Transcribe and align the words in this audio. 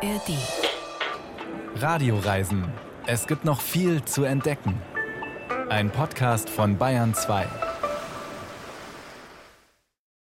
ARD. 0.00 0.38
Radioreisen. 1.74 2.64
Es 3.08 3.26
gibt 3.26 3.44
noch 3.44 3.60
viel 3.60 4.04
zu 4.04 4.22
entdecken. 4.22 4.74
Ein 5.70 5.90
Podcast 5.90 6.48
von 6.48 6.78
Bayern 6.78 7.14
2. 7.14 7.48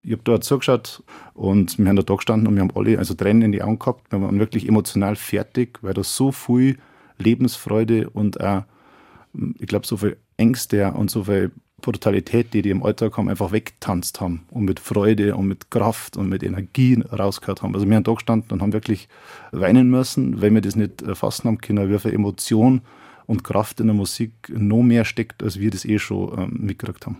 Ich 0.02 0.10
habe 0.10 0.22
da 0.24 0.40
zugeschaut 0.40 1.04
und 1.34 1.78
wir 1.78 1.86
haben 1.86 1.94
da, 1.94 2.02
da 2.02 2.16
gestanden 2.16 2.48
und 2.48 2.56
wir 2.56 2.62
haben 2.62 2.72
alle 2.74 2.98
also 2.98 3.14
Tränen 3.14 3.42
in 3.42 3.52
die 3.52 3.62
Augen 3.62 3.78
gehabt. 3.78 4.10
Wir 4.10 4.20
waren 4.20 4.40
wirklich 4.40 4.66
emotional 4.66 5.14
fertig, 5.14 5.78
weil 5.82 5.94
da 5.94 6.02
so 6.02 6.32
viel 6.32 6.78
Lebensfreude 7.18 8.10
und 8.10 8.40
auch, 8.40 8.64
ich 9.60 9.68
glaube, 9.68 9.86
so 9.86 9.98
viel 9.98 10.16
Ängste 10.36 10.92
und 10.94 11.12
so 11.12 11.22
viel 11.22 11.52
Brutalität, 11.80 12.52
die 12.54 12.62
die 12.62 12.70
im 12.70 12.82
Alltag 12.82 13.16
haben, 13.16 13.28
einfach 13.28 13.52
wegtanzt 13.52 14.20
haben 14.20 14.46
und 14.50 14.64
mit 14.64 14.80
Freude 14.80 15.36
und 15.36 15.46
mit 15.46 15.70
Kraft 15.70 16.16
und 16.16 16.28
mit 16.28 16.42
Energie 16.42 17.02
rausgehört 17.12 17.62
haben. 17.62 17.74
Also 17.74 17.86
wir 17.88 17.96
haben 17.96 18.04
da 18.04 18.14
gestanden 18.14 18.52
und 18.52 18.62
haben 18.62 18.72
wirklich 18.72 19.08
weinen 19.52 19.90
müssen, 19.90 20.40
weil 20.40 20.52
wir 20.54 20.60
das 20.60 20.76
nicht 20.76 21.02
erfassen 21.02 21.48
haben 21.48 21.58
können, 21.58 21.90
wie 21.90 21.98
viel 21.98 22.14
Emotion 22.14 22.82
und 23.26 23.44
Kraft 23.44 23.80
in 23.80 23.86
der 23.86 23.94
Musik 23.94 24.32
noch 24.48 24.82
mehr 24.82 25.04
steckt, 25.04 25.42
als 25.42 25.58
wir 25.58 25.70
das 25.70 25.84
eh 25.84 25.98
schon 25.98 26.36
ähm, 26.38 26.56
mitgekriegt 26.66 27.06
haben. 27.06 27.18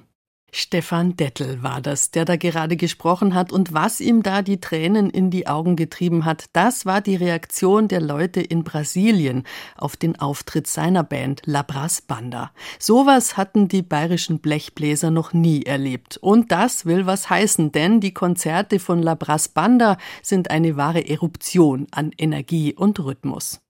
Stefan 0.53 1.17
Dettel 1.17 1.63
war 1.63 1.81
das, 1.81 2.11
der 2.11 2.25
da 2.25 2.37
gerade 2.37 2.77
gesprochen 2.77 3.35
hat. 3.35 3.53
Und 3.53 3.73
was 3.73 4.01
ihm 4.01 4.23
da 4.23 4.43
die 4.43 4.61
Tränen 4.61 5.11
in 5.11 5.31
die 5.31 5.47
Augen 5.47 5.77
getrieben 5.77 6.25
hat, 6.25 6.47
das 6.53 6.87
war 6.87 7.01
die 7.01 7.17
Reaktion 7.17 7.89
der 7.89 8.01
Leute 8.01 8.41
in 8.41 8.65
Brasilien 8.65 9.45
auf 9.77 9.97
den 9.97 10.19
Auftritt 10.19 10.67
seiner 10.67 11.05
Band 11.05 11.43
La 11.45 11.63
Brass 11.63 12.01
Banda. 12.03 12.51
Sowas 12.79 13.37
hatten 13.37 13.69
die 13.69 13.83
bayerischen 13.83 14.41
Blechbläser 14.41 15.11
noch 15.11 15.33
nie 15.33 15.63
erlebt. 15.63 16.17
Und 16.19 16.51
das 16.53 16.87
will 16.87 17.07
was 17.07 17.31
heißen, 17.31 17.73
denn 17.73 18.01
die 18.01 18.15
Konzerte 18.15 18.79
von 18.79 19.03
La 19.03 19.15
Brass 19.15 19.49
Banda 19.49 19.97
sind 20.23 20.51
eine 20.51 20.77
wahre 20.77 21.09
Eruption 21.09 21.87
an 21.91 22.13
Energie 22.19 22.75
und 22.75 22.99
Rhythmus. 23.01 23.61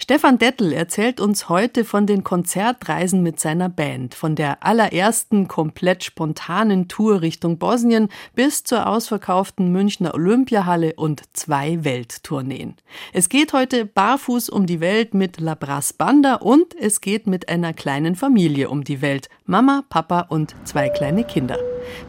Stefan 0.00 0.38
Dettel 0.38 0.72
erzählt 0.72 1.20
uns 1.20 1.48
heute 1.48 1.84
von 1.84 2.06
den 2.06 2.24
Konzertreisen 2.24 3.22
mit 3.22 3.40
seiner 3.40 3.68
Band, 3.68 4.14
von 4.14 4.34
der 4.34 4.64
allerersten 4.64 5.48
komplett 5.48 6.04
spontanen 6.04 6.88
Tour 6.88 7.20
Richtung 7.20 7.58
Bosnien 7.58 8.08
bis 8.34 8.64
zur 8.64 8.86
ausverkauften 8.86 9.70
Münchner 9.72 10.14
Olympiahalle 10.14 10.94
und 10.94 11.22
zwei 11.32 11.84
Welttourneen. 11.84 12.76
Es 13.12 13.28
geht 13.28 13.52
heute 13.52 13.84
barfuß 13.84 14.48
um 14.48 14.66
die 14.66 14.80
Welt 14.80 15.14
mit 15.14 15.40
La 15.40 15.54
Brass 15.54 15.92
Banda 15.92 16.36
und 16.36 16.74
es 16.74 17.00
geht 17.00 17.26
mit 17.26 17.48
einer 17.48 17.72
kleinen 17.72 18.16
Familie 18.16 18.70
um 18.70 18.84
die 18.84 19.02
Welt. 19.02 19.28
Mama, 19.44 19.84
Papa 19.88 20.26
und 20.28 20.54
zwei 20.64 20.88
kleine 20.88 21.24
Kinder. 21.24 21.58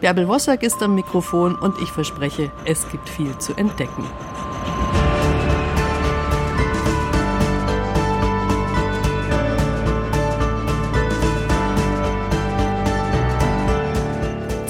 Bärbel 0.01 0.27
Wossack 0.27 0.63
ist 0.63 0.81
am 0.83 0.95
Mikrofon 0.95 1.55
und 1.55 1.81
ich 1.81 1.89
verspreche, 1.89 2.51
es 2.65 2.89
gibt 2.91 3.09
viel 3.09 3.37
zu 3.37 3.53
entdecken. 3.55 4.03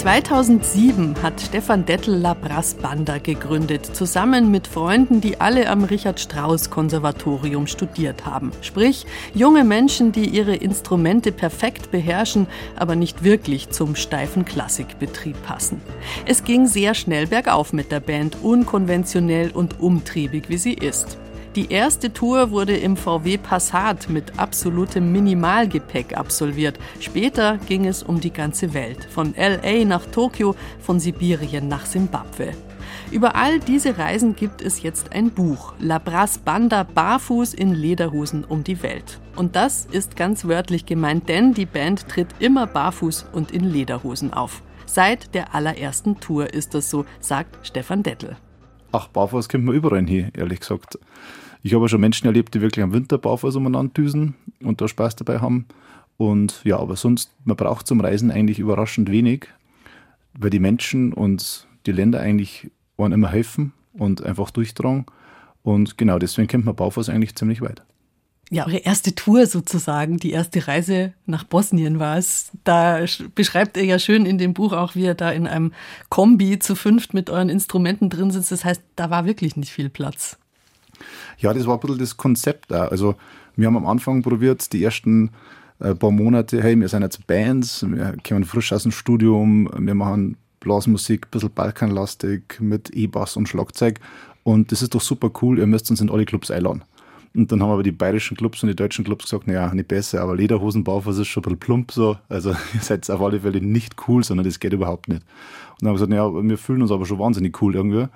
2007 0.10 1.22
hat 1.22 1.40
Stefan 1.40 1.86
Dettel 1.86 2.16
La 2.16 2.34
Brass 2.34 2.74
Banda 2.74 3.20
gegründet, 3.20 3.96
zusammen 3.96 4.50
mit 4.50 4.66
Freunden, 4.66 5.22
die 5.22 5.40
alle 5.40 5.70
am 5.70 5.84
Richard 5.84 6.20
Strauss 6.20 6.72
Konservatorium 6.72 7.68
studiert 7.68 8.26
haben. 8.26 8.52
Sprich, 8.62 9.06
junge 9.36 9.64
Menschen, 9.64 10.12
die 10.12 10.28
ihre 10.28 10.56
Instrumente 10.56 11.32
perfekt 11.32 11.92
beherrschen, 11.92 12.48
aber 12.76 12.96
nicht 12.96 13.24
wirklich 13.24 13.70
zum 13.70 13.96
steifen 13.96 14.46
Klassikbetrieb 14.46 15.36
passen. 15.46 15.80
Es 16.26 16.44
ging 16.44 16.66
sehr 16.66 16.96
schnell 16.96 17.28
bergauf 17.28 17.72
mit 17.72 17.92
der 17.92 18.00
Band, 18.00 18.38
unkonventionell 18.42 19.52
und 19.52 19.80
umtriebig 19.80 20.50
wie 20.50 20.58
sie 20.58 20.74
ist. 20.74 21.20
Die 21.56 21.72
erste 21.72 22.14
Tour 22.14 22.52
wurde 22.52 22.78
im 22.78 22.96
VW 22.96 23.38
Passat 23.38 24.08
mit 24.08 24.38
absolutem 24.38 25.12
Minimalgepäck 25.12 26.16
absolviert. 26.16 26.78
Später 27.00 27.58
ging 27.68 27.88
es 27.88 28.04
um 28.04 28.20
die 28.20 28.32
ganze 28.32 28.76
Welt, 28.76 29.06
von 29.06 29.34
LA 29.36 29.84
nach 29.84 30.06
Tokio, 30.06 30.56
von 30.80 31.00
Sibirien 31.00 31.68
nach 31.68 31.88
Simbabwe. 31.88 32.54
Über 33.10 33.36
all 33.36 33.60
diese 33.60 33.98
Reisen 33.98 34.36
gibt 34.36 34.62
es 34.62 34.84
jetzt 34.84 35.12
ein 35.12 35.32
Buch, 35.32 35.74
La 35.80 35.98
Brass 35.98 36.38
Banda 36.38 36.84
barfuß 36.84 37.56
in 37.56 37.74
Lederhosen 37.74 38.44
um 38.44 38.64
die 38.64 38.84
Welt. 38.84 39.20
Und 39.36 39.56
das 39.56 39.88
ist 39.92 40.16
ganz 40.16 40.46
wörtlich 40.46 40.86
gemeint, 40.86 41.28
denn 41.30 41.56
die 41.56 41.66
Band 41.66 42.08
tritt 42.08 42.28
immer 42.38 42.68
barfuß 42.68 43.26
und 43.32 43.52
in 43.52 43.64
Lederhosen 43.64 44.32
auf. 44.32 44.62
Seit 44.86 45.34
der 45.34 45.56
allerersten 45.56 46.20
Tour 46.20 46.54
ist 46.54 46.76
das 46.76 46.92
so, 46.92 47.06
sagt 47.20 47.58
Stefan 47.66 48.04
Dettel. 48.04 48.38
Ach, 48.92 49.08
barfuß 49.08 49.50
kommt 49.50 49.66
man 49.66 49.76
überall 49.76 50.06
hin, 50.06 50.32
ehrlich 50.36 50.62
gesagt. 50.62 50.98
Ich 51.62 51.74
habe 51.74 51.90
schon 51.90 52.02
Menschen 52.02 52.26
erlebt, 52.26 52.56
die 52.56 52.62
wirklich 52.62 52.84
am 52.84 52.94
Winter 52.94 53.18
barfuß 53.18 53.56
umeinander 53.56 53.94
düsen 53.94 54.36
und 54.64 54.82
da 54.82 54.88
Spaß 54.88 55.16
dabei 55.18 55.40
haben. 55.40 55.66
Und 56.18 56.62
ja, 56.64 56.80
aber 56.80 56.96
sonst, 56.96 57.32
man 57.44 57.56
braucht 57.56 57.86
zum 57.86 58.02
Reisen 58.02 58.32
eigentlich 58.32 58.60
überraschend 58.60 59.12
wenig, 59.12 59.48
weil 60.34 60.50
die 60.50 60.60
Menschen 60.60 61.14
und 61.14 61.68
die 61.86 61.92
Länder 61.92 62.20
eigentlich 62.20 62.72
wollen 62.98 63.12
immer 63.12 63.30
helfen 63.30 63.74
und 63.94 64.24
einfach 64.24 64.52
durchtragen. 64.52 65.06
Und 65.62 65.98
genau 65.98 66.18
deswegen 66.18 66.48
kommt 66.48 66.66
man 66.66 66.76
barfuß 66.76 67.10
eigentlich 67.10 67.36
ziemlich 67.36 67.62
weit. 67.62 67.84
Ja, 68.52 68.66
eure 68.66 68.78
erste 68.78 69.14
Tour 69.14 69.46
sozusagen, 69.46 70.18
die 70.18 70.32
erste 70.32 70.68
Reise 70.68 71.14
nach 71.28 71.44
Bosnien 71.44 72.00
war 72.00 72.18
es. 72.18 72.50
Da 72.64 73.06
beschreibt 73.36 73.78
ihr 73.78 73.86
ja 73.86 74.00
schön 74.00 74.26
in 74.26 74.40
dem 74.40 74.56
Buch 74.56 74.74
auch, 74.74 74.96
wie 74.96 75.04
ihr 75.04 75.14
da 75.14 75.32
in 75.32 75.46
einem 75.46 75.72
Kombi 76.10 76.58
zu 76.58 76.76
fünft 76.76 77.14
mit 77.14 77.30
euren 77.30 77.50
Instrumenten 77.50 78.10
drin 78.10 78.32
sitzt. 78.32 78.52
Das 78.52 78.66
heißt, 78.66 78.82
da 78.96 79.12
war 79.12 79.26
wirklich 79.26 79.56
nicht 79.56 79.72
viel 79.72 79.90
Platz. 79.90 80.38
Ja, 81.38 81.54
das 81.54 81.68
war 81.68 81.76
ein 81.76 81.80
bisschen 81.80 82.00
das 82.00 82.18
Konzept 82.18 82.72
da. 82.72 82.88
Also 82.88 83.16
wir 83.56 83.68
haben 83.68 83.78
am 83.78 83.86
Anfang 83.86 84.24
probiert, 84.24 84.74
die 84.74 84.84
ersten 84.84 85.30
äh, 85.80 85.94
paar 85.94 86.12
Monate, 86.12 86.62
hey, 86.64 86.80
wir 86.80 86.90
sind 86.90 87.04
jetzt 87.04 87.28
Bands, 87.28 87.86
wir 87.88 88.16
kommen 88.28 88.46
frisch 88.46 88.74
aus 88.74 88.84
dem 88.84 88.92
Studium, 88.92 89.70
wir 89.78 89.96
machen 89.96 90.38
Blasmusik, 90.60 91.28
ein 91.28 91.32
bisschen 91.32 91.54
Balkanlastig 91.54 92.60
mit 92.60 92.90
E-Bass 92.90 93.38
und 93.38 93.48
Schlagzeug 93.48 94.00
und 94.44 94.72
das 94.72 94.82
ist 94.82 94.96
doch 94.96 95.02
super 95.02 95.32
cool, 95.42 95.60
ihr 95.60 95.68
müsst 95.68 95.90
uns 95.90 96.02
in 96.02 96.10
alle 96.10 96.26
Clubs 96.26 96.52
einladen. 96.52 96.84
Und 97.36 97.52
dann 97.52 97.62
haben 97.62 97.70
aber 97.72 97.84
die 97.84 97.92
bayerischen 97.92 98.36
Clubs 98.36 98.64
und 98.64 98.70
die 98.70 98.76
deutschen 98.76 99.06
Clubs 99.06 99.26
gesagt, 99.26 99.48
naja, 99.48 99.74
nicht 99.74 99.88
besser, 99.88 100.22
aber 100.22 100.36
Lederhosenbaufuß 100.36 101.20
ist 101.20 101.28
schon 101.28 101.42
ein 101.42 101.44
bisschen 101.44 101.60
plump 101.60 101.92
so. 101.92 102.18
Also 102.28 102.50
ihr 102.74 102.82
seid 102.82 103.10
auf 103.10 103.22
alle 103.22 103.40
Fälle 103.40 103.62
nicht 103.62 103.96
cool, 104.08 104.24
sondern 104.24 104.46
das 104.46 104.60
geht 104.60 104.74
überhaupt 104.74 105.08
nicht. 105.08 105.22
Und 105.22 105.82
dann 105.82 105.90
haben 105.90 106.00
wir 106.00 106.06
gesagt, 106.06 106.10
naja, 106.10 106.50
wir 106.50 106.58
fühlen 106.58 106.82
uns 106.82 106.92
aber 106.92 107.06
schon 107.06 107.20
wahnsinnig 107.20 107.62
cool 107.62 107.76
irgendwie. 107.76 108.08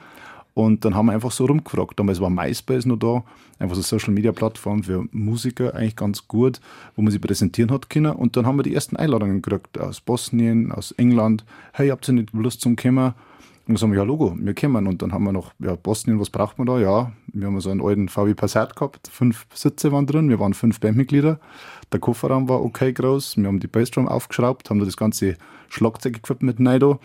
Und 0.55 0.85
dann 0.85 0.95
haben 0.95 1.07
wir 1.07 1.13
einfach 1.13 1.31
so 1.31 1.45
rumgefragt. 1.45 1.99
Damals 1.99 2.21
war 2.21 2.29
MySpace 2.29 2.85
noch 2.85 2.97
da, 2.97 3.23
einfach 3.57 3.75
so 3.75 3.79
eine 3.79 4.01
Social 4.01 4.13
Media 4.13 4.31
Plattform 4.31 4.83
für 4.83 5.05
Musiker, 5.11 5.73
eigentlich 5.73 5.95
ganz 5.95 6.27
gut, 6.27 6.59
wo 6.95 7.01
man 7.01 7.11
sich 7.11 7.21
präsentieren 7.21 7.71
hat 7.71 7.89
können. 7.89 8.11
Und 8.11 8.37
dann 8.37 8.45
haben 8.45 8.57
wir 8.57 8.63
die 8.63 8.75
ersten 8.75 8.95
Einladungen 8.95 9.41
gekriegt 9.41 9.79
aus 9.79 10.01
Bosnien, 10.01 10.71
aus 10.71 10.91
England. 10.91 11.43
Hey, 11.71 11.89
habt 11.89 12.07
ihr 12.07 12.13
nicht 12.13 12.33
Lust 12.33 12.61
zum 12.61 12.75
Kommen? 12.75 13.13
Und 13.65 13.75
dann 13.75 13.77
sagen 13.77 13.93
wir, 13.93 13.99
ja, 13.99 14.03
Logo, 14.03 14.35
wir 14.37 14.53
kommen. 14.53 14.87
Und 14.87 15.01
dann 15.01 15.13
haben 15.13 15.23
wir 15.23 15.31
noch, 15.31 15.53
ja, 15.59 15.75
Bosnien, 15.75 16.19
was 16.19 16.29
braucht 16.29 16.57
man 16.57 16.67
da? 16.67 16.79
Ja, 16.79 17.13
wir 17.27 17.47
haben 17.47 17.59
so 17.61 17.69
einen 17.69 17.81
alten 17.81 18.09
VW 18.09 18.33
Passat 18.33 18.75
gehabt, 18.75 19.07
fünf 19.07 19.47
Sitze 19.53 19.93
waren 19.93 20.05
drin, 20.05 20.27
wir 20.27 20.39
waren 20.39 20.53
fünf 20.53 20.81
Bandmitglieder. 20.81 21.39
Der 21.91 21.99
Kofferraum 22.01 22.49
war 22.49 22.61
okay 22.61 22.91
groß, 22.91 23.37
wir 23.37 23.47
haben 23.47 23.61
die 23.61 23.67
Bassdrum 23.67 24.07
aufgeschraubt, 24.07 24.69
haben 24.69 24.79
da 24.79 24.85
das 24.85 24.97
ganze 24.97 25.37
Schlagzeug 25.69 26.17
equipped 26.17 26.43
mit 26.43 26.59
Neido. 26.59 26.99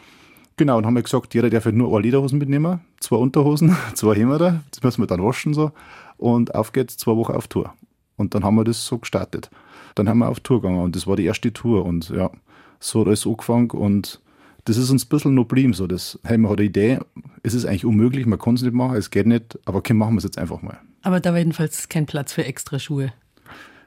Genau, 0.57 0.79
und 0.79 0.87
haben 0.87 0.95
wir 0.95 1.03
gesagt, 1.05 1.35
jeder 1.35 1.49
darf 1.49 1.67
halt 1.67 1.77
nur 1.77 1.93
eine 1.93 2.03
Lederhosen 2.03 2.39
mitnehmen, 2.39 2.81
zwei 2.99 3.17
Unterhosen, 3.17 3.77
zwei 3.95 4.17
Hemder, 4.17 4.65
das 4.73 4.83
müssen 4.83 5.03
wir 5.03 5.07
dann 5.07 5.23
waschen 5.23 5.55
so. 5.55 5.71
Und 6.17 6.57
auf 6.57 6.73
geht's, 6.73 6.97
zwei 6.97 7.15
Wochen 7.15 7.33
auf 7.33 7.47
Tour. 7.47 7.73
Und 8.17 8.35
dann 8.35 8.43
haben 8.43 8.57
wir 8.57 8.65
das 8.65 8.85
so 8.85 8.99
gestartet. 8.99 9.49
Dann 9.95 10.09
haben 10.09 10.19
wir 10.19 10.29
auf 10.29 10.41
Tour 10.41 10.61
gegangen 10.61 10.83
und 10.83 10.97
das 10.97 11.07
war 11.07 11.15
die 11.15 11.25
erste 11.25 11.53
Tour 11.53 11.87
und 11.87 12.11
ja, 12.11 12.31
so 12.81 13.01
hat 13.01 13.07
alles 13.07 13.27
angefangen 13.27 13.71
und 13.71 14.21
das 14.69 14.77
ist 14.77 14.91
uns 14.91 15.07
ein 15.07 15.09
bisschen 15.09 15.35
noch 15.35 15.45
geblieben. 15.45 15.73
So, 15.73 15.87
das, 15.87 16.19
hey, 16.25 16.37
man 16.37 16.51
hat 16.51 16.59
eine 16.59 16.69
Idee, 16.69 16.99
es 17.43 17.55
ist 17.55 17.65
eigentlich 17.65 17.87
unmöglich, 17.87 18.27
man 18.27 18.39
kann 18.39 18.55
es 18.55 18.63
nicht 18.63 18.75
machen, 18.75 18.97
es 18.97 19.11
geht 19.11 19.27
nicht, 19.27 19.59
aber 19.65 19.79
okay, 19.79 19.95
machen 19.95 20.15
wir 20.15 20.19
es 20.19 20.25
jetzt 20.25 20.39
einfach 20.39 20.61
mal. 20.61 20.79
Aber 21.03 21.21
da 21.21 21.31
war 21.31 21.39
jedenfalls 21.39 21.89
kein 21.89 22.07
Platz 22.07 22.33
für 22.33 22.45
extra 22.45 22.79
Schuhe. 22.79 23.13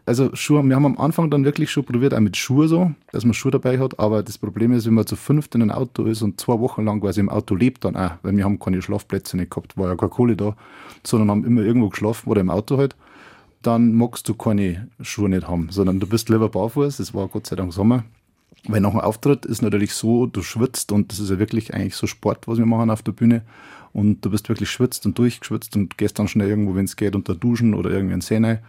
Also 0.07 0.33
Schuhe, 0.33 0.63
wir 0.63 0.75
haben 0.75 0.85
am 0.85 0.97
Anfang 0.97 1.29
dann 1.29 1.45
wirklich 1.45 1.69
schon 1.69 1.85
probiert, 1.85 2.15
auch 2.15 2.19
mit 2.19 2.35
Schuhe 2.35 2.67
so, 2.67 2.91
dass 3.11 3.23
man 3.23 3.35
Schuhe 3.35 3.51
dabei 3.51 3.77
hat, 3.77 3.99
aber 3.99 4.23
das 4.23 4.39
Problem 4.39 4.71
ist, 4.71 4.87
wenn 4.87 4.95
man 4.95 5.05
zu 5.05 5.15
fünft 5.15 5.53
in 5.53 5.61
einem 5.61 5.71
Auto 5.71 6.05
ist 6.05 6.23
und 6.23 6.39
zwei 6.39 6.59
Wochen 6.59 6.83
lang 6.83 7.01
quasi 7.01 7.19
im 7.19 7.29
Auto 7.29 7.53
lebt 7.53 7.85
dann 7.85 7.95
auch, 7.95 8.13
weil 8.23 8.35
wir 8.35 8.43
haben 8.43 8.57
keine 8.57 8.81
Schlafplätze 8.81 9.37
nicht 9.37 9.51
gehabt, 9.51 9.77
war 9.77 9.89
ja 9.89 9.95
keine 9.95 10.09
Kohle 10.09 10.35
da, 10.35 10.55
sondern 11.05 11.29
haben 11.29 11.45
immer 11.45 11.61
irgendwo 11.61 11.89
geschlafen 11.89 12.27
oder 12.27 12.41
im 12.41 12.49
Auto 12.49 12.77
halt, 12.77 12.95
dann 13.61 13.93
magst 13.93 14.27
du 14.27 14.33
keine 14.33 14.87
Schuhe 15.01 15.29
nicht 15.29 15.47
haben, 15.47 15.69
sondern 15.69 15.99
du 15.99 16.07
bist 16.07 16.29
lieber 16.29 16.49
barfuß, 16.49 16.99
es 16.99 17.13
war 17.13 17.27
Gott 17.27 17.45
sei 17.45 17.55
Dank 17.55 17.71
Sommer, 17.71 18.03
weil 18.67 18.81
nach 18.81 18.91
dem 18.91 18.99
Auftritt 18.99 19.45
ist 19.45 19.61
natürlich 19.61 19.93
so, 19.93 20.25
du 20.27 20.43
schwitzt 20.43 20.91
und 20.91 21.11
das 21.11 21.19
ist 21.19 21.29
ja 21.29 21.39
wirklich 21.39 21.73
eigentlich 21.73 21.95
so 21.95 22.07
Sport, 22.07 22.47
was 22.47 22.57
wir 22.57 22.65
machen 22.65 22.89
auf 22.89 23.01
der 23.01 23.11
Bühne 23.11 23.41
und 23.93 24.23
du 24.23 24.29
bist 24.29 24.49
wirklich 24.49 24.69
schwitzt 24.69 25.05
und 25.05 25.17
durchgeschwitzt 25.17 25.75
und 25.75 25.97
gehst 25.97 26.19
dann 26.19 26.27
schnell 26.27 26.49
irgendwo, 26.49 26.75
wenn 26.75 26.85
es 26.85 26.95
geht, 26.95 27.15
unter 27.15 27.35
Duschen 27.35 27.73
oder 27.73 27.89
irgendwie 27.89 28.13
in 28.13 28.21
Szene 28.21 28.61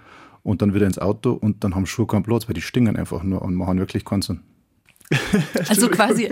und 0.43 0.63
dann 0.63 0.75
wieder 0.75 0.87
ins 0.87 0.99
Auto 0.99 1.33
und 1.33 1.63
dann 1.63 1.75
haben 1.75 1.87
Schuhe 1.87 2.07
keinen 2.07 2.23
Platz, 2.23 2.49
weil 2.49 2.55
die 2.55 2.63
stingen 2.63 2.97
einfach 2.97 3.23
nur 3.23 3.43
und 3.43 3.55
machen 3.55 3.79
wirklich 3.79 4.05
keinen 4.05 4.23
Sinn. 4.23 4.41
Also 5.69 5.89
quasi 5.89 6.31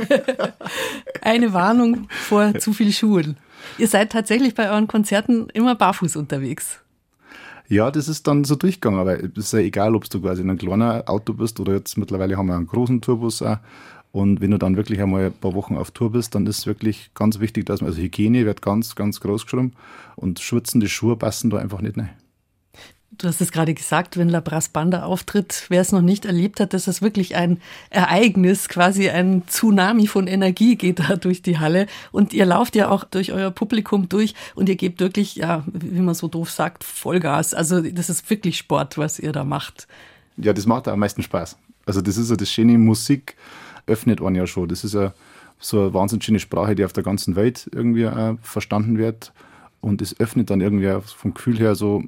eine 1.23 1.53
Warnung 1.53 2.09
vor 2.11 2.59
zu 2.59 2.73
viel 2.73 2.93
Schuhen. 2.93 3.37
Ihr 3.79 3.89
seid 3.89 4.11
tatsächlich 4.11 4.55
bei 4.55 4.71
euren 4.71 4.89
Konzerten 4.89 5.49
immer 5.51 5.75
barfuß 5.75 6.17
unterwegs. 6.17 6.81
Ja, 7.71 7.93
das 7.93 8.09
ist 8.09 8.27
dann 8.27 8.43
so 8.43 8.57
durchgegangen, 8.57 8.99
aber 8.99 9.23
es 9.23 9.31
ist 9.37 9.53
ja 9.53 9.61
egal, 9.61 9.95
ob 9.95 10.11
du 10.11 10.21
quasi 10.21 10.43
in 10.43 10.51
einem 10.51 10.59
kleinen 10.59 11.07
Auto 11.07 11.35
bist 11.35 11.61
oder 11.61 11.75
jetzt 11.75 11.97
mittlerweile 11.97 12.37
haben 12.37 12.49
wir 12.49 12.57
einen 12.57 12.67
großen 12.67 13.01
Tourbus 13.01 13.43
auch. 13.43 13.59
Und 14.11 14.41
wenn 14.41 14.51
du 14.51 14.59
dann 14.59 14.77
wirklich 14.77 15.01
einmal 15.01 15.27
ein 15.27 15.33
paar 15.33 15.55
Wochen 15.55 15.77
auf 15.77 15.93
Tour 15.93 16.11
bist, 16.11 16.35
dann 16.35 16.49
ist 16.49 16.59
es 16.59 16.67
wirklich 16.67 17.13
ganz 17.15 17.39
wichtig, 17.39 17.67
dass 17.67 17.81
man, 17.81 17.91
also 17.91 18.03
Hygiene 18.03 18.45
wird 18.45 18.61
ganz, 18.61 18.97
ganz 18.97 19.21
groß 19.21 19.45
geschrieben 19.45 19.75
und 20.17 20.41
schwitzende 20.41 20.89
Schuhe 20.89 21.15
passen 21.15 21.49
da 21.49 21.59
einfach 21.59 21.81
nicht 21.81 21.97
rein. 21.97 22.11
Du 23.19 23.27
hast 23.27 23.41
es 23.41 23.51
gerade 23.51 23.75
gesagt, 23.75 24.17
wenn 24.17 24.29
La 24.29 24.41
Brass 24.41 24.69
Banda 24.69 25.03
auftritt, 25.03 25.67
wer 25.69 25.81
es 25.81 25.91
noch 25.91 26.01
nicht 26.01 26.25
erlebt 26.25 26.61
hat, 26.61 26.73
das 26.73 26.87
ist 26.87 27.03
wirklich 27.03 27.35
ein 27.35 27.61
Ereignis, 27.91 28.69
quasi 28.69 29.11
ein 29.11 29.43
Tsunami 29.47 30.07
von 30.07 30.27
Energie 30.27 30.77
geht 30.77 31.01
da 31.01 31.17
durch 31.17 31.43
die 31.43 31.59
Halle. 31.59 31.87
Und 32.13 32.33
ihr 32.33 32.47
lauft 32.47 32.77
ja 32.77 32.89
auch 32.89 33.05
durch 33.05 33.33
euer 33.33 33.51
Publikum 33.51 34.09
durch 34.09 34.35
und 34.55 34.69
ihr 34.69 34.77
gebt 34.77 35.01
wirklich, 35.01 35.35
ja, 35.35 35.65
wie 35.67 36.01
man 36.01 36.15
so 36.15 36.29
doof 36.29 36.51
sagt, 36.51 36.85
Vollgas. 36.85 37.53
Also 37.53 37.83
das 37.83 38.11
ist 38.11 38.31
wirklich 38.31 38.57
Sport, 38.57 38.97
was 38.97 39.19
ihr 39.19 39.33
da 39.33 39.45
macht. 39.45 39.89
Ja, 40.37 40.53
das 40.53 40.67
macht 40.67 40.87
am 40.87 41.01
meisten 41.01 41.23
Spaß. 41.23 41.59
Also 41.87 42.01
das 42.01 42.17
ist 42.17 42.31
ja 42.31 42.37
das 42.37 42.51
schöne 42.51 42.79
Musik 42.79 43.37
öffnet 43.87 44.23
einen 44.23 44.37
ja 44.37 44.47
schon. 44.47 44.69
Das 44.69 44.85
ist 44.85 44.95
ja 44.95 45.13
so 45.59 45.81
eine 45.81 45.95
wahnsinnig 45.95 46.25
schöne 46.25 46.41
Sprache, 46.41 46.75
die 46.75 46.85
auf 46.85 46.93
der 46.93 47.03
ganzen 47.03 47.37
Welt 47.37 47.69
irgendwie 47.75 48.05
äh, 48.05 48.37
verstanden 48.41 48.99
wird. 48.99 49.33
Und 49.81 50.01
es 50.01 50.19
öffnet 50.21 50.51
dann 50.51 50.61
irgendwie 50.61 50.95
vom 51.05 51.35
Gefühl 51.35 51.59
her 51.59 51.75
so, 51.75 52.05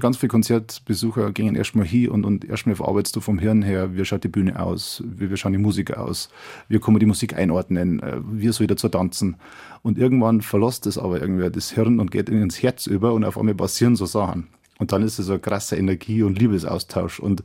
ganz 0.00 0.16
viele 0.16 0.28
Konzertbesucher 0.28 1.32
gehen 1.32 1.54
erstmal 1.54 1.86
hin 1.86 2.08
und, 2.10 2.24
und 2.24 2.44
erstmal 2.44 2.76
verarbeitest 2.76 3.16
du 3.16 3.20
vom 3.20 3.38
Hirn 3.38 3.62
her, 3.62 3.96
wie 3.96 4.04
schaut 4.04 4.24
die 4.24 4.28
Bühne 4.28 4.60
aus, 4.60 5.02
wie, 5.06 5.30
wie 5.30 5.36
schaut 5.36 5.52
die 5.52 5.58
Musik 5.58 5.96
aus, 5.96 6.28
wie 6.68 6.78
kann 6.78 6.94
man 6.94 7.00
die 7.00 7.06
Musik 7.06 7.36
einordnen, 7.36 8.00
äh, 8.00 8.18
wie 8.30 8.48
soll 8.48 8.64
ich 8.64 8.68
dazu 8.68 8.88
tanzen. 8.88 9.36
Und 9.82 9.98
irgendwann 9.98 10.40
verlässt 10.40 10.86
es 10.86 10.98
aber 10.98 11.20
irgendwie 11.20 11.50
das 11.50 11.70
Hirn 11.70 12.00
und 12.00 12.10
geht 12.10 12.28
ins 12.28 12.62
Herz 12.62 12.86
über 12.86 13.12
und 13.12 13.24
auf 13.24 13.38
einmal 13.38 13.54
passieren 13.54 13.96
so 13.96 14.06
Sachen. 14.06 14.48
Und 14.78 14.92
dann 14.92 15.02
ist 15.02 15.18
es 15.18 15.26
so 15.26 15.34
ein 15.34 15.42
krasser 15.42 15.76
Energie- 15.76 16.22
und 16.22 16.38
Liebesaustausch. 16.38 17.18
Und 17.18 17.42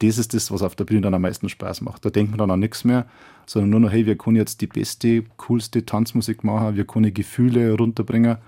das 0.00 0.16
ist 0.16 0.32
das, 0.32 0.50
was 0.50 0.62
auf 0.62 0.76
der 0.76 0.84
Bühne 0.84 1.02
dann 1.02 1.14
am 1.14 1.22
meisten 1.22 1.48
Spaß 1.48 1.82
macht. 1.82 2.04
Da 2.04 2.10
denkt 2.10 2.30
man 2.30 2.38
dann 2.38 2.50
an 2.50 2.60
nichts 2.60 2.84
mehr, 2.84 3.06
sondern 3.46 3.70
nur 3.70 3.80
noch, 3.80 3.92
hey, 3.92 4.06
wir 4.06 4.16
können 4.16 4.36
jetzt 4.36 4.60
die 4.62 4.66
beste, 4.66 5.24
coolste 5.36 5.84
Tanzmusik 5.84 6.42
machen, 6.42 6.76
wir 6.76 6.86
können 6.86 7.12
Gefühle 7.12 7.76
runterbringen 7.76 8.38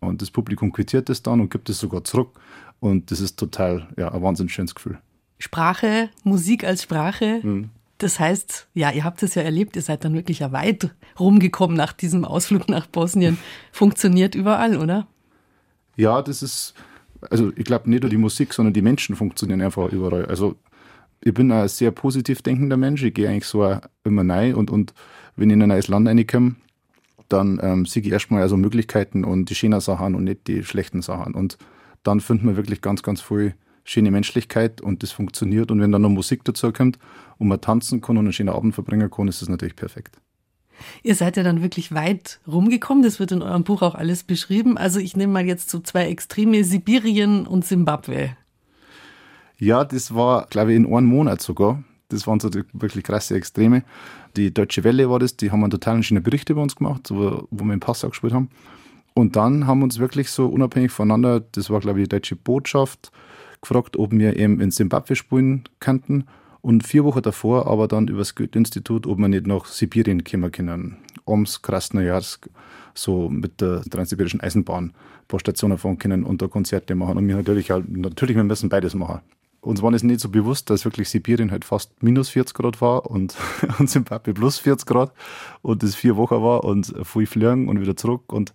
und 0.00 0.22
das 0.22 0.30
Publikum 0.30 0.72
quittiert 0.72 1.08
das 1.08 1.22
dann 1.22 1.40
und 1.40 1.50
gibt 1.50 1.68
es 1.68 1.78
sogar 1.78 2.04
zurück 2.04 2.38
und 2.80 3.10
das 3.10 3.20
ist 3.20 3.38
total, 3.38 3.88
ja, 3.96 4.12
ein 4.12 4.22
wahnsinnig 4.22 4.52
schönes 4.52 4.74
Gefühl. 4.74 4.98
Sprache, 5.38 6.10
Musik 6.24 6.64
als 6.64 6.82
Sprache, 6.82 7.40
mhm. 7.42 7.70
Das 8.00 8.18
heißt, 8.18 8.68
ja, 8.72 8.90
ihr 8.90 9.04
habt 9.04 9.22
es 9.22 9.34
ja 9.34 9.42
erlebt, 9.42 9.76
ihr 9.76 9.82
seid 9.82 10.04
dann 10.06 10.14
wirklich 10.14 10.38
ja 10.38 10.52
weit 10.52 10.90
rumgekommen 11.18 11.76
nach 11.76 11.92
diesem 11.92 12.24
Ausflug 12.24 12.66
nach 12.70 12.86
Bosnien. 12.86 13.36
Funktioniert 13.72 14.34
überall, 14.34 14.78
oder? 14.78 15.06
Ja, 15.96 16.22
das 16.22 16.42
ist, 16.42 16.72
also 17.30 17.52
ich 17.56 17.64
glaube 17.66 17.90
nicht 17.90 18.00
nur 18.02 18.08
die 18.08 18.16
Musik, 18.16 18.54
sondern 18.54 18.72
die 18.72 18.80
Menschen 18.80 19.16
funktionieren 19.16 19.60
einfach 19.60 19.92
überall. 19.92 20.24
Also 20.24 20.56
ich 21.20 21.34
bin 21.34 21.52
ein 21.52 21.68
sehr 21.68 21.90
positiv 21.90 22.40
denkender 22.40 22.78
Mensch. 22.78 23.02
Ich 23.02 23.12
gehe 23.12 23.28
eigentlich 23.28 23.44
so 23.44 23.78
immer 24.02 24.26
rein 24.26 24.54
und, 24.54 24.70
und 24.70 24.94
wenn 25.36 25.50
ich 25.50 25.54
in 25.54 25.62
ein 25.62 25.68
neues 25.68 25.88
Land 25.88 26.08
reinkomme, 26.08 26.56
dann 27.28 27.60
ähm, 27.62 27.84
sehe 27.84 28.02
ich 28.02 28.10
erstmal 28.10 28.40
also 28.40 28.56
Möglichkeiten 28.56 29.24
und 29.24 29.50
die 29.50 29.54
schönen 29.54 29.80
Sachen 29.80 30.14
und 30.14 30.24
nicht 30.24 30.46
die 30.46 30.64
schlechten 30.64 31.02
Sachen. 31.02 31.34
Und 31.34 31.58
dann 32.02 32.20
findet 32.20 32.44
man 32.44 32.56
wirklich 32.56 32.80
ganz, 32.80 33.02
ganz 33.02 33.20
viel 33.20 33.54
schöne 33.84 34.10
Menschlichkeit 34.10 34.80
und 34.80 35.02
das 35.02 35.10
funktioniert. 35.10 35.70
Und 35.70 35.80
wenn 35.80 35.92
dann 35.92 36.02
noch 36.02 36.10
Musik 36.10 36.44
dazu 36.44 36.72
kommt 36.72 36.98
und 37.38 37.48
man 37.48 37.60
tanzen 37.60 38.00
kann 38.00 38.16
und 38.16 38.26
einen 38.26 38.32
schönen 38.32 38.50
Abend 38.50 38.74
verbringen 38.74 39.10
kann, 39.10 39.28
ist 39.28 39.42
das 39.42 39.48
natürlich 39.48 39.76
perfekt. 39.76 40.20
Ihr 41.02 41.14
seid 41.14 41.36
ja 41.36 41.42
dann 41.42 41.62
wirklich 41.62 41.92
weit 41.92 42.40
rumgekommen. 42.46 43.02
Das 43.02 43.20
wird 43.20 43.32
in 43.32 43.42
eurem 43.42 43.64
Buch 43.64 43.82
auch 43.82 43.94
alles 43.94 44.22
beschrieben. 44.22 44.78
Also 44.78 44.98
ich 44.98 45.16
nehme 45.16 45.32
mal 45.32 45.44
jetzt 45.44 45.70
so 45.70 45.80
zwei 45.80 46.06
Extreme, 46.06 46.64
Sibirien 46.64 47.46
und 47.46 47.64
Simbabwe. 47.64 48.36
Ja, 49.58 49.84
das 49.84 50.14
war, 50.14 50.46
glaube 50.46 50.72
ich, 50.72 50.76
in 50.76 50.86
einem 50.86 51.06
Monat 51.06 51.42
sogar. 51.42 51.82
Das 52.08 52.26
waren 52.26 52.40
so 52.40 52.50
wirklich 52.72 53.04
krasse 53.04 53.36
Extreme. 53.36 53.84
Die 54.36 54.52
Deutsche 54.52 54.84
Welle 54.84 55.10
war 55.10 55.18
das, 55.18 55.36
die 55.36 55.50
haben 55.50 55.62
einen 55.62 55.70
totalen 55.70 56.02
schönen 56.02 56.22
Bericht 56.22 56.48
über 56.48 56.62
uns 56.62 56.76
gemacht, 56.76 57.10
wo, 57.10 57.46
wo 57.50 57.64
wir 57.64 57.74
in 57.74 57.80
Passau 57.80 58.08
gespielt 58.08 58.32
haben. 58.32 58.48
Und 59.14 59.36
dann 59.36 59.66
haben 59.66 59.82
uns 59.82 59.98
wirklich 59.98 60.30
so 60.30 60.46
unabhängig 60.46 60.92
voneinander, 60.92 61.40
das 61.40 61.70
war, 61.70 61.80
glaube 61.80 62.00
ich, 62.00 62.08
die 62.08 62.16
deutsche 62.16 62.36
Botschaft, 62.36 63.10
gefragt, 63.60 63.96
ob 63.96 64.12
wir 64.12 64.36
eben 64.36 64.60
in 64.60 64.70
Simbabwe 64.70 65.16
spielen 65.16 65.64
könnten. 65.80 66.24
Und 66.62 66.86
vier 66.86 67.04
Wochen 67.04 67.22
davor 67.22 67.66
aber 67.66 67.88
dann 67.88 68.08
über 68.08 68.18
das 68.18 68.34
Goethe-Institut, 68.34 69.06
ob 69.06 69.18
wir 69.18 69.28
nicht 69.28 69.46
nach 69.46 69.66
Sibirien 69.66 70.24
kommen 70.24 70.52
können. 70.52 70.98
Oms, 71.24 71.62
Krasnojarsk, 71.62 72.48
so 72.94 73.28
mit 73.30 73.60
der 73.60 73.82
Transsibirischen 73.82 74.40
Eisenbahn 74.40 74.86
ein 74.86 74.94
paar 75.26 75.40
Stationen 75.40 75.78
fahren 75.78 75.98
können 75.98 76.24
und 76.24 76.42
da 76.42 76.48
Konzerte 76.48 76.94
machen. 76.94 77.16
Und 77.16 77.28
wir 77.28 77.36
natürlich 77.36 77.70
halt, 77.70 77.88
natürlich, 77.88 78.36
wir 78.36 78.44
müssen 78.44 78.68
beides 78.68 78.94
machen 78.94 79.20
uns 79.62 79.82
war 79.82 79.92
es 79.92 80.02
nicht 80.02 80.20
so 80.20 80.28
bewusst, 80.28 80.70
dass 80.70 80.84
wirklich 80.84 81.08
Sibirien 81.08 81.50
halt 81.50 81.64
fast 81.64 82.02
minus 82.02 82.30
40 82.30 82.54
Grad 82.54 82.80
war 82.80 83.10
und, 83.10 83.36
und 83.78 83.88
Zimbabwe 83.88 84.32
plus 84.32 84.58
40 84.58 84.86
Grad 84.86 85.12
und 85.62 85.82
das 85.82 85.94
vier 85.94 86.16
Wochen 86.16 86.42
war 86.42 86.64
und 86.64 86.94
viel 87.04 87.26
fliegen 87.26 87.68
und 87.68 87.80
wieder 87.80 87.96
zurück 87.96 88.32
und 88.32 88.52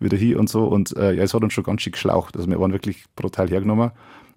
wieder 0.00 0.16
hier 0.16 0.38
und 0.38 0.48
so. 0.48 0.64
Und 0.64 0.96
äh, 0.96 1.12
ja, 1.12 1.22
es 1.22 1.34
hat 1.34 1.42
uns 1.42 1.52
schon 1.52 1.64
ganz 1.64 1.82
schön 1.82 1.92
geschlaucht. 1.92 2.36
Also 2.36 2.48
wir 2.48 2.58
waren 2.58 2.72
wirklich 2.72 3.04
brutal 3.16 3.48
hergenommen. 3.48 3.92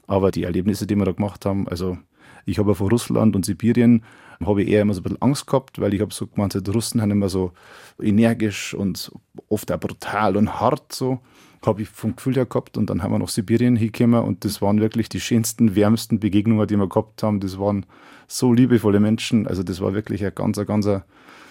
Aber 0.07 0.31
die 0.31 0.43
Erlebnisse, 0.43 0.85
die 0.85 0.95
wir 0.95 1.05
da 1.05 1.13
gemacht 1.13 1.45
haben, 1.45 1.67
also 1.67 1.97
ich 2.45 2.59
habe 2.59 2.71
ja 2.71 2.75
von 2.75 2.89
Russland 2.89 3.35
und 3.35 3.45
Sibirien 3.45 4.03
habe 4.45 4.63
ich 4.63 4.69
eher 4.69 4.81
immer 4.81 4.93
so 4.93 4.99
ein 4.99 5.03
bisschen 5.03 5.21
Angst 5.21 5.47
gehabt, 5.47 5.79
weil 5.79 5.93
ich 5.93 6.01
habe 6.01 6.13
so 6.13 6.27
gemeint, 6.27 6.53
die 6.53 6.71
Russen 6.71 7.01
haben 7.01 7.11
immer 7.11 7.29
so 7.29 7.53
energisch 8.01 8.73
und 8.73 9.11
oft 9.47 9.71
auch 9.71 9.79
brutal 9.79 10.35
und 10.35 10.59
hart 10.59 10.91
so 10.91 11.19
habe 11.65 11.83
ich 11.83 11.89
vom 11.89 12.15
Gefühl 12.15 12.35
her 12.35 12.45
gehabt. 12.45 12.77
Und 12.77 12.89
dann 12.89 13.03
haben 13.03 13.11
wir 13.11 13.19
nach 13.19 13.29
Sibirien 13.29 13.75
hingekommen 13.75 14.23
und 14.23 14.45
das 14.45 14.61
waren 14.61 14.81
wirklich 14.81 15.09
die 15.09 15.21
schönsten, 15.21 15.75
wärmsten 15.75 16.19
Begegnungen, 16.19 16.67
die 16.67 16.75
wir 16.75 16.89
gehabt 16.89 17.23
haben. 17.23 17.39
Das 17.39 17.57
waren 17.57 17.85
so 18.27 18.53
liebevolle 18.53 18.99
Menschen. 18.99 19.47
Also 19.47 19.63
das 19.63 19.79
war 19.79 19.93
wirklich 19.93 20.25
ein 20.25 20.35
ganz, 20.35 20.57
ganz 20.65 20.89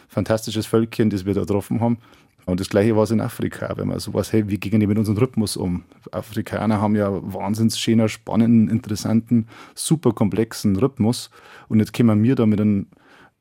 fantastisches 0.08 0.66
Völkchen, 0.66 1.10
das 1.10 1.24
wir 1.24 1.34
da 1.34 1.40
getroffen 1.40 1.80
haben. 1.80 1.98
Und 2.44 2.60
das 2.60 2.68
Gleiche 2.68 2.96
war 2.96 3.04
es 3.04 3.10
in 3.10 3.20
Afrika, 3.20 3.72
wenn 3.76 3.88
man 3.88 4.00
sowas, 4.00 4.32
hey, 4.32 4.48
wie 4.48 4.58
gehen 4.58 4.80
die 4.80 4.86
mit 4.86 4.98
unserem 4.98 5.18
Rhythmus 5.18 5.56
um? 5.56 5.84
Afrikaner 6.10 6.80
haben 6.80 6.96
ja 6.96 7.10
wahnsinnig 7.12 7.76
schöner, 7.76 8.08
spannenden, 8.08 8.68
interessanten, 8.68 9.46
super 9.74 10.12
komplexen 10.12 10.76
Rhythmus. 10.76 11.30
Und 11.68 11.78
jetzt 11.78 11.92
kommen 11.92 12.22
wir 12.22 12.34
da 12.34 12.46
mit 12.46 12.60
einem 12.60 12.86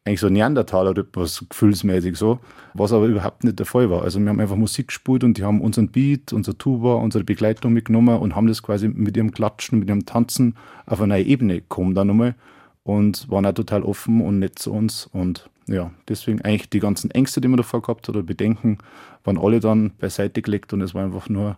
eigentlich 0.03 0.19
so 0.19 0.29
Neandertaler-Rhythmus, 0.29 1.45
gefühlsmäßig 1.49 2.15
so, 2.17 2.39
was 2.73 2.91
aber 2.91 3.05
überhaupt 3.05 3.43
nicht 3.43 3.59
der 3.59 3.67
Fall 3.67 3.89
war. 3.89 4.01
Also 4.01 4.19
wir 4.19 4.29
haben 4.29 4.39
einfach 4.39 4.55
Musik 4.55 4.87
gespielt 4.87 5.23
und 5.23 5.37
die 5.37 5.43
haben 5.43 5.61
unseren 5.61 5.89
Beat, 5.89 6.33
unser 6.33 6.57
Tuba, 6.57 6.95
unsere 6.95 7.23
Begleitung 7.23 7.73
mitgenommen 7.73 8.17
und 8.17 8.35
haben 8.35 8.47
das 8.47 8.63
quasi 8.63 8.87
mit 8.87 9.15
ihrem 9.15 9.31
Klatschen, 9.31 9.79
mit 9.79 9.89
ihrem 9.89 10.05
Tanzen 10.05 10.55
auf 10.87 11.01
eine 11.01 11.15
neue 11.15 11.23
Ebene 11.23 11.55
gekommen 11.55 11.93
dann 11.93 12.07
nochmal 12.07 12.35
und 12.83 13.29
waren 13.29 13.45
auch 13.45 13.53
total 13.53 13.83
offen 13.83 14.21
und 14.21 14.39
nett 14.39 14.59
zu 14.59 14.71
uns 14.71 15.07
und 15.11 15.49
ja, 15.67 15.91
deswegen 16.07 16.41
eigentlich 16.41 16.69
die 16.69 16.79
ganzen 16.79 17.11
Ängste, 17.11 17.39
die 17.39 17.47
man 17.47 17.57
davor 17.57 17.81
gehabt 17.81 18.07
hat 18.07 18.15
oder 18.15 18.23
Bedenken, 18.23 18.79
waren 19.23 19.37
alle 19.37 19.59
dann 19.59 19.91
beiseite 19.99 20.41
gelegt 20.41 20.73
und 20.73 20.81
es 20.81 20.93
war 20.93 21.03
einfach 21.03 21.29
nur 21.29 21.57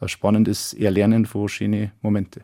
ein 0.00 0.08
spannendes 0.08 0.72
Erlernen 0.72 1.26
von 1.26 1.48
schönen 1.48 1.92
Momenten. 2.00 2.42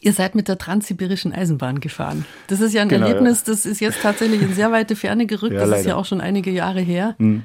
Ihr 0.00 0.12
seid 0.12 0.34
mit 0.34 0.48
der 0.48 0.58
Transsibirischen 0.58 1.32
Eisenbahn 1.32 1.80
gefahren. 1.80 2.24
Das 2.46 2.60
ist 2.60 2.72
ja 2.72 2.82
ein 2.82 2.88
genau, 2.88 3.06
Erlebnis, 3.06 3.44
ja. 3.46 3.52
das 3.52 3.66
ist 3.66 3.80
jetzt 3.80 4.00
tatsächlich 4.02 4.42
in 4.42 4.54
sehr 4.54 4.72
weite 4.72 4.96
Ferne 4.96 5.26
gerückt. 5.26 5.54
Ja, 5.54 5.60
das 5.60 5.70
leider. 5.70 5.80
ist 5.80 5.86
ja 5.86 5.96
auch 5.96 6.04
schon 6.04 6.20
einige 6.20 6.50
Jahre 6.50 6.80
her. 6.80 7.14
Mhm. 7.18 7.44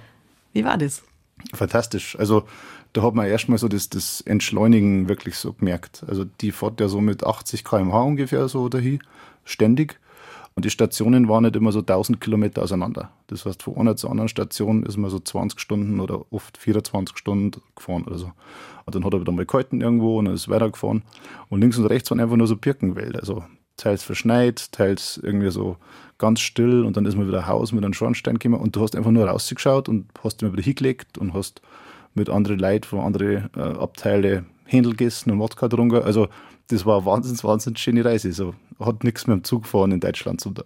Wie 0.54 0.64
war 0.64 0.78
das? 0.78 1.04
Fantastisch. 1.54 2.18
Also 2.18 2.48
da 2.94 3.02
hat 3.02 3.16
man 3.16 3.28
erstmal 3.28 3.58
so 3.58 3.68
das, 3.68 3.90
das 3.90 4.22
Entschleunigen 4.22 5.10
wirklich 5.10 5.36
so 5.36 5.54
gemerkt. 5.54 6.04
Also 6.08 6.26
die 6.26 6.52
fährt 6.52 6.80
ja 6.80 6.88
so 6.88 7.02
mit 7.02 7.24
80 7.24 7.64
km/h 7.64 8.02
ungefähr 8.02 8.48
so 8.48 8.70
dahin, 8.70 9.00
ständig. 9.44 10.00
Und 10.56 10.66
die 10.66 10.70
Stationen 10.70 11.28
waren 11.30 11.44
nicht 11.44 11.56
immer 11.56 11.72
so 11.72 11.80
1000 11.80 12.22
Kilometer 12.22 12.62
auseinander. 12.62 13.10
Das 13.28 13.46
heißt, 13.46 13.64
von 13.64 13.76
einer 13.76 13.96
zur 13.96 14.12
anderen 14.12 14.30
Station 14.30 14.84
ist 14.84 14.98
man 14.98 15.10
so 15.10 15.20
20 15.20 15.60
Stunden 15.60 16.00
oder 16.00 16.26
oft 16.32 16.58
24 16.58 17.18
Stunden 17.18 17.52
gefahren 17.76 18.04
oder 18.04 18.18
so. 18.18 18.32
Und 18.86 18.96
dann 18.96 19.04
hat 19.04 19.14
er 19.14 19.22
wieder 19.22 19.32
mal 19.32 19.46
gehalten 19.46 19.82
irgendwo 19.82 20.20
und 20.20 20.26
dann 20.26 20.36
ist 20.36 20.50
weitergefahren. 20.50 21.04
Und 21.50 21.62
links 21.62 21.78
und 21.78 21.86
rechts 21.86 22.12
waren 22.12 22.20
einfach 22.20 22.36
nur 22.36 22.48
so 22.48 22.56
Birkenwälder. 22.56 23.20
Also 23.20 23.44
teils 23.78 24.04
verschneit, 24.04 24.72
teils 24.72 25.20
irgendwie 25.22 25.50
so 25.50 25.78
ganz 26.18 26.40
still 26.40 26.86
und 26.86 26.96
dann 26.96 27.06
ist 27.06 27.18
man 27.18 27.28
wieder 27.28 27.48
Haus 27.48 27.72
mit 27.72 27.84
einem 27.84 27.94
Schornstein 27.94 28.38
gekommen 28.38 28.62
und 28.62 28.76
du 28.76 28.82
hast 28.82 28.96
einfach 28.96 29.12
nur 29.12 29.28
rausgeschaut 29.28 29.90
und 29.90 30.08
hast 30.24 30.42
immer 30.42 30.54
wieder 30.54 30.64
hingelegt 30.64 31.18
und 31.18 31.34
hast 31.34 31.62
mit 32.14 32.30
anderen 32.30 32.60
Leuten 32.60 32.86
von 32.86 33.00
anderen 33.00 33.50
äh, 33.56 33.60
Abteile 33.60 34.46
Händel 34.66 34.92
gegessen 34.92 35.32
und 35.32 35.40
Wodka 35.40 35.68
getrunken. 35.68 36.04
Also 36.04 36.28
das 36.70 36.86
war 36.86 36.98
eine 36.98 37.06
wahnsinnig, 37.06 37.44
wahnsinnig 37.44 37.80
schöne 37.80 38.06
Reise. 38.06 38.32
So 38.32 38.54
hat 38.80 39.04
nichts 39.04 39.28
mehr 39.28 39.36
im 39.36 39.44
Zug 39.44 39.66
fahren 39.66 39.92
in 39.92 40.00
Deutschland 40.00 40.42
zu 40.42 40.52
tun. 40.52 40.66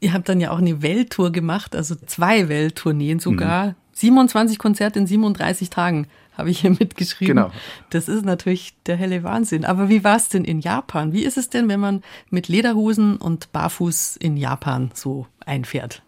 Ihr 0.00 0.12
habt 0.12 0.28
dann 0.28 0.40
ja 0.40 0.50
auch 0.52 0.58
eine 0.58 0.82
Welttour 0.82 1.32
gemacht, 1.32 1.74
also 1.74 1.96
zwei 2.06 2.48
Welttourneen 2.48 3.18
sogar. 3.18 3.68
Mhm. 3.68 3.74
27 3.94 4.58
Konzerte 4.58 5.00
in 5.00 5.08
37 5.08 5.70
Tagen 5.70 6.06
habe 6.34 6.50
ich 6.50 6.60
hier 6.60 6.70
mitgeschrieben. 6.78 7.36
Genau. 7.36 7.50
Das 7.90 8.08
ist 8.08 8.24
natürlich 8.24 8.74
der 8.86 8.96
helle 8.96 9.24
Wahnsinn. 9.24 9.64
Aber 9.64 9.88
wie 9.88 10.04
war 10.04 10.16
es 10.16 10.28
denn 10.28 10.44
in 10.44 10.60
Japan? 10.60 11.12
Wie 11.12 11.24
ist 11.24 11.36
es 11.36 11.50
denn, 11.50 11.68
wenn 11.68 11.80
man 11.80 12.02
mit 12.30 12.46
Lederhosen 12.46 13.16
und 13.16 13.50
barfuß 13.50 14.16
in 14.16 14.36
Japan 14.36 14.92
so 14.94 15.26
einfährt? 15.44 16.02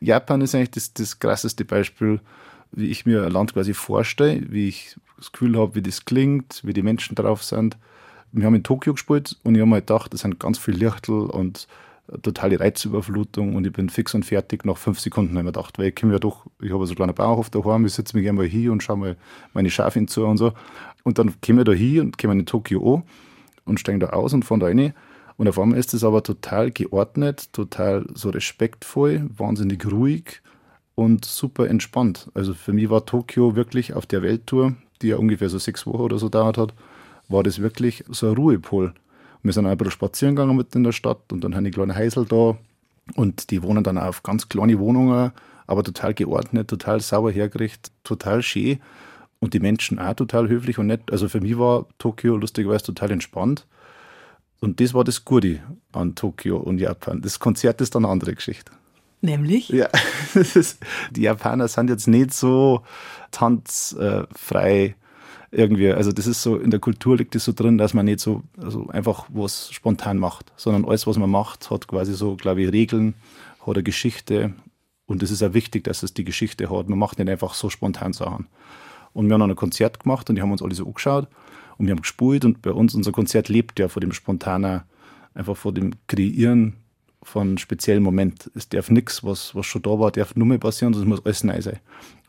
Japan 0.00 0.40
ist 0.40 0.54
eigentlich 0.54 0.70
das, 0.70 0.94
das 0.94 1.18
krasseste 1.18 1.66
Beispiel, 1.66 2.20
wie 2.72 2.86
ich 2.86 3.04
mir 3.04 3.24
ein 3.24 3.32
Land 3.32 3.52
quasi 3.52 3.74
vorstelle, 3.74 4.50
wie 4.50 4.68
ich 4.68 4.96
das 5.18 5.32
Gefühl 5.32 5.58
habe, 5.58 5.74
wie 5.74 5.82
das 5.82 6.06
klingt, 6.06 6.62
wie 6.64 6.72
die 6.72 6.82
Menschen 6.82 7.14
drauf 7.14 7.44
sind 7.44 7.76
Wir 8.32 8.46
haben 8.46 8.54
in 8.54 8.62
Tokio 8.62 8.92
gespielt 8.94 9.36
und 9.42 9.54
ich 9.54 9.60
habe 9.60 9.68
mir 9.68 9.76
halt 9.76 9.86
gedacht, 9.86 10.12
das 10.12 10.20
sind 10.20 10.38
ganz 10.38 10.58
viele 10.58 10.78
Lichtel 10.78 11.14
und 11.14 11.66
totale 12.22 12.58
Reizüberflutung 12.58 13.54
und 13.54 13.66
ich 13.66 13.72
bin 13.72 13.90
fix 13.90 14.14
und 14.14 14.24
fertig 14.24 14.64
nach 14.64 14.76
fünf 14.76 14.98
Sekunden 14.98 15.30
habe 15.30 15.40
ich 15.40 15.44
mir 15.44 15.52
gedacht, 15.52 15.78
weil 15.78 15.88
ich 15.88 15.96
komme 15.96 16.12
ja 16.12 16.18
doch, 16.18 16.46
ich 16.60 16.72
habe 16.72 16.86
so 16.86 16.92
einen 16.92 16.96
kleinen 16.96 17.14
Bauernhof 17.14 17.50
daheim, 17.50 17.84
ich 17.84 17.92
setze 17.92 18.16
mich 18.16 18.24
gerne 18.24 18.38
mal 18.38 18.46
hier 18.46 18.72
und 18.72 18.82
schaue 18.82 18.96
mal 18.96 19.16
meine 19.52 19.70
Schafe 19.70 20.04
zu 20.06 20.24
und 20.24 20.38
so. 20.38 20.52
Und 21.04 21.18
dann 21.18 21.34
komme 21.44 21.60
ich 21.60 21.66
da 21.66 21.72
hier 21.72 22.02
und 22.02 22.18
komme 22.18 22.34
in 22.34 22.46
Tokio 22.46 22.96
an 22.96 23.02
und 23.66 23.80
steige 23.80 23.98
da 23.98 24.10
aus 24.10 24.32
und 24.32 24.44
fahre 24.44 24.60
da 24.60 24.66
rein. 24.66 24.94
Und 25.36 25.48
auf 25.48 25.58
einmal 25.58 25.78
ist 25.78 25.94
es 25.94 26.02
aber 26.02 26.22
total 26.22 26.70
geordnet, 26.70 27.52
total 27.52 28.06
so 28.14 28.30
respektvoll, 28.30 29.28
wahnsinnig 29.36 29.86
ruhig 29.86 30.40
und 30.94 31.24
super 31.24 31.68
entspannt. 31.68 32.28
Also 32.34 32.54
für 32.54 32.72
mich 32.72 32.90
war 32.90 33.06
Tokio 33.06 33.54
wirklich 33.54 33.94
auf 33.94 34.06
der 34.06 34.22
Welttour, 34.22 34.74
die 35.00 35.08
ja 35.08 35.16
ungefähr 35.16 35.48
so 35.48 35.58
sechs 35.58 35.86
Wochen 35.86 36.02
oder 36.02 36.18
so 36.18 36.28
dauert 36.28 36.58
hat, 36.58 36.74
war 37.28 37.42
das 37.42 37.60
wirklich 37.60 38.04
so 38.08 38.28
ein 38.28 38.36
Ruhepol. 38.36 38.94
Wir 39.42 39.52
sind 39.52 39.66
auch 39.66 39.70
ein 39.70 39.78
bisschen 39.78 39.92
spazieren 39.92 40.34
gegangen 40.34 40.56
mit 40.56 40.74
in 40.74 40.84
der 40.84 40.92
Stadt 40.92 41.32
und 41.32 41.44
dann 41.44 41.54
haben 41.54 41.64
die 41.64 41.70
kleine 41.70 41.96
Häusl 41.96 42.24
da 42.24 42.56
und 43.14 43.50
die 43.50 43.62
wohnen 43.62 43.84
dann 43.84 43.98
auf 43.98 44.22
ganz 44.22 44.48
kleine 44.48 44.78
Wohnungen, 44.78 45.32
aber 45.66 45.84
total 45.84 46.14
geordnet, 46.14 46.68
total 46.68 47.00
sauber 47.00 47.30
hergerichtet, 47.30 47.92
total 48.04 48.42
schön 48.42 48.80
und 49.40 49.54
die 49.54 49.60
Menschen 49.60 49.98
auch 49.98 50.14
total 50.14 50.48
höflich 50.48 50.78
und 50.78 50.88
nett. 50.88 51.10
Also 51.10 51.28
für 51.28 51.40
mich 51.40 51.58
war 51.58 51.86
Tokio 51.98 52.36
lustigerweise 52.36 52.84
total 52.84 53.12
entspannt. 53.12 53.66
Und 54.60 54.80
das 54.80 54.92
war 54.92 55.04
das 55.04 55.24
Gute 55.24 55.60
an 55.92 56.16
Tokio 56.16 56.56
und 56.56 56.78
Japan. 56.78 57.22
Das 57.22 57.38
Konzert 57.38 57.80
ist 57.80 57.94
dann 57.94 58.04
eine 58.04 58.12
andere 58.12 58.34
Geschichte. 58.34 58.72
Nämlich? 59.20 59.68
Ja, 59.68 59.88
die 61.10 61.22
Japaner 61.22 61.68
sind 61.68 61.90
jetzt 61.90 62.08
nicht 62.08 62.32
so 62.32 62.82
tanzfrei 63.30 64.94
irgendwie. 65.50 65.92
Also 65.92 66.12
das 66.12 66.26
ist 66.26 66.42
so, 66.42 66.56
in 66.56 66.70
der 66.70 66.80
Kultur 66.80 67.16
liegt 67.16 67.34
das 67.34 67.44
so 67.44 67.52
drin, 67.52 67.78
dass 67.78 67.94
man 67.94 68.04
nicht 68.04 68.20
so 68.20 68.42
also 68.60 68.88
einfach 68.88 69.26
was 69.28 69.70
spontan 69.72 70.18
macht, 70.18 70.52
sondern 70.56 70.84
alles, 70.84 71.06
was 71.06 71.18
man 71.18 71.30
macht, 71.30 71.70
hat 71.70 71.88
quasi 71.88 72.14
so, 72.14 72.36
glaube 72.36 72.62
ich, 72.62 72.72
Regeln, 72.72 73.14
hat 73.66 73.76
eine 73.76 73.82
Geschichte. 73.82 74.54
Und 75.06 75.22
es 75.22 75.30
ist 75.30 75.42
auch 75.42 75.54
wichtig, 75.54 75.84
dass 75.84 76.02
es 76.02 76.12
die 76.12 76.24
Geschichte 76.24 76.70
hat. 76.70 76.88
Man 76.88 76.98
macht 76.98 77.18
nicht 77.18 77.30
einfach 77.30 77.54
so 77.54 77.70
spontan 77.70 78.12
Sachen. 78.12 78.46
Und 79.14 79.26
wir 79.26 79.34
haben 79.34 79.40
dann 79.40 79.50
ein 79.50 79.56
Konzert 79.56 80.00
gemacht 80.00 80.28
und 80.28 80.36
die 80.36 80.42
haben 80.42 80.52
uns 80.52 80.62
alle 80.62 80.74
so 80.74 80.86
angeschaut 80.86 81.28
und 81.78 81.86
wir 81.86 81.92
haben 81.92 82.02
gespielt 82.02 82.44
und 82.44 82.60
bei 82.60 82.72
uns, 82.72 82.94
unser 82.94 83.12
Konzert 83.12 83.48
lebt 83.48 83.78
ja 83.78 83.88
vor 83.88 84.00
dem 84.00 84.12
spontanen, 84.12 84.82
einfach 85.32 85.56
vor 85.56 85.72
dem 85.72 85.92
Kreieren 86.08 86.74
von 87.22 87.58
speziellen 87.58 88.02
Moment. 88.02 88.50
Es 88.54 88.68
darf 88.68 88.90
nichts, 88.90 89.24
was, 89.24 89.54
was 89.54 89.66
schon 89.66 89.82
da 89.82 89.90
war, 89.98 90.10
darf 90.10 90.34
nur 90.34 90.46
mehr 90.46 90.58
passieren, 90.58 90.92
es 90.92 91.04
muss 91.04 91.24
alles 91.24 91.44
neu 91.44 91.60
sein. 91.62 91.78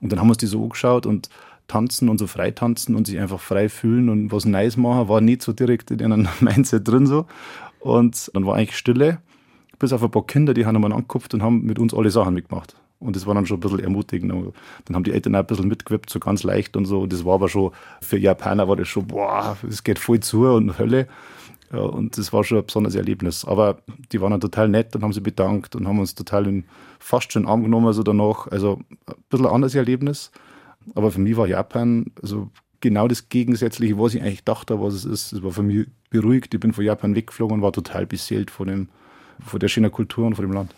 Und 0.01 0.11
dann 0.11 0.19
haben 0.19 0.27
wir 0.27 0.31
uns 0.31 0.37
die 0.37 0.47
so 0.47 0.63
angeschaut 0.63 1.05
und 1.05 1.29
tanzen 1.69 2.09
und 2.09 2.17
so 2.17 2.27
frei 2.27 2.51
tanzen 2.51 2.95
und 2.95 3.07
sich 3.07 3.17
einfach 3.17 3.39
frei 3.39 3.69
fühlen 3.69 4.09
und 4.09 4.31
was 4.33 4.45
Neues 4.45 4.75
machen, 4.75 5.07
war 5.07 5.21
nicht 5.21 5.41
so 5.41 5.53
direkt 5.53 5.91
in 5.91 6.01
einem 6.11 6.27
Mindset 6.41 6.85
drin 6.85 7.07
so. 7.07 7.25
Und 7.79 8.29
dann 8.33 8.45
war 8.45 8.55
eigentlich 8.55 8.77
Stille, 8.77 9.19
bis 9.77 9.93
auf 9.93 10.03
ein 10.03 10.11
paar 10.11 10.25
Kinder, 10.27 10.53
die 10.53 10.65
haben 10.65 10.75
einmal 10.75 10.91
angekupft 10.91 11.33
und 11.33 11.41
haben 11.41 11.63
mit 11.63 11.79
uns 11.79 11.93
alle 11.93 12.11
Sachen 12.11 12.33
mitgemacht. 12.33 12.75
Und 12.99 13.15
das 13.15 13.25
war 13.25 13.33
dann 13.33 13.45
schon 13.45 13.57
ein 13.57 13.61
bisschen 13.61 13.79
ermutigend. 13.79 14.53
Dann 14.85 14.95
haben 14.95 15.05
die 15.05 15.13
Eltern 15.13 15.35
auch 15.35 15.39
ein 15.39 15.47
bisschen 15.47 15.69
mitgewippt, 15.69 16.09
so 16.09 16.19
ganz 16.19 16.43
leicht 16.43 16.75
und 16.75 16.85
so. 16.85 16.99
Und 16.99 17.13
das 17.13 17.23
war 17.23 17.35
aber 17.35 17.47
schon, 17.47 17.71
für 18.01 18.17
Japaner 18.17 18.67
war 18.67 18.75
das 18.75 18.89
schon, 18.89 19.07
boah, 19.07 19.57
es 19.67 19.83
geht 19.83 19.99
voll 19.99 20.19
zu 20.19 20.47
und 20.47 20.77
Hölle. 20.77 21.07
Ja, 21.71 21.79
und 21.79 22.17
das 22.17 22.33
war 22.33 22.43
schon 22.43 22.57
ein 22.57 22.65
besonderes 22.65 22.95
Erlebnis. 22.95 23.45
Aber 23.45 23.77
die 24.11 24.19
waren 24.19 24.31
dann 24.31 24.41
total 24.41 24.67
nett 24.67 24.93
und 24.95 25.03
haben 25.03 25.13
sich 25.13 25.23
bedankt 25.23 25.77
und 25.77 25.87
haben 25.87 25.99
uns 25.99 26.13
total 26.13 26.47
in, 26.47 26.65
fast 26.99 27.31
schon 27.31 27.47
Arm 27.47 27.63
genommen, 27.63 27.87
also 27.87 28.03
danach. 28.03 28.47
Also 28.47 28.81
ein 29.07 29.15
bisschen 29.29 29.45
ein 29.45 29.53
anderes 29.53 29.75
Erlebnis. 29.75 30.31
Aber 30.95 31.11
für 31.11 31.19
mich 31.19 31.37
war 31.37 31.47
Japan 31.47 32.11
also 32.21 32.49
genau 32.81 33.07
das 33.07 33.29
Gegensätzliche, 33.29 33.97
was 33.97 34.13
ich 34.13 34.21
eigentlich 34.21 34.43
dachte, 34.43 34.81
was 34.81 34.93
es 34.93 35.05
ist. 35.05 35.33
Es 35.33 35.43
war 35.43 35.51
für 35.51 35.63
mich 35.63 35.87
beruhigt. 36.09 36.53
Ich 36.53 36.59
bin 36.59 36.73
von 36.73 36.83
Japan 36.83 37.15
weggeflogen 37.15 37.57
und 37.57 37.61
war 37.61 37.73
total 37.73 38.05
beseelt 38.05 38.51
von, 38.51 38.67
dem, 38.67 38.89
von 39.39 39.59
der 39.59 39.67
schönen 39.67 39.91
Kultur 39.91 40.25
und 40.25 40.35
von 40.35 40.45
dem 40.45 40.53
Land. 40.53 40.73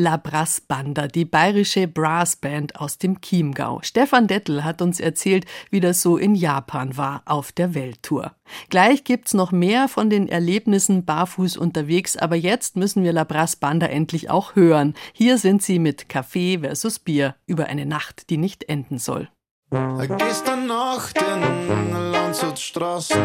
La 0.00 0.16
Brass 0.16 0.60
Banda, 0.60 1.08
die 1.08 1.24
bayerische 1.24 1.88
Brassband 1.88 2.76
aus 2.76 2.98
dem 2.98 3.20
Chiemgau. 3.20 3.80
Stefan 3.82 4.28
Dettel 4.28 4.62
hat 4.62 4.80
uns 4.80 5.00
erzählt, 5.00 5.44
wie 5.70 5.80
das 5.80 6.02
so 6.02 6.16
in 6.16 6.36
Japan 6.36 6.96
war 6.96 7.22
auf 7.24 7.50
der 7.50 7.74
Welttour. 7.74 8.30
Gleich 8.70 9.02
gibt's 9.02 9.34
noch 9.34 9.50
mehr 9.50 9.88
von 9.88 10.08
den 10.08 10.28
Erlebnissen 10.28 11.04
barfuß 11.04 11.56
unterwegs, 11.56 12.16
aber 12.16 12.36
jetzt 12.36 12.76
müssen 12.76 13.02
wir 13.02 13.12
La 13.12 13.24
Brass 13.24 13.56
Banda 13.56 13.86
endlich 13.86 14.30
auch 14.30 14.54
hören. 14.54 14.94
Hier 15.12 15.36
sind 15.36 15.64
sie 15.64 15.80
mit 15.80 16.08
Kaffee 16.08 16.60
versus 16.60 17.00
Bier 17.00 17.34
über 17.46 17.66
eine 17.66 17.84
Nacht, 17.84 18.30
die 18.30 18.36
nicht 18.36 18.68
enden 18.68 18.98
soll. 18.98 19.28
Gestern 19.70 20.66
Nacht 20.66 21.18
in 21.20 22.10
Landschaftstraßen 22.10 23.20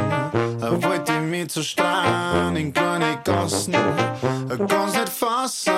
wollte 0.59 1.13
ich 1.13 1.21
mich 1.21 1.47
zerstrahlen 1.47 2.57
in 2.57 2.73
kleine 2.73 3.17
Gassen. 3.23 3.73
Kann's 4.67 4.93
nicht 4.93 5.07
fassen, 5.07 5.71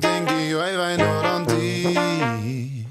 denk 0.00 0.30
ich 0.30 0.54
allweil 0.54 0.96
nur 0.98 1.24
an 1.24 1.46
die. 1.48 2.86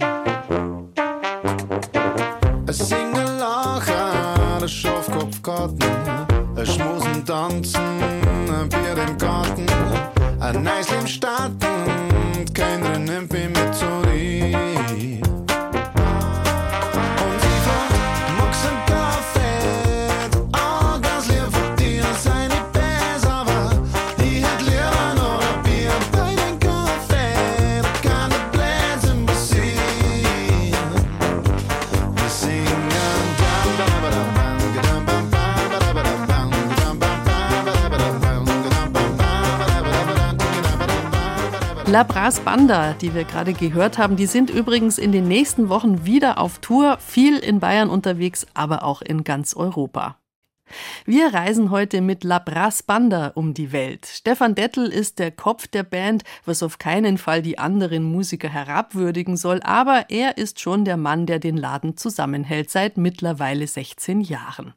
Ein 2.68 2.74
Singen, 2.74 3.40
Lachen, 3.40 4.62
ein 4.62 4.68
Schafkopfgarten, 4.68 5.80
Schmusen, 6.66 7.26
Tanzen, 7.26 7.80
ein 7.80 8.68
Bier 8.68 8.98
im 9.08 9.18
Garten, 9.18 9.66
ein 10.42 10.62
Neisl 10.62 10.96
im 11.00 11.08
Starten, 11.08 11.81
La 41.92 42.04
Brass 42.04 42.40
Banda, 42.40 42.94
die 42.94 43.14
wir 43.14 43.26
gerade 43.26 43.52
gehört 43.52 43.98
haben, 43.98 44.16
die 44.16 44.26
sind 44.26 44.50
übrigens 44.50 44.98
in 44.98 45.12
den 45.12 45.28
nächsten 45.28 45.68
Wochen 45.68 46.06
wieder 46.06 46.38
auf 46.38 46.60
Tour, 46.60 46.98
viel 47.00 47.38
in 47.38 47.60
Bayern 47.60 47.90
unterwegs, 47.90 48.48
aber 48.54 48.86
auch 48.86 49.02
in 49.02 49.26
ganz 49.26 49.54
Europa. 49.58 50.18
Wir 51.04 51.34
reisen 51.34 51.70
heute 51.70 52.00
mit 52.00 52.24
La 52.24 52.40
Brass 52.40 52.82
Banda 52.82 53.34
um 53.36 53.54
die 53.54 53.74
Welt. 53.74 54.06
Stefan 54.06 54.56
Dettel 54.56 54.88
ist 54.88 55.20
der 55.20 55.32
Kopf 55.32 55.68
der 55.68 55.84
Band, 55.84 56.24
was 56.46 56.64
auf 56.64 56.78
keinen 56.78 57.18
Fall 57.18 57.42
die 57.42 57.60
anderen 57.60 58.04
Musiker 58.04 58.48
herabwürdigen 58.48 59.36
soll, 59.36 59.60
aber 59.62 60.06
er 60.08 60.38
ist 60.38 60.62
schon 60.62 60.86
der 60.86 60.96
Mann, 60.96 61.26
der 61.26 61.40
den 61.40 61.58
Laden 61.58 61.98
zusammenhält 61.98 62.70
seit 62.70 62.96
mittlerweile 62.96 63.68
16 63.68 64.22
Jahren. 64.22 64.74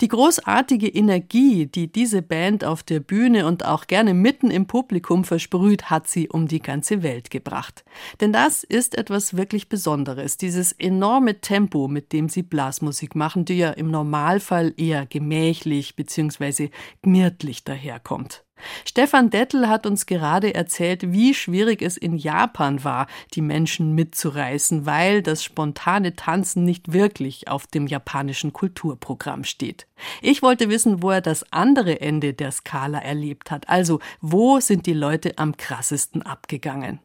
Die 0.00 0.08
großartige 0.08 0.88
Energie, 0.88 1.66
die 1.66 1.90
diese 1.90 2.22
Band 2.22 2.64
auf 2.64 2.82
der 2.82 3.00
Bühne 3.00 3.46
und 3.46 3.64
auch 3.64 3.86
gerne 3.86 4.14
mitten 4.14 4.50
im 4.50 4.66
Publikum 4.66 5.24
versprüht, 5.24 5.90
hat 5.90 6.08
sie 6.08 6.28
um 6.28 6.48
die 6.48 6.60
ganze 6.60 7.02
Welt 7.02 7.30
gebracht. 7.30 7.84
Denn 8.20 8.32
das 8.32 8.64
ist 8.64 8.96
etwas 8.96 9.36
wirklich 9.36 9.68
Besonderes, 9.68 10.36
dieses 10.36 10.72
enorme 10.72 11.40
Tempo, 11.40 11.88
mit 11.88 12.12
dem 12.12 12.28
sie 12.28 12.42
Blasmusik 12.42 13.14
machen, 13.14 13.44
die 13.44 13.58
ja 13.58 13.70
im 13.70 13.90
Normalfall 13.90 14.72
eher 14.76 15.06
gemächlich 15.06 15.96
bzw. 15.96 16.70
gemütlich 17.02 17.64
daherkommt. 17.64 18.44
Stefan 18.84 19.30
Dettel 19.30 19.68
hat 19.68 19.86
uns 19.86 20.06
gerade 20.06 20.54
erzählt, 20.54 21.12
wie 21.12 21.34
schwierig 21.34 21.82
es 21.82 21.96
in 21.96 22.16
Japan 22.16 22.84
war, 22.84 23.06
die 23.34 23.42
Menschen 23.42 23.94
mitzureißen, 23.94 24.86
weil 24.86 25.22
das 25.22 25.44
spontane 25.44 26.16
Tanzen 26.16 26.64
nicht 26.64 26.92
wirklich 26.92 27.48
auf 27.48 27.66
dem 27.66 27.86
japanischen 27.86 28.52
Kulturprogramm 28.52 29.44
steht. 29.44 29.86
Ich 30.22 30.42
wollte 30.42 30.68
wissen, 30.68 31.02
wo 31.02 31.10
er 31.10 31.20
das 31.20 31.52
andere 31.52 32.00
Ende 32.00 32.34
der 32.34 32.52
Skala 32.52 32.98
erlebt 32.98 33.50
hat. 33.50 33.68
Also, 33.68 34.00
wo 34.20 34.60
sind 34.60 34.86
die 34.86 34.94
Leute 34.94 35.38
am 35.38 35.56
krassesten 35.56 36.22
abgegangen? 36.22 37.00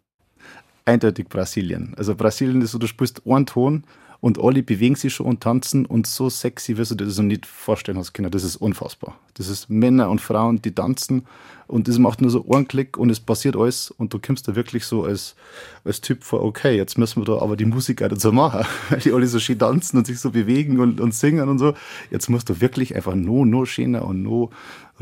Eindeutig 0.85 1.27
Brasilien. 1.27 1.95
Also 1.97 2.15
Brasilien 2.15 2.61
ist 2.61 2.71
so, 2.71 2.77
du 2.77 2.87
spielst 2.87 3.23
einen 3.25 3.47
Ton 3.47 3.85
und 4.21 4.39
alle 4.39 4.63
bewegen 4.63 4.95
sich 4.95 5.13
schon 5.13 5.25
und 5.25 5.41
tanzen 5.41 5.85
und 5.85 6.07
so 6.07 6.29
sexy 6.29 6.77
wirst 6.77 6.91
du 6.91 6.95
dir 6.95 7.05
das 7.05 7.17
noch 7.17 7.25
nicht 7.25 7.45
vorstellen 7.45 7.97
als 7.97 8.13
Kinder. 8.13 8.29
Das 8.29 8.43
ist 8.43 8.55
unfassbar. 8.55 9.17
Das 9.35 9.47
ist 9.47 9.69
Männer 9.69 10.09
und 10.09 10.21
Frauen, 10.21 10.61
die 10.61 10.73
tanzen 10.73 11.25
und 11.67 11.87
das 11.87 11.97
macht 11.97 12.21
nur 12.21 12.29
so 12.29 12.45
einen 12.51 12.67
Klick 12.67 12.97
und 12.97 13.09
es 13.09 13.19
passiert 13.19 13.55
alles 13.55 13.89
und 13.89 14.13
du 14.13 14.19
kommst 14.19 14.47
da 14.47 14.55
wirklich 14.55 14.85
so 14.85 15.03
als, 15.03 15.35
als 15.83 15.99
Typ 15.99 16.23
vor, 16.23 16.43
okay, 16.43 16.77
jetzt 16.77 16.97
müssen 16.97 17.21
wir 17.21 17.25
da 17.25 17.41
aber 17.41 17.55
die 17.55 17.65
Musik 17.65 18.03
auch 18.03 18.07
dazu 18.07 18.31
machen, 18.31 18.65
weil 18.89 18.99
die 18.99 19.11
alle 19.11 19.27
so 19.27 19.39
schön 19.39 19.57
tanzen 19.57 19.97
und 19.97 20.05
sich 20.05 20.19
so 20.19 20.29
bewegen 20.31 20.79
und, 20.79 21.01
und 21.01 21.13
singen 21.13 21.49
und 21.49 21.57
so. 21.57 21.73
Jetzt 22.11 22.29
musst 22.29 22.49
du 22.49 22.61
wirklich 22.61 22.95
einfach 22.95 23.15
nur, 23.15 23.45
nur 23.45 23.65
schöner 23.65 24.05
und 24.05 24.21
nur 24.21 24.51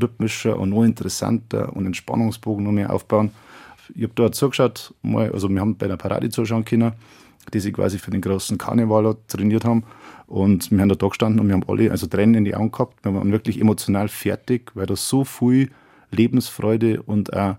rhythmischer 0.02 0.58
und 0.58 0.70
nur 0.70 0.86
interessanter 0.86 1.76
und 1.76 1.86
Entspannungsbogen 1.86 2.64
noch 2.64 2.72
mehr 2.72 2.94
aufbauen. 2.94 3.32
Ich 3.94 4.04
habe 4.04 4.14
da 4.16 4.32
zugeschaut, 4.32 4.94
mal, 5.02 5.32
also 5.34 5.50
wir 5.50 5.60
haben 5.60 5.76
bei 5.76 5.86
einer 5.86 5.98
Parade 5.98 6.30
zuschauen 6.30 6.64
können 6.64 6.94
die 7.54 7.60
sich 7.60 7.74
quasi 7.74 8.00
für 8.00 8.12
den 8.12 8.22
großen 8.22 8.58
Karneval 8.58 9.16
trainiert 9.28 9.66
haben. 9.66 9.84
Und 10.28 10.72
wir 10.72 10.80
haben 10.80 10.90
da, 10.90 10.96
da 10.96 11.08
gestanden 11.08 11.40
und 11.40 11.48
wir 11.48 11.54
haben 11.54 11.66
alle 11.68 11.92
also 11.92 12.08
Tränen 12.08 12.36
in 12.36 12.46
die 12.46 12.56
Augen 12.56 12.72
gehabt. 12.72 13.04
Wir 13.04 13.14
waren 13.14 13.32
wirklich 13.32 13.60
emotional 13.60 14.08
fertig, 14.08 14.72
weil 14.76 14.86
da 14.86 14.96
so 14.96 15.26
viel 15.26 15.70
Lebensfreude 16.12 17.02
und 17.04 17.34
auch, 17.34 17.58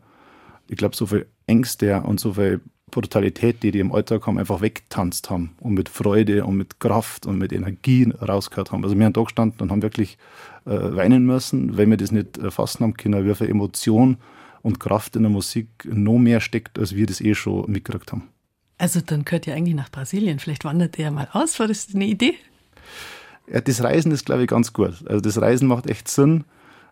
ich 0.69 0.77
glaube, 0.77 0.97
so 0.97 1.07
viel 1.07 1.27
Ängste 1.47 2.01
und 2.03 2.21
so 2.21 2.35
viel 2.35 2.61
Brutalität, 2.91 3.63
die 3.63 3.73
die 3.73 3.81
im 3.81 3.93
Alltag 3.93 4.27
haben, 4.27 4.39
einfach 4.39 4.61
wegtanzt 4.61 5.29
haben 5.29 5.57
und 5.61 5.75
mit 5.75 5.89
Freude 5.89 6.45
und 6.45 6.57
mit 6.57 6.79
Kraft 6.79 7.27
und 7.27 7.39
mit 7.39 7.53
Energie 7.53 8.11
rausgehört 8.21 8.73
haben. 8.73 8.85
Also 8.85 8.97
wir 8.97 9.05
haben 9.05 9.13
da 9.13 9.23
gestanden 9.23 9.61
und 9.61 9.71
haben 9.71 9.83
wirklich 9.83 10.17
äh, 10.65 10.71
weinen 10.71 11.27
müssen, 11.27 11.77
weil 11.77 11.91
wir 11.91 11.97
das 11.97 12.13
nicht 12.13 12.39
erfassen 12.39 12.85
haben 12.85 12.95
können, 12.95 13.27
wie 13.27 13.35
viel 13.35 13.51
Emotion 13.51 14.19
und 14.63 14.81
Kraft 14.81 15.17
in 15.17 15.23
der 15.23 15.31
Musik 15.31 15.69
noch 15.85 16.19
mehr 16.19 16.41
steckt, 16.41 16.79
als 16.79 16.95
wir 16.95 17.07
das 17.07 17.21
eh 17.21 17.35
schon 17.35 17.71
mitgekriegt 17.71 18.13
haben. 18.13 18.34
Also 18.85 19.01
dann 19.01 19.25
gehört 19.25 19.47
ihr 19.47 19.55
eigentlich 19.55 19.75
nach 19.75 19.91
Brasilien. 19.91 20.39
Vielleicht 20.39 20.67
wandert 20.67 20.99
ihr 20.99 21.11
mal 21.11 21.27
aus. 21.33 21.59
War 21.59 21.69
das 21.69 21.89
eine 21.95 22.05
Idee? 22.05 22.35
Ja, 23.51 23.63
das 23.63 23.83
Reisen 23.83 24.13
ist, 24.13 24.27
glaube 24.27 24.43
ich, 24.43 24.49
ganz 24.49 24.75
gut. 24.75 25.03
Also 25.09 25.23
das 25.23 25.41
Reisen 25.41 25.69
macht 25.69 25.89
echt 25.89 26.07
Sinn. 26.07 26.45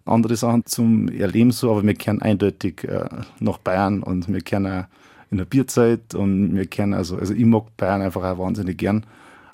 Andere 0.07 0.35
Sachen 0.37 0.65
zum 0.65 1.11
Erleben 1.11 1.51
so, 1.51 1.71
aber 1.71 1.83
wir 1.83 1.93
kennen 1.93 2.23
eindeutig 2.23 2.85
äh, 2.85 3.11
nach 3.41 3.59
Bayern 3.59 4.03
und 4.03 4.33
wir 4.33 4.41
kennen 4.41 4.87
in 5.31 5.37
der 5.37 5.45
Bierzeit 5.45 6.15
und 6.15 6.57
wir 6.57 6.65
kennen 6.65 6.95
also, 6.95 7.19
also 7.19 7.35
ich 7.35 7.45
mag 7.45 7.77
Bayern 7.77 8.01
einfach 8.01 8.25
auch 8.25 8.39
wahnsinnig 8.39 8.79
gern. 8.79 9.05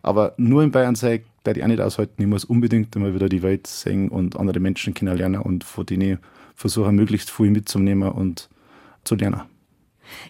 Aber 0.02 0.34
nur 0.36 0.62
in 0.62 0.70
Bayern 0.70 0.94
sei, 0.94 1.24
da 1.42 1.50
ich 1.50 1.64
auch 1.64 1.66
nicht 1.66 1.80
aushalten. 1.80 2.22
Ich 2.22 2.28
muss 2.28 2.44
unbedingt 2.44 2.94
immer 2.94 3.12
wieder 3.16 3.28
die 3.28 3.42
Welt 3.42 3.66
sehen 3.66 4.10
und 4.10 4.36
andere 4.36 4.60
Menschen 4.60 4.94
kennenlernen 4.94 5.40
und 5.40 5.64
von 5.64 5.84
denen 5.84 6.20
versuche 6.54 6.92
möglichst 6.92 7.32
viel 7.32 7.50
mitzunehmen 7.50 8.12
und 8.12 8.48
zu 9.02 9.16
lernen. 9.16 9.42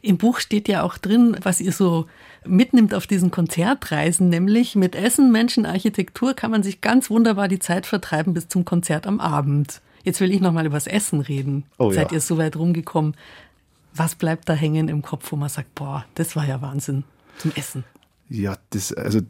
Im 0.02 0.18
Buch 0.18 0.40
steht 0.40 0.68
ja 0.68 0.82
auch 0.82 0.98
drin, 0.98 1.36
was 1.42 1.60
ihr 1.60 1.72
so 1.72 2.06
mitnimmt 2.46 2.94
auf 2.94 3.06
diesen 3.06 3.30
Konzertreisen, 3.30 4.28
nämlich 4.28 4.76
mit 4.76 4.94
Essen, 4.94 5.32
Menschen, 5.32 5.66
Architektur 5.66 6.34
kann 6.34 6.50
man 6.50 6.62
sich 6.62 6.80
ganz 6.80 7.10
wunderbar 7.10 7.48
die 7.48 7.58
Zeit 7.58 7.86
vertreiben 7.86 8.34
bis 8.34 8.48
zum 8.48 8.64
Konzert 8.64 9.06
am 9.06 9.20
Abend. 9.20 9.80
Jetzt 10.04 10.20
will 10.20 10.32
ich 10.32 10.40
noch 10.40 10.52
mal 10.52 10.66
übers 10.66 10.86
Essen 10.86 11.20
reden. 11.20 11.64
Oh, 11.78 11.90
Seid 11.90 12.12
ja. 12.12 12.16
ihr 12.16 12.20
so 12.20 12.38
weit 12.38 12.56
rumgekommen? 12.56 13.14
Was 13.94 14.14
bleibt 14.14 14.48
da 14.48 14.54
hängen 14.54 14.88
im 14.88 15.02
Kopf, 15.02 15.32
wo 15.32 15.36
man 15.36 15.48
sagt, 15.48 15.74
boah, 15.74 16.04
das 16.14 16.36
war 16.36 16.46
ja 16.46 16.62
Wahnsinn 16.62 17.04
zum 17.38 17.52
Essen? 17.56 17.84
Ja, 18.28 18.56
das, 18.70 18.92
also 18.92 19.20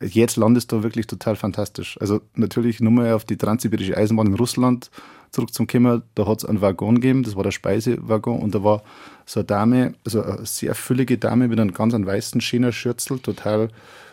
jetzt 0.00 0.36
landest 0.36 0.72
du 0.72 0.82
wirklich 0.82 1.06
total 1.06 1.36
fantastisch. 1.36 1.98
Also 2.00 2.20
natürlich 2.34 2.80
nur 2.80 2.92
mal 2.92 3.12
auf 3.12 3.24
die 3.24 3.36
transsibirische 3.36 3.96
Eisenbahn 3.96 4.26
in 4.26 4.34
Russland 4.34 4.90
zurückzukommen, 5.34 6.02
da 6.14 6.26
hat 6.26 6.38
es 6.38 6.44
einen 6.44 6.60
Waggon 6.60 6.96
gegeben, 6.96 7.22
das 7.22 7.36
war 7.36 7.42
der 7.42 7.50
Speisewaggon 7.50 8.40
und 8.40 8.54
da 8.54 8.64
war 8.64 8.82
so 9.26 9.40
eine 9.40 9.46
Dame, 9.46 9.94
also 10.04 10.22
eine 10.22 10.46
sehr 10.46 10.74
füllige 10.74 11.18
Dame 11.18 11.48
mit 11.48 11.60
einem 11.60 11.74
ganz 11.74 11.94
weißen 11.94 12.40
Schürzel, 12.40 13.18
total 13.18 13.68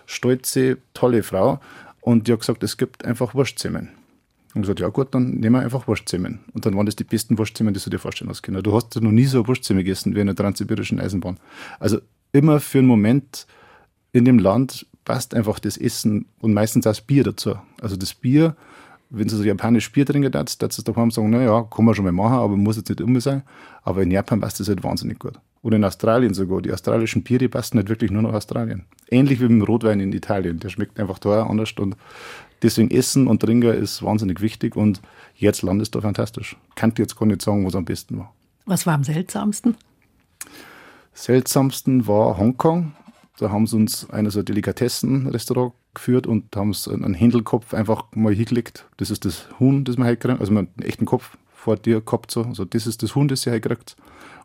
stolze, 0.05 0.77
tolle 0.93 1.23
Frau 1.23 1.59
und 2.01 2.27
die 2.27 2.33
hat 2.33 2.39
gesagt, 2.39 2.63
es 2.63 2.77
gibt 2.77 3.05
einfach 3.05 3.33
Wurstzimmen. 3.33 3.89
Und 4.53 4.63
gesagt, 4.63 4.81
ja 4.81 4.89
gut, 4.89 5.15
dann 5.15 5.35
nehmen 5.35 5.55
wir 5.55 5.61
einfach 5.61 5.87
Wurstzimmen. 5.87 6.39
Und 6.53 6.65
dann 6.65 6.75
waren 6.75 6.85
das 6.85 6.97
die 6.97 7.05
besten 7.05 7.37
Wurstzimmen, 7.37 7.73
die 7.73 7.79
du 7.79 7.89
dir 7.89 7.99
vorstellen 7.99 8.29
hast 8.29 8.41
können. 8.41 8.61
Du 8.61 8.75
hast 8.75 8.99
noch 8.99 9.11
nie 9.11 9.23
so 9.23 9.47
Wurstzimmer 9.47 9.79
gegessen 9.79 10.13
wie 10.13 10.19
in 10.19 10.27
der 10.27 10.35
transsibirischen 10.35 10.99
Eisenbahn. 10.99 11.37
Also 11.79 11.99
immer 12.33 12.59
für 12.59 12.79
einen 12.79 12.87
Moment 12.87 13.47
in 14.11 14.25
dem 14.25 14.39
Land 14.39 14.85
passt 15.05 15.33
einfach 15.33 15.59
das 15.59 15.77
Essen 15.77 16.25
und 16.39 16.53
meistens 16.53 16.85
auch 16.85 16.91
das 16.91 16.99
Bier 16.99 17.23
dazu. 17.23 17.55
Also 17.79 17.95
das 17.95 18.13
Bier, 18.13 18.57
wenn 19.11 19.27
du 19.27 19.35
so 19.35 19.43
japanisch 19.43 19.91
Bier 19.91 20.05
trinken 20.05 20.31
darfst, 20.31 20.61
darfst 20.61 20.77
du 20.77 20.83
daheim 20.83 21.11
sagen, 21.11 21.29
naja, 21.29 21.63
kann 21.63 21.83
man 21.83 21.93
schon 21.93 22.05
mal 22.05 22.13
machen, 22.13 22.37
aber 22.37 22.55
muss 22.55 22.77
jetzt 22.77 22.87
nicht 22.89 23.01
immer 23.01 23.19
sein. 23.19 23.43
Aber 23.83 24.01
in 24.01 24.09
Japan 24.09 24.39
passt 24.39 24.59
das 24.61 24.69
halt 24.69 24.83
wahnsinnig 24.83 25.19
gut. 25.19 25.33
Oder 25.61 25.75
in 25.75 25.83
Australien 25.83 26.33
sogar. 26.33 26.61
Die 26.61 26.71
australischen 26.71 27.21
Biere 27.21 27.49
passen 27.49 27.77
nicht 27.77 27.89
wirklich 27.89 28.09
nur 28.09 28.21
nach 28.21 28.33
Australien. 28.33 28.85
Ähnlich 29.09 29.39
wie 29.39 29.43
mit 29.43 29.51
dem 29.51 29.61
Rotwein 29.63 29.99
in 29.99 30.13
Italien. 30.13 30.59
Der 30.59 30.69
schmeckt 30.69 30.97
einfach 30.97 31.19
da 31.19 31.43
anders 31.45 31.73
und 31.77 31.97
deswegen 32.61 32.89
Essen 32.89 33.27
und 33.27 33.41
Trinken 33.41 33.73
ist 33.73 34.01
wahnsinnig 34.01 34.39
wichtig 34.39 34.77
und 34.77 35.01
jetzt 35.35 35.61
landest 35.61 35.93
du 35.93 36.01
fantastisch. 36.01 36.55
Kann 36.75 36.93
dir 36.93 37.03
jetzt 37.03 37.17
gar 37.17 37.25
nicht 37.25 37.41
sagen, 37.41 37.65
was 37.65 37.75
am 37.75 37.83
besten 37.83 38.17
war. 38.17 38.33
Was 38.65 38.85
war 38.85 38.93
am 38.93 39.03
seltsamsten? 39.03 39.75
Seltsamsten 41.13 42.07
war 42.07 42.37
Hongkong. 42.37 42.93
Da 43.37 43.49
haben 43.49 43.67
sie 43.67 43.75
uns 43.75 44.09
ein 44.09 44.29
so 44.29 44.41
Delikatessen-Restaurant 44.41 45.73
geführt 45.93 46.27
und 46.27 46.55
haben 46.55 46.69
uns 46.69 46.87
einen 46.87 47.13
Händelkopf 47.13 47.73
einfach 47.73 48.05
mal 48.13 48.33
hingelegt. 48.33 48.85
Das 48.97 49.09
ist 49.09 49.25
das 49.25 49.47
Huhn, 49.59 49.83
das 49.83 49.97
man 49.97 50.07
halt 50.07 50.19
kriegt. 50.19 50.39
Also 50.39 50.51
man 50.51 50.67
hat 50.67 50.73
einen 50.77 50.87
echten 50.87 51.05
Kopf 51.05 51.37
vor 51.53 51.75
dir 51.75 52.01
gehabt. 52.01 52.31
So. 52.31 52.43
Also 52.43 52.65
das 52.65 52.87
ist 52.87 53.03
das 53.03 53.15
Huhn, 53.15 53.27
das 53.27 53.41
sie 53.41 53.51
halt 53.51 53.63
kriegt. 53.63 53.95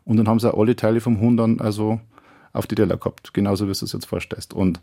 Und 0.05 0.17
dann 0.17 0.27
haben 0.27 0.39
sie 0.39 0.53
auch 0.53 0.59
alle 0.59 0.75
Teile 0.75 1.01
vom 1.01 1.19
Huhn 1.19 1.37
dann 1.37 1.59
also 1.59 1.99
auf 2.53 2.67
die 2.67 2.75
Teller 2.75 2.97
gehabt. 2.97 3.33
Genauso 3.33 3.65
wie 3.65 3.73
du 3.73 3.85
es 3.85 3.91
jetzt 3.91 4.05
vorstellst. 4.05 4.53
Und 4.53 4.81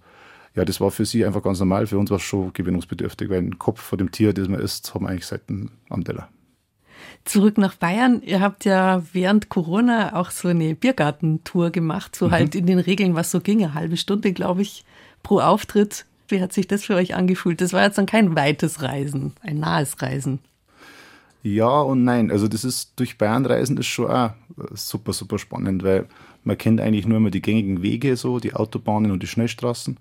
ja, 0.55 0.65
das 0.65 0.81
war 0.81 0.91
für 0.91 1.05
sie 1.05 1.25
einfach 1.25 1.43
ganz 1.43 1.59
normal. 1.59 1.87
Für 1.87 1.99
uns 1.99 2.11
war 2.11 2.19
es 2.19 2.23
schon 2.23 2.53
gewinnungsbedürftig, 2.53 3.29
weil 3.29 3.39
ein 3.39 3.59
Kopf 3.59 3.81
vor 3.81 3.99
dem 3.99 4.11
Tier, 4.11 4.33
das 4.33 4.49
man 4.49 4.61
isst, 4.61 4.95
haben 4.95 5.05
wir 5.05 5.11
eigentlich 5.11 5.27
selten 5.27 5.71
am 5.91 6.05
Teller. 6.05 6.29
Zurück 7.25 7.59
nach 7.59 7.75
Bayern. 7.75 8.23
Ihr 8.23 8.41
habt 8.41 8.65
ja 8.65 9.03
während 9.13 9.49
Corona 9.49 10.15
auch 10.15 10.31
so 10.31 10.49
eine 10.49 10.75
Biergartentour 10.75 11.71
gemacht, 11.71 12.15
so 12.15 12.27
mhm. 12.27 12.31
halt 12.31 12.55
in 12.55 12.67
den 12.67 12.79
Regeln, 12.79 13.15
was 13.15 13.31
so 13.31 13.41
ging. 13.41 13.63
Eine 13.63 13.75
halbe 13.75 13.97
Stunde, 13.97 14.33
glaube 14.33 14.63
ich, 14.63 14.85
pro 15.23 15.41
Auftritt. 15.41 16.07
Wie 16.29 16.41
hat 16.41 16.53
sich 16.53 16.67
das 16.67 16.85
für 16.85 16.95
euch 16.95 17.15
angefühlt? 17.15 17.61
Das 17.61 17.73
war 17.73 17.83
jetzt 17.83 17.99
dann 17.99 18.07
kein 18.07 18.35
weites 18.35 18.83
Reisen, 18.83 19.33
ein 19.43 19.59
nahes 19.59 20.01
Reisen. 20.01 20.41
Ja 21.43 21.81
und 21.81 22.05
nein. 22.05 22.31
Also 22.31 22.49
das 22.49 22.65
ist 22.65 22.93
durch 22.97 23.19
Bayern 23.19 23.45
reisen 23.45 23.77
ist 23.77 23.87
schon 23.87 24.11
auch 24.11 24.31
super, 24.73 25.13
super 25.13 25.39
spannend, 25.39 25.83
weil 25.83 26.07
man 26.43 26.57
kennt 26.57 26.81
eigentlich 26.81 27.07
nur 27.07 27.19
immer 27.19 27.31
die 27.31 27.43
gängigen 27.43 27.83
Wege, 27.83 28.17
so 28.17 28.39
die 28.39 28.55
Autobahnen 28.55 29.11
und 29.11 29.23
die 29.23 29.27
Schnellstraßen. 29.27 29.99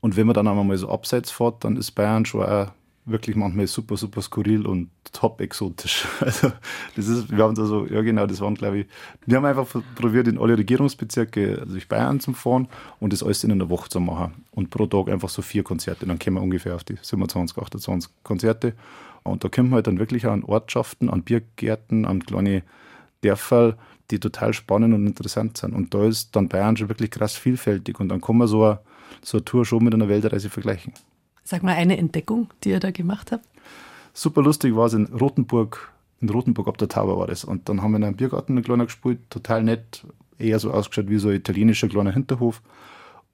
Und 0.00 0.16
wenn 0.16 0.26
man 0.26 0.34
dann 0.34 0.48
einmal 0.48 0.76
so 0.76 0.90
abseits 0.90 1.30
fährt, 1.30 1.64
dann 1.64 1.76
ist 1.76 1.92
Bayern 1.92 2.26
schon 2.26 2.44
auch 2.44 2.68
wirklich 3.04 3.34
manchmal 3.34 3.66
super, 3.66 3.96
super 3.96 4.22
skurril 4.22 4.66
und 4.66 4.90
top 5.12 5.40
exotisch. 5.40 6.06
Also, 6.20 6.52
das 6.94 7.08
ist, 7.08 7.30
wir 7.30 7.42
haben 7.42 7.54
da 7.54 7.64
so, 7.64 7.86
ja 7.86 8.00
genau, 8.02 8.26
das 8.26 8.40
waren, 8.40 8.54
glaube 8.54 8.80
ich, 8.80 8.86
wir 9.26 9.36
haben 9.36 9.44
einfach 9.44 9.66
probiert, 9.96 10.28
in 10.28 10.38
alle 10.38 10.56
Regierungsbezirke 10.56 11.58
also 11.60 11.72
durch 11.72 11.88
Bayern 11.88 12.20
zu 12.20 12.32
fahren 12.32 12.68
und 13.00 13.12
das 13.12 13.22
alles 13.22 13.42
in 13.42 13.50
einer 13.50 13.68
Woche 13.68 13.88
zu 13.88 14.00
machen. 14.00 14.44
Und 14.52 14.70
pro 14.70 14.86
Tag 14.86 15.08
einfach 15.08 15.28
so 15.28 15.42
vier 15.42 15.64
Konzerte. 15.64 16.06
Dann 16.06 16.18
kommen 16.18 16.36
wir 16.36 16.42
ungefähr 16.42 16.76
auf 16.76 16.84
die 16.84 16.96
27, 17.00 17.58
28 17.58 18.10
Konzerte. 18.22 18.74
Und 19.24 19.42
da 19.44 19.48
kommen 19.48 19.70
wir 19.70 19.76
halt 19.76 19.86
dann 19.86 19.98
wirklich 19.98 20.26
an 20.26 20.44
Ortschaften, 20.44 21.10
an 21.10 21.22
Biergärten, 21.22 22.04
an 22.04 22.24
kleine 22.24 22.62
Dörfer, 23.22 23.76
die 24.10 24.20
total 24.20 24.52
spannend 24.52 24.94
und 24.94 25.06
interessant 25.06 25.58
sind. 25.58 25.74
Und 25.74 25.94
da 25.94 26.06
ist 26.06 26.34
dann 26.36 26.48
Bayern 26.48 26.76
schon 26.76 26.88
wirklich 26.88 27.10
krass 27.10 27.36
vielfältig. 27.36 27.98
Und 27.98 28.08
dann 28.08 28.20
kann 28.20 28.36
man 28.36 28.48
so 28.48 28.64
eine, 28.64 28.80
so 29.22 29.38
eine 29.38 29.44
Tour 29.44 29.64
schon 29.64 29.84
mit 29.84 29.94
einer 29.94 30.08
Weltreise 30.08 30.50
vergleichen. 30.50 30.92
Sag 31.44 31.62
mal 31.62 31.74
eine 31.74 31.96
Entdeckung, 31.98 32.48
die 32.64 32.70
ihr 32.70 32.80
da 32.80 32.90
gemacht 32.90 33.32
habt. 33.32 33.44
Super 34.14 34.42
lustig 34.42 34.76
war 34.76 34.86
es 34.86 34.92
in 34.92 35.06
Rothenburg, 35.06 35.92
in 36.20 36.28
Rothenburg 36.28 36.68
ab 36.68 36.78
der 36.78 36.88
Tauber 36.88 37.18
war 37.18 37.26
das. 37.26 37.44
Und 37.44 37.68
dann 37.68 37.82
haben 37.82 37.92
wir 37.92 37.98
in 37.98 38.04
einem 38.04 38.16
Biergarten 38.16 38.52
einen 38.52 38.64
kleiner 38.64 38.84
gespielt, 38.84 39.18
total 39.30 39.62
nett, 39.62 40.04
eher 40.38 40.58
so 40.58 40.70
ausgeschaut 40.70 41.08
wie 41.08 41.18
so 41.18 41.28
ein 41.28 41.36
italienischer 41.36 41.88
kleiner 41.88 42.12
Hinterhof. 42.12 42.62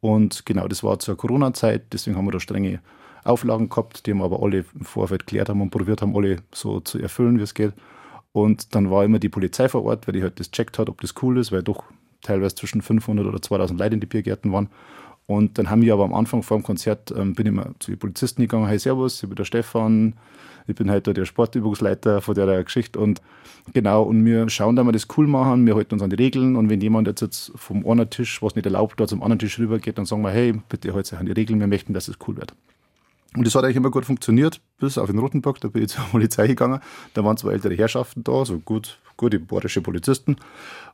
Und 0.00 0.46
genau, 0.46 0.68
das 0.68 0.84
war 0.84 0.98
zur 0.98 1.16
Corona-Zeit, 1.16 1.92
deswegen 1.92 2.16
haben 2.16 2.26
wir 2.26 2.32
da 2.32 2.40
strenge 2.40 2.80
Auflagen 3.24 3.68
gehabt, 3.68 4.06
die 4.06 4.14
wir 4.14 4.24
aber 4.24 4.42
alle 4.42 4.64
im 4.74 4.84
Vorfeld 4.84 5.26
geklärt 5.26 5.48
haben 5.48 5.60
und 5.60 5.70
probiert 5.70 6.02
haben, 6.02 6.16
alle 6.16 6.36
so 6.52 6.80
zu 6.80 6.98
erfüllen, 6.98 7.38
wie 7.38 7.42
es 7.42 7.54
geht. 7.54 7.72
Und 8.32 8.74
dann 8.74 8.90
war 8.90 9.04
immer 9.04 9.18
die 9.18 9.28
Polizei 9.28 9.68
vor 9.68 9.84
Ort, 9.84 10.06
weil 10.06 10.14
die 10.14 10.22
halt 10.22 10.38
das 10.38 10.50
checkt 10.50 10.78
hat, 10.78 10.88
ob 10.88 11.00
das 11.00 11.14
cool 11.22 11.38
ist, 11.38 11.50
weil 11.50 11.62
doch 11.62 11.84
teilweise 12.22 12.54
zwischen 12.54 12.82
500 12.82 13.26
oder 13.26 13.42
2000 13.42 13.78
Leute 13.78 13.94
in 13.94 14.00
die 14.00 14.06
Biergärten 14.06 14.52
waren. 14.52 14.68
Und 15.28 15.58
dann 15.58 15.68
haben 15.68 15.82
wir 15.82 15.92
aber 15.92 16.04
am 16.04 16.14
Anfang 16.14 16.42
vor 16.42 16.56
dem 16.56 16.62
Konzert, 16.62 17.12
ähm, 17.14 17.34
bin 17.34 17.46
ich 17.46 17.52
mal 17.52 17.74
zu 17.80 17.90
den 17.90 17.98
Polizisten 17.98 18.40
gegangen, 18.40 18.66
hey 18.66 18.78
Servus, 18.78 19.22
ich 19.22 19.28
bin 19.28 19.36
der 19.36 19.44
Stefan, 19.44 20.14
ich 20.66 20.74
bin 20.74 20.90
halt 20.90 21.06
der 21.06 21.24
Sportübungsleiter 21.26 22.22
von 22.22 22.34
der 22.34 22.64
Geschichte 22.64 22.98
und 22.98 23.20
genau, 23.74 24.04
und 24.04 24.24
wir 24.24 24.48
schauen 24.48 24.74
da 24.74 24.82
mal 24.84 24.92
das 24.92 25.06
cool 25.18 25.26
machen, 25.26 25.66
wir 25.66 25.74
halten 25.76 25.92
uns 25.92 26.02
an 26.02 26.08
die 26.08 26.16
Regeln 26.16 26.56
und 26.56 26.70
wenn 26.70 26.80
jemand 26.80 27.08
jetzt, 27.08 27.20
jetzt 27.20 27.52
vom 27.56 27.86
einen 27.86 28.08
Tisch, 28.08 28.42
was 28.42 28.54
nicht 28.54 28.64
erlaubt, 28.64 28.98
da 28.98 29.06
zum 29.06 29.22
anderen 29.22 29.38
Tisch 29.38 29.58
rüber 29.58 29.78
geht, 29.78 29.98
dann 29.98 30.06
sagen 30.06 30.22
wir, 30.22 30.30
hey, 30.30 30.54
bitte 30.66 30.94
halt 30.94 31.04
sich 31.04 31.18
an 31.18 31.26
die 31.26 31.32
Regeln, 31.32 31.60
wir 31.60 31.66
möchten, 31.66 31.92
dass 31.92 32.08
es 32.08 32.16
cool 32.26 32.38
wird. 32.38 32.54
Und 33.36 33.46
das 33.46 33.54
hat 33.54 33.62
eigentlich 33.64 33.76
immer 33.76 33.90
gut 33.90 34.06
funktioniert, 34.06 34.60
bis 34.78 34.96
auf 34.96 35.10
den 35.10 35.18
Rotenburg, 35.18 35.60
da 35.60 35.68
bin 35.68 35.82
ich 35.82 35.88
zur 35.94 36.04
Polizei 36.04 36.46
gegangen. 36.46 36.80
Da 37.12 37.24
waren 37.24 37.36
zwei 37.36 37.52
ältere 37.52 37.74
Herrschaften 37.74 38.24
da, 38.24 38.44
so 38.46 38.58
gut, 38.58 38.98
gute 39.18 39.38
bayerische 39.38 39.82
Polizisten. 39.82 40.36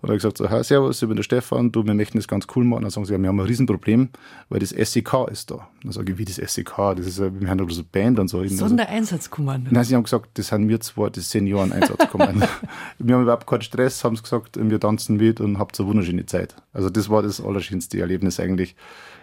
Und 0.01 0.09
hat 0.09 0.17
gesagt, 0.17 0.39
so, 0.39 0.51
hey, 0.51 0.65
servus, 0.65 1.01
ich 1.01 1.07
bin 1.07 1.17
der 1.17 1.23
Stefan, 1.23 1.71
du, 1.71 1.87
wir 1.87 1.95
möchten 1.95 2.19
das 2.19 2.27
ganz 2.27 2.47
cool 2.57 2.65
machen. 2.65 2.83
Dann 2.83 2.91
sagen 2.91 3.07
sie, 3.07 3.13
ja, 3.13 3.21
wir 3.21 3.29
haben 3.29 3.39
ein 3.39 3.47
Riesenproblem, 3.47 4.09
weil 4.49 4.59
das 4.59 4.71
SEK 4.71 5.29
ist 5.31 5.53
da. 5.53 5.69
Dann 5.85 5.93
sage 5.93 6.13
ich, 6.13 6.19
wie 6.19 6.25
das 6.25 6.37
SEK? 6.37 6.75
Das 6.97 7.07
ist, 7.07 7.21
wir 7.21 7.49
haben 7.49 7.71
so 7.71 7.81
eine 7.81 7.89
Band 7.91 8.19
und 8.19 8.27
so. 8.27 8.45
Sondereinsatzkommando. 8.45 9.71
Nein, 9.71 9.85
sie 9.85 9.95
haben 9.95 10.03
gesagt, 10.03 10.31
das 10.35 10.49
sind 10.49 10.69
wir 10.69 10.81
zwei, 10.81 11.11
das 11.11 11.31
Senioren-Einsatzkommando. 11.31 12.47
wir 12.99 13.15
haben 13.15 13.23
überhaupt 13.23 13.47
keinen 13.47 13.63
Stress, 13.63 14.03
haben 14.03 14.17
sie 14.17 14.23
gesagt, 14.23 14.59
wir 14.61 14.81
tanzen 14.81 15.19
mit 15.19 15.41
und 15.41 15.61
habt 15.61 15.79
eine 15.79 15.89
wunderschöne 15.89 16.27
Zeit. 16.27 16.57
Also 16.73 16.91
das 16.91 17.09
war 17.09 17.23
das 17.23 17.41
allerschönste 17.41 18.01
Erlebnis 18.01 18.41
eigentlich 18.41 18.75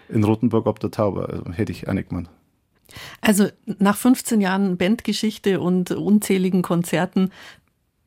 in 0.07 0.23
Rotenburg 0.23 0.65
ab 0.67 0.79
der 0.79 0.91
Taube. 0.91 1.27
Also, 1.27 1.51
hätte 1.51 1.73
ich 1.73 1.89
auch 1.89 1.93
nicht 1.93 2.09
gemeint. 2.09 2.29
Also 3.21 3.47
nach 3.65 3.97
15 3.97 4.41
Jahren 4.41 4.77
Bandgeschichte 4.77 5.59
und 5.59 5.91
unzähligen 5.91 6.61
Konzerten, 6.61 7.31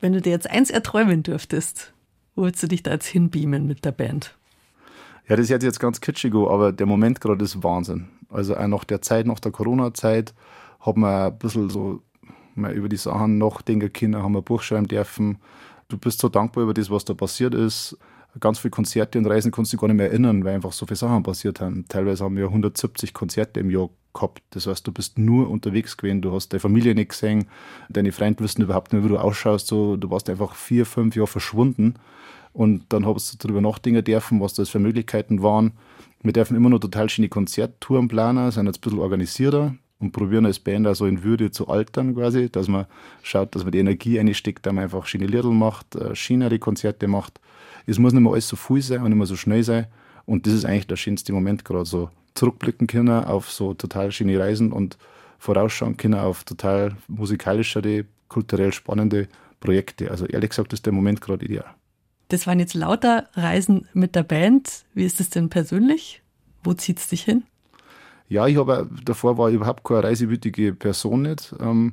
wenn 0.00 0.12
du 0.12 0.20
dir 0.20 0.30
jetzt 0.30 0.50
eins 0.50 0.70
erträumen 0.70 1.22
dürftest, 1.22 1.92
wo 2.34 2.42
würdest 2.42 2.62
du 2.62 2.68
dich 2.68 2.82
da 2.82 2.92
jetzt 2.92 3.06
hinbeamen 3.06 3.66
mit 3.66 3.84
der 3.84 3.92
Band? 3.92 4.36
Ja, 5.28 5.36
das 5.36 5.48
hört 5.48 5.62
jetzt 5.62 5.80
ganz 5.80 6.00
kitschig 6.00 6.34
aber 6.34 6.72
der 6.72 6.86
Moment 6.86 7.20
gerade 7.20 7.44
ist 7.44 7.62
Wahnsinn. 7.62 8.08
Also 8.28 8.56
auch 8.56 8.66
nach 8.66 8.84
der 8.84 9.00
Zeit, 9.00 9.26
nach 9.26 9.40
der 9.40 9.52
Corona-Zeit, 9.52 10.34
hat 10.80 10.96
man 10.96 11.32
ein 11.32 11.38
bisschen 11.38 11.70
so 11.70 12.02
mal 12.54 12.72
über 12.72 12.88
die 12.88 12.96
Sachen 12.96 13.38
nachdenken 13.38 13.92
können, 13.92 14.22
haben 14.22 14.36
ein 14.36 14.44
Buch 14.44 14.62
schreiben 14.62 14.88
dürfen. 14.88 15.38
Du 15.88 15.98
bist 15.98 16.20
so 16.20 16.28
dankbar 16.28 16.64
über 16.64 16.74
das, 16.74 16.90
was 16.90 17.04
da 17.04 17.14
passiert 17.14 17.54
ist. 17.54 17.96
Ganz 18.40 18.58
viele 18.58 18.70
Konzerte 18.70 19.18
und 19.18 19.26
Reisen 19.26 19.52
kannst 19.52 19.72
du 19.72 19.76
gar 19.76 19.86
nicht 19.86 19.96
mehr 19.96 20.08
erinnern, 20.08 20.44
weil 20.44 20.54
einfach 20.54 20.72
so 20.72 20.86
viele 20.86 20.96
Sachen 20.96 21.22
passiert 21.22 21.60
haben. 21.60 21.84
Teilweise 21.88 22.24
haben 22.24 22.36
wir 22.36 22.46
170 22.46 23.14
Konzerte 23.14 23.60
im 23.60 23.70
Jahr 23.70 23.90
gehabt. 24.12 24.42
Das 24.50 24.66
heißt, 24.66 24.86
du 24.86 24.92
bist 24.92 25.18
nur 25.18 25.50
unterwegs 25.50 25.96
gewesen, 25.96 26.22
du 26.22 26.32
hast 26.32 26.52
deine 26.52 26.60
Familie 26.60 26.94
nicht 26.94 27.10
gesehen, 27.10 27.46
deine 27.88 28.12
Freunde 28.12 28.42
wissen 28.42 28.62
überhaupt 28.62 28.92
nicht, 28.92 29.04
wie 29.04 29.08
du 29.08 29.18
ausschaust. 29.18 29.68
So, 29.68 29.96
du 29.96 30.10
warst 30.10 30.28
einfach 30.28 30.54
vier, 30.54 30.86
fünf 30.86 31.14
Jahre 31.14 31.28
verschwunden. 31.28 31.94
Und 32.52 32.84
dann 32.88 33.04
hast 33.06 33.32
du 33.32 33.46
darüber 33.46 33.60
nachdenken 33.60 34.04
dürfen, 34.04 34.40
was 34.40 34.54
das 34.54 34.68
für 34.68 34.78
Möglichkeiten 34.78 35.42
waren. 35.42 35.72
Wir 36.22 36.32
dürfen 36.32 36.56
immer 36.56 36.70
noch 36.70 36.78
total 36.78 37.10
schöne 37.10 37.28
Konzerttouren 37.28 38.08
planen, 38.08 38.50
sind 38.50 38.66
jetzt 38.66 38.78
ein 38.78 38.80
bisschen 38.80 38.98
organisierter 39.00 39.74
und 39.98 40.12
probieren 40.12 40.46
als 40.46 40.58
Band 40.58 40.86
also 40.86 41.06
in 41.06 41.22
Würde 41.22 41.50
zu 41.50 41.68
altern 41.68 42.14
quasi, 42.14 42.48
dass 42.50 42.68
man 42.68 42.86
schaut, 43.22 43.54
dass 43.54 43.64
man 43.64 43.72
die 43.72 43.78
Energie 43.78 44.18
einsteckt, 44.18 44.64
dass 44.64 44.72
man 44.72 44.84
einfach 44.84 45.06
schöne 45.06 45.26
Liedl 45.26 45.50
macht, 45.50 45.96
äh, 45.96 46.14
schönere 46.14 46.58
Konzerte 46.58 47.08
macht. 47.08 47.40
Es 47.86 47.98
muss 47.98 48.12
nicht 48.12 48.22
mehr 48.22 48.32
alles 48.32 48.48
so 48.48 48.56
viel 48.56 48.82
sein 48.82 49.02
und 49.02 49.08
nicht 49.08 49.18
mehr 49.18 49.26
so 49.26 49.36
schnell 49.36 49.62
sein. 49.62 49.86
Und 50.26 50.46
das 50.46 50.54
ist 50.54 50.64
eigentlich 50.64 50.86
der 50.86 50.96
schönste 50.96 51.32
Moment 51.32 51.64
gerade 51.64 51.84
so. 51.84 52.10
Zurückblicken 52.34 52.86
können 52.86 53.24
auf 53.24 53.50
so 53.50 53.74
total 53.74 54.10
schöne 54.10 54.38
Reisen 54.38 54.72
und 54.72 54.96
vorausschauen 55.38 55.96
können 55.96 56.14
auf 56.14 56.44
total 56.44 56.96
musikalischere, 57.06 58.06
kulturell 58.28 58.72
spannende 58.72 59.28
Projekte. 59.60 60.10
Also 60.10 60.26
ehrlich 60.26 60.50
gesagt 60.50 60.72
ist 60.72 60.86
der 60.86 60.92
Moment 60.92 61.20
gerade 61.20 61.44
ideal. 61.44 61.66
Das 62.28 62.46
waren 62.46 62.58
jetzt 62.58 62.74
lauter 62.74 63.28
Reisen 63.34 63.86
mit 63.92 64.16
der 64.16 64.22
Band. 64.22 64.84
Wie 64.94 65.04
ist 65.04 65.20
es 65.20 65.30
denn 65.30 65.50
persönlich? 65.50 66.22
Wo 66.64 66.72
zieht 66.72 66.98
es 66.98 67.08
dich 67.08 67.22
hin? 67.22 67.44
Ja, 68.28 68.46
ich 68.46 68.56
habe 68.56 68.88
davor 69.04 69.36
war 69.36 69.50
ich 69.50 69.56
überhaupt 69.56 69.84
keine 69.84 70.02
reisewütige 70.02 70.74
Person 70.74 71.22
nicht. 71.22 71.54
Ähm, 71.60 71.92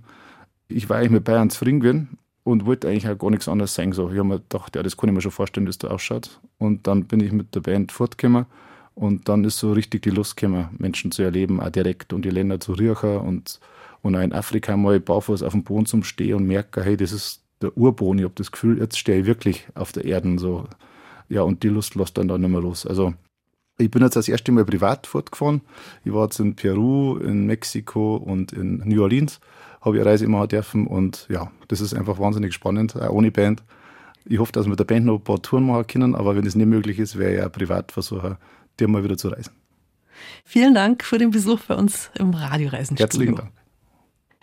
ich 0.70 0.90
war 0.90 0.98
eigentlich 0.98 1.12
mit 1.12 1.24
Bayern 1.26 1.50
zufrieden 1.50 1.82
gewesen 1.82 2.18
und 2.52 2.66
wollte 2.66 2.88
eigentlich 2.88 3.08
auch 3.08 3.18
gar 3.18 3.32
nichts 3.32 3.48
anderes 3.48 3.74
sagen. 3.74 3.94
So, 3.94 4.10
ich 4.10 4.18
habe 4.18 4.28
mir 4.28 4.40
gedacht, 4.40 4.76
ja, 4.76 4.84
das 4.84 4.98
kann 4.98 5.10
ich 5.10 5.16
mir 5.16 5.22
schon 5.22 5.32
vorstellen, 5.32 5.66
wie 5.66 5.72
es 5.72 5.78
da 5.78 5.90
ausschaut. 5.90 6.40
Und 6.58 6.88
dann 6.88 7.06
bin 7.06 7.20
ich 7.20 7.32
mit 7.32 7.56
der 7.56 7.62
Band 7.62 7.92
fortgekommen 7.92 8.46
und 8.96 9.30
dann 9.30 9.44
ist 9.44 9.58
so 9.58 9.72
richtig 9.74 10.02
die 10.04 10.10
Lust 10.10 10.38
gekommen, 10.38 10.70
Menschen 10.78 11.12
zu 11.12 11.24
erleben, 11.24 11.60
auch 11.60 11.70
direkt 11.70 12.14
und 12.14 12.24
die 12.24 12.30
Länder 12.30 12.60
zu 12.60 12.74
riechen 12.74 13.18
und, 13.18 13.60
und 14.02 14.16
auch 14.16 14.22
in 14.22 14.34
Afrika 14.34 14.76
mal 14.78 15.00
barfuß 15.00 15.44
auf 15.44 15.54
dem 15.54 15.64
Boden 15.64 15.86
zum 15.86 16.04
Stehen 16.04 16.36
und 16.36 16.46
merken, 16.46 16.84
hey, 16.84 16.98
das 16.98 17.12
ist 17.12 17.42
der 17.62 17.76
Urboden. 17.78 18.20
Ich 18.20 18.26
habe 18.26 18.36
das 18.36 18.52
Gefühl, 18.52 18.80
jetzt 18.80 18.98
stehe 18.98 19.22
ich 19.22 19.26
wirklich 19.26 19.68
auf 19.76 19.92
der 19.92 20.06
Erde. 20.06 20.38
So. 20.38 20.66
Ja, 21.30 21.44
und 21.44 21.64
die 21.64 21.70
Lust 21.70 21.96
lässt 21.96 22.18
dann 22.18 22.28
da 22.28 22.38
nicht 22.38 22.50
mehr 22.50 22.62
los. 22.62 22.86
Also 22.86 23.14
ich 23.78 23.90
bin 23.90 24.04
jetzt 24.04 24.16
das 24.16 24.28
erste 24.28 24.52
Mal 24.52 24.66
privat 24.66 25.08
fortgefahren. 25.08 25.62
Ich 26.04 26.14
war 26.14 26.26
jetzt 26.26 26.40
in 26.40 26.56
Peru, 26.56 27.18
in 27.18 27.46
Mexiko 27.46 28.18
und 28.18 28.52
in 28.52 28.82
New 28.86 29.02
Orleans. 29.02 29.40
Habe 29.82 29.98
ich 29.98 30.02
eine 30.02 30.12
Reise 30.12 30.26
immer 30.26 30.48
dürfen 30.48 30.88
und 30.88 31.28
ja, 31.30 31.52
das 31.68 31.82
ist 31.82 31.94
einfach 31.94 32.20
wahnsinnig 32.20 32.54
spannend, 32.54 32.96
auch 32.96 33.10
ohne 33.10 33.32
Band. 33.32 33.64
Ich 34.26 34.38
hoffe, 34.38 34.52
dass 34.52 34.66
wir 34.66 34.70
mit 34.70 34.80
der 34.80 34.86
Band 34.86 35.06
noch 35.06 35.16
ein 35.16 35.24
paar 35.24 35.42
Touren 35.42 35.66
machen 35.66 35.88
können, 35.88 36.16
aber 36.16 36.36
wenn 36.36 36.46
es 36.46 36.56
nicht 36.56 36.68
möglich 36.68 37.00
ist, 37.00 37.18
wäre 37.18 37.36
ich 37.36 37.44
auch 37.44 37.52
privat 37.52 37.92
versuchen, 37.92 38.38
dir 38.80 38.88
mal 38.88 39.04
wieder 39.04 39.18
zu 39.18 39.30
reisen. 39.30 39.54
Vielen 40.46 40.76
Dank 40.76 41.04
für 41.04 41.18
den 41.18 41.32
Besuch 41.32 41.62
bei 41.62 41.76
uns 41.76 42.12
im 42.18 42.32
Radioreisenstudio. 42.32 43.04
Herzlichen 43.04 43.36
Dank. 43.36 43.52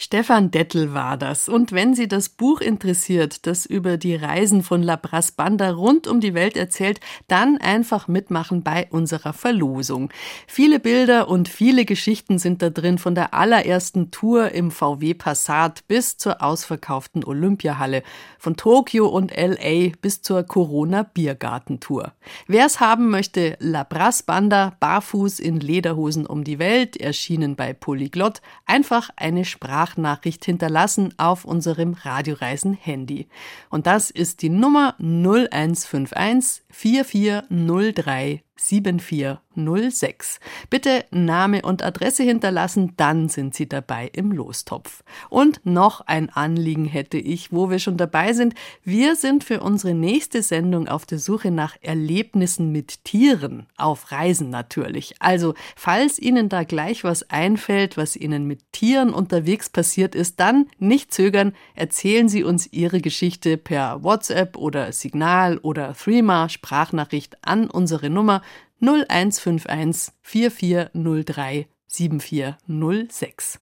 Stefan 0.01 0.53
Dettel 0.53 0.95
war 0.95 1.17
das. 1.17 1.49
Und 1.49 1.73
wenn 1.73 1.93
Sie 1.93 2.07
das 2.07 2.29
Buch 2.29 2.61
interessiert, 2.61 3.49
das 3.49 3.67
über 3.67 3.97
die 3.97 4.15
Reisen 4.15 4.63
von 4.63 4.81
Labras 4.81 5.33
Banda 5.33 5.73
rund 5.73 6.07
um 6.07 6.21
die 6.21 6.35
Welt 6.35 6.57
erzählt, 6.57 7.01
dann 7.27 7.59
einfach 7.59 8.07
mitmachen 8.07 8.63
bei 8.63 8.87
unserer 8.91 9.33
Verlosung. 9.33 10.11
Viele 10.47 10.79
Bilder 10.79 11.29
und 11.29 11.49
viele 11.49 11.85
Geschichten 11.85 12.39
sind 12.39 12.63
da 12.63 12.71
drin, 12.71 12.99
von 12.99 13.17
der 13.17 13.35
allerersten 13.35 14.13
Tour 14.13 14.53
im 14.53 14.71
VW 14.71 15.15
Passat 15.15 15.83
bis 15.89 16.17
zur 16.17 16.45
ausverkauften 16.45 17.25
Olympiahalle, 17.25 18.05
von 18.39 18.55
Tokio 18.55 19.09
und 19.09 19.37
LA 19.37 19.91
bis 20.01 20.23
zur 20.23 20.45
Corona 20.45 21.03
Biergartentour. 21.03 22.13
Wer 22.47 22.67
es 22.67 22.79
haben 22.79 23.11
möchte, 23.11 23.57
Labras 23.59 24.23
Banda, 24.23 24.77
barfuß 24.79 25.41
in 25.41 25.59
Lederhosen 25.59 26.25
um 26.25 26.45
die 26.45 26.61
Welt, 26.61 26.97
erschienen 26.97 27.57
bei 27.57 27.73
Polyglott, 27.73 28.43
einfach 28.65 29.11
eine 29.17 29.45
Sprache 29.45 29.88
Sprachnachricht 29.89 30.45
hinterlassen 30.45 31.15
auf 31.17 31.45
unserem 31.45 31.95
Radioreisen-Handy. 31.95 33.29
Und 33.71 33.87
das 33.87 34.11
ist 34.11 34.43
die 34.43 34.51
Nummer 34.51 34.95
0151 34.99 36.65
4403 36.71 38.43
7406. 38.59 40.41
Bitte 40.69 41.05
Name 41.11 41.63
und 41.63 41.83
Adresse 41.83 42.23
hinterlassen, 42.25 42.93
dann 42.97 43.29
sind 43.29 43.55
Sie 43.55 43.69
dabei 43.69 44.11
im 44.13 44.33
Lostopf. 44.33 45.05
Und 45.31 45.65
noch 45.65 46.01
ein 46.03 46.29
Anliegen 46.31 46.85
hätte 46.85 47.19
ich, 47.19 47.53
wo 47.53 47.71
wir 47.71 47.79
schon 47.79 47.97
dabei 47.97 48.33
sind. 48.33 48.55
Wir 48.83 49.17
sind 49.17 49.45
für 49.45 49.61
unsere 49.61 49.95
nächste 49.95 50.43
Sendung 50.43 50.89
auf 50.89 51.07
der 51.07 51.19
Suche 51.19 51.51
nach 51.51 51.77
Erlebnissen 51.81 52.73
mit 52.73 53.05
Tieren, 53.05 53.67
auf 53.77 54.11
Reisen 54.13 54.51
natürlich. 54.51 55.15
Also, 55.21 55.55
falls 55.77 56.19
Ihnen 56.19 56.49
da 56.49 56.65
gleich 56.65 57.05
was 57.05 57.31
einfällt, 57.31 57.97
was 57.97 58.17
Ihnen 58.17 58.47
mit 58.47 58.73
Tieren 58.73 59.15
unterwegs 59.15 59.71
passiert 59.71 60.15
ist, 60.15 60.41
dann 60.41 60.67
nicht 60.79 61.15
zögern, 61.15 61.53
erzählen 61.75 62.29
Sie 62.29 62.43
uns 62.43 62.73
Ihre 62.73 63.01
Geschichte 63.01 63.57
per 63.57 64.03
WhatsApp 64.03 64.57
oder 64.57 64.93
Signal 64.93 65.59
oder 65.59 65.95
Threema 65.95 66.49
Sprachnachricht 66.49 67.39
an 67.43 67.71
unsere 67.71 68.11
Nummer 68.11 68.43
0151 68.81 70.13
4403 70.23 71.67
7406. 71.87 73.59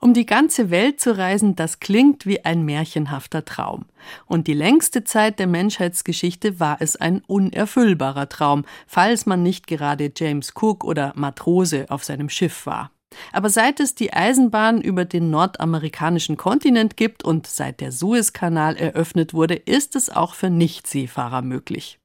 Um 0.00 0.14
die 0.14 0.26
ganze 0.26 0.70
Welt 0.70 1.00
zu 1.00 1.16
reisen, 1.16 1.54
das 1.54 1.78
klingt 1.78 2.26
wie 2.26 2.44
ein 2.44 2.64
märchenhafter 2.64 3.44
Traum. 3.44 3.84
Und 4.26 4.48
die 4.48 4.52
längste 4.52 5.04
Zeit 5.04 5.38
der 5.38 5.46
Menschheitsgeschichte 5.46 6.58
war 6.58 6.78
es 6.80 6.96
ein 6.96 7.22
unerfüllbarer 7.28 8.28
Traum, 8.28 8.64
falls 8.88 9.26
man 9.26 9.44
nicht 9.44 9.68
gerade 9.68 10.10
James 10.16 10.54
Cook 10.60 10.82
oder 10.82 11.12
Matrose 11.14 11.86
auf 11.88 12.02
seinem 12.02 12.28
Schiff 12.28 12.66
war. 12.66 12.90
Aber 13.30 13.48
seit 13.48 13.78
es 13.78 13.94
die 13.94 14.12
Eisenbahn 14.12 14.80
über 14.80 15.04
den 15.04 15.30
nordamerikanischen 15.30 16.36
Kontinent 16.36 16.96
gibt 16.96 17.24
und 17.24 17.46
seit 17.46 17.80
der 17.80 17.92
Suezkanal 17.92 18.76
eröffnet 18.76 19.34
wurde, 19.34 19.54
ist 19.54 19.94
es 19.94 20.10
auch 20.10 20.34
für 20.34 20.50
Nichtseefahrer 20.50 21.42
möglich. 21.42 22.00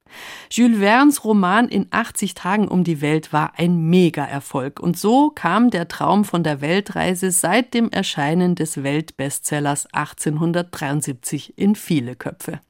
Jules 0.50 0.78
Verne's 0.78 1.24
Roman 1.24 1.68
in 1.68 1.86
80 1.90 2.34
Tagen 2.34 2.68
um 2.68 2.84
die 2.84 3.00
Welt 3.00 3.32
war 3.32 3.52
ein 3.56 3.88
Mega-Erfolg 3.88 4.80
und 4.80 4.98
so 4.98 5.30
kam 5.30 5.70
der 5.70 5.88
Traum 5.88 6.24
von 6.24 6.42
der 6.42 6.60
Weltreise 6.60 7.30
seit 7.30 7.74
dem 7.74 7.90
Erscheinen 7.90 8.54
des 8.54 8.82
Weltbestsellers 8.82 9.86
1873 9.92 11.58
in 11.58 11.74
viele 11.74 12.16
Köpfe. 12.16 12.60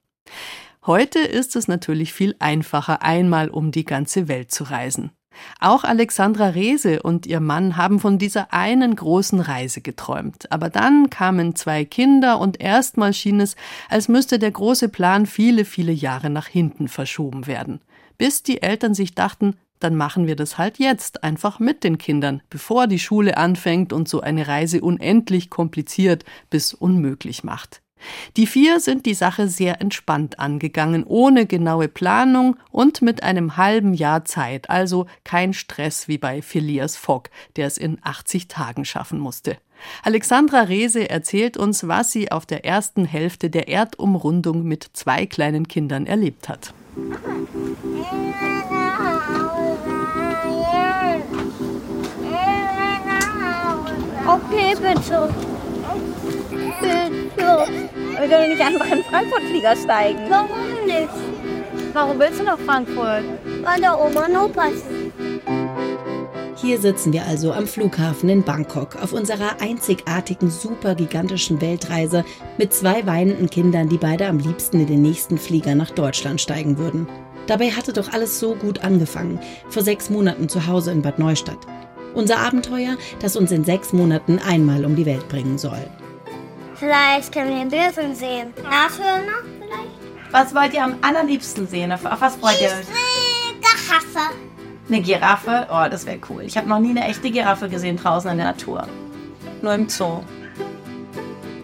Heute 0.86 1.18
ist 1.18 1.54
es 1.56 1.68
natürlich 1.68 2.12
viel 2.12 2.34
einfacher, 2.38 3.02
einmal 3.02 3.48
um 3.50 3.72
die 3.72 3.84
ganze 3.84 4.26
Welt 4.28 4.50
zu 4.50 4.64
reisen. 4.64 5.10
Auch 5.60 5.84
Alexandra 5.84 6.48
Rehse 6.48 7.02
und 7.02 7.26
ihr 7.26 7.40
Mann 7.40 7.76
haben 7.76 8.00
von 8.00 8.18
dieser 8.18 8.52
einen 8.52 8.94
großen 8.96 9.40
Reise 9.40 9.80
geträumt. 9.80 10.50
Aber 10.52 10.70
dann 10.70 11.10
kamen 11.10 11.54
zwei 11.54 11.84
Kinder 11.84 12.40
und 12.40 12.60
erstmal 12.60 13.12
schien 13.12 13.40
es, 13.40 13.56
als 13.88 14.08
müsste 14.08 14.38
der 14.38 14.50
große 14.50 14.88
Plan 14.88 15.26
viele, 15.26 15.64
viele 15.64 15.92
Jahre 15.92 16.30
nach 16.30 16.46
hinten 16.46 16.88
verschoben 16.88 17.46
werden. 17.46 17.80
Bis 18.16 18.42
die 18.42 18.62
Eltern 18.62 18.94
sich 18.94 19.14
dachten, 19.14 19.54
dann 19.80 19.94
machen 19.94 20.26
wir 20.26 20.36
das 20.36 20.58
halt 20.58 20.78
jetzt 20.78 21.22
einfach 21.22 21.60
mit 21.60 21.84
den 21.84 21.98
Kindern, 21.98 22.42
bevor 22.50 22.86
die 22.86 22.98
Schule 22.98 23.36
anfängt 23.36 23.92
und 23.92 24.08
so 24.08 24.20
eine 24.20 24.48
Reise 24.48 24.80
unendlich 24.80 25.50
kompliziert 25.50 26.24
bis 26.50 26.74
unmöglich 26.74 27.44
macht. 27.44 27.80
Die 28.36 28.46
vier 28.46 28.80
sind 28.80 29.06
die 29.06 29.14
Sache 29.14 29.48
sehr 29.48 29.80
entspannt 29.80 30.38
angegangen, 30.38 31.04
ohne 31.04 31.46
genaue 31.46 31.88
Planung 31.88 32.56
und 32.70 33.02
mit 33.02 33.22
einem 33.22 33.56
halben 33.56 33.94
Jahr 33.94 34.24
Zeit, 34.24 34.70
also 34.70 35.06
kein 35.24 35.52
Stress 35.52 36.08
wie 36.08 36.18
bei 36.18 36.42
Phileas 36.42 36.96
Fogg, 36.96 37.30
der 37.56 37.66
es 37.66 37.78
in 37.78 37.98
80 38.02 38.48
Tagen 38.48 38.84
schaffen 38.84 39.18
musste. 39.18 39.56
Alexandra 40.02 40.62
Rehse 40.62 41.08
erzählt 41.08 41.56
uns, 41.56 41.86
was 41.86 42.10
sie 42.10 42.32
auf 42.32 42.46
der 42.46 42.64
ersten 42.64 43.04
Hälfte 43.04 43.50
der 43.50 43.68
Erdumrundung 43.68 44.64
mit 44.64 44.90
zwei 44.92 45.26
kleinen 45.26 45.68
Kindern 45.68 46.06
erlebt 46.06 46.48
hat. 46.48 46.72
Okay, 54.26 54.74
bitte. 54.74 55.34
Wir 56.50 58.28
können 58.28 58.50
nicht 58.50 58.62
einfach 58.62 58.90
in 58.90 59.02
Frankfurt-Flieger 59.04 59.76
steigen. 59.76 60.20
Warum 60.28 60.86
nicht? 60.86 61.08
Warum 61.92 62.18
willst 62.18 62.40
du 62.40 62.44
nach 62.44 62.58
Frankfurt? 62.58 63.24
Weil 63.62 63.80
der 63.80 63.98
Oma 64.00 64.26
und 64.26 64.36
Opa 64.36 64.66
ist. 64.66 64.84
Hier 66.56 66.78
sitzen 66.80 67.12
wir 67.12 67.24
also 67.24 67.52
am 67.52 67.66
Flughafen 67.66 68.28
in 68.28 68.42
Bangkok 68.42 68.96
auf 69.00 69.12
unserer 69.12 69.60
einzigartigen, 69.60 70.50
super 70.50 70.94
gigantischen 70.94 71.60
Weltreise 71.60 72.24
mit 72.58 72.74
zwei 72.74 73.06
weinenden 73.06 73.48
Kindern, 73.48 73.88
die 73.88 73.98
beide 73.98 74.26
am 74.26 74.38
liebsten 74.38 74.80
in 74.80 74.86
den 74.86 75.02
nächsten 75.02 75.38
Flieger 75.38 75.74
nach 75.74 75.90
Deutschland 75.90 76.40
steigen 76.40 76.76
würden. 76.78 77.06
Dabei 77.46 77.70
hatte 77.70 77.92
doch 77.92 78.12
alles 78.12 78.40
so 78.40 78.54
gut 78.54 78.82
angefangen, 78.84 79.38
vor 79.68 79.82
sechs 79.82 80.10
Monaten 80.10 80.48
zu 80.48 80.66
Hause 80.66 80.90
in 80.90 81.02
Bad 81.02 81.18
Neustadt. 81.18 81.58
Unser 82.14 82.38
Abenteuer, 82.38 82.96
das 83.20 83.36
uns 83.36 83.52
in 83.52 83.64
sechs 83.64 83.92
Monaten 83.92 84.38
einmal 84.38 84.84
um 84.84 84.96
die 84.96 85.06
Welt 85.06 85.28
bringen 85.28 85.58
soll. 85.58 85.86
Vielleicht 86.78 87.32
können 87.32 87.50
wir 87.50 87.56
den 87.56 87.70
Bösen 87.70 88.14
sehen. 88.14 88.52
Nashörner 88.62 89.42
vielleicht? 89.58 90.30
Was 90.30 90.54
wollt 90.54 90.74
ihr 90.74 90.84
am 90.84 90.96
allerliebsten 91.02 91.66
sehen? 91.66 91.90
Auf, 91.90 92.04
was 92.04 92.36
freut 92.36 92.60
ihr 92.60 92.68
euch? 92.68 92.72
Äh, 92.72 93.60
Gehaffe. 93.60 94.34
Eine 94.88 95.02
Giraffe? 95.02 95.66
Oh, 95.70 95.88
das 95.90 96.06
wäre 96.06 96.18
cool. 96.30 96.42
Ich 96.42 96.56
habe 96.56 96.68
noch 96.68 96.78
nie 96.78 96.90
eine 96.90 97.08
echte 97.08 97.30
Giraffe 97.30 97.68
gesehen 97.68 97.96
draußen 97.96 98.30
in 98.30 98.36
der 98.36 98.46
Natur. 98.46 98.86
Nur 99.60 99.74
im 99.74 99.88
Zoo. 99.88 100.22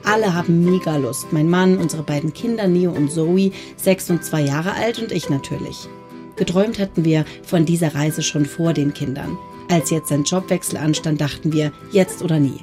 Alle 0.04 0.34
haben 0.34 0.64
mega 0.64 0.96
Lust. 0.96 1.32
Mein 1.32 1.48
Mann, 1.48 1.78
unsere 1.78 2.02
beiden 2.02 2.32
Kinder 2.34 2.66
Neo 2.66 2.90
und 2.90 3.10
Zoe, 3.10 3.52
sechs 3.76 4.10
und 4.10 4.24
zwei 4.24 4.40
Jahre 4.40 4.72
alt 4.72 4.98
und 4.98 5.12
ich 5.12 5.30
natürlich. 5.30 5.88
Geträumt 6.36 6.78
hatten 6.78 7.04
wir 7.04 7.24
von 7.44 7.64
dieser 7.64 7.94
Reise 7.94 8.22
schon 8.22 8.44
vor 8.46 8.72
den 8.72 8.92
Kindern. 8.92 9.38
Als 9.70 9.90
jetzt 9.90 10.10
ein 10.10 10.24
Jobwechsel 10.24 10.76
anstand, 10.76 11.20
dachten 11.20 11.52
wir, 11.52 11.72
jetzt 11.92 12.22
oder 12.22 12.38
nie. 12.38 12.60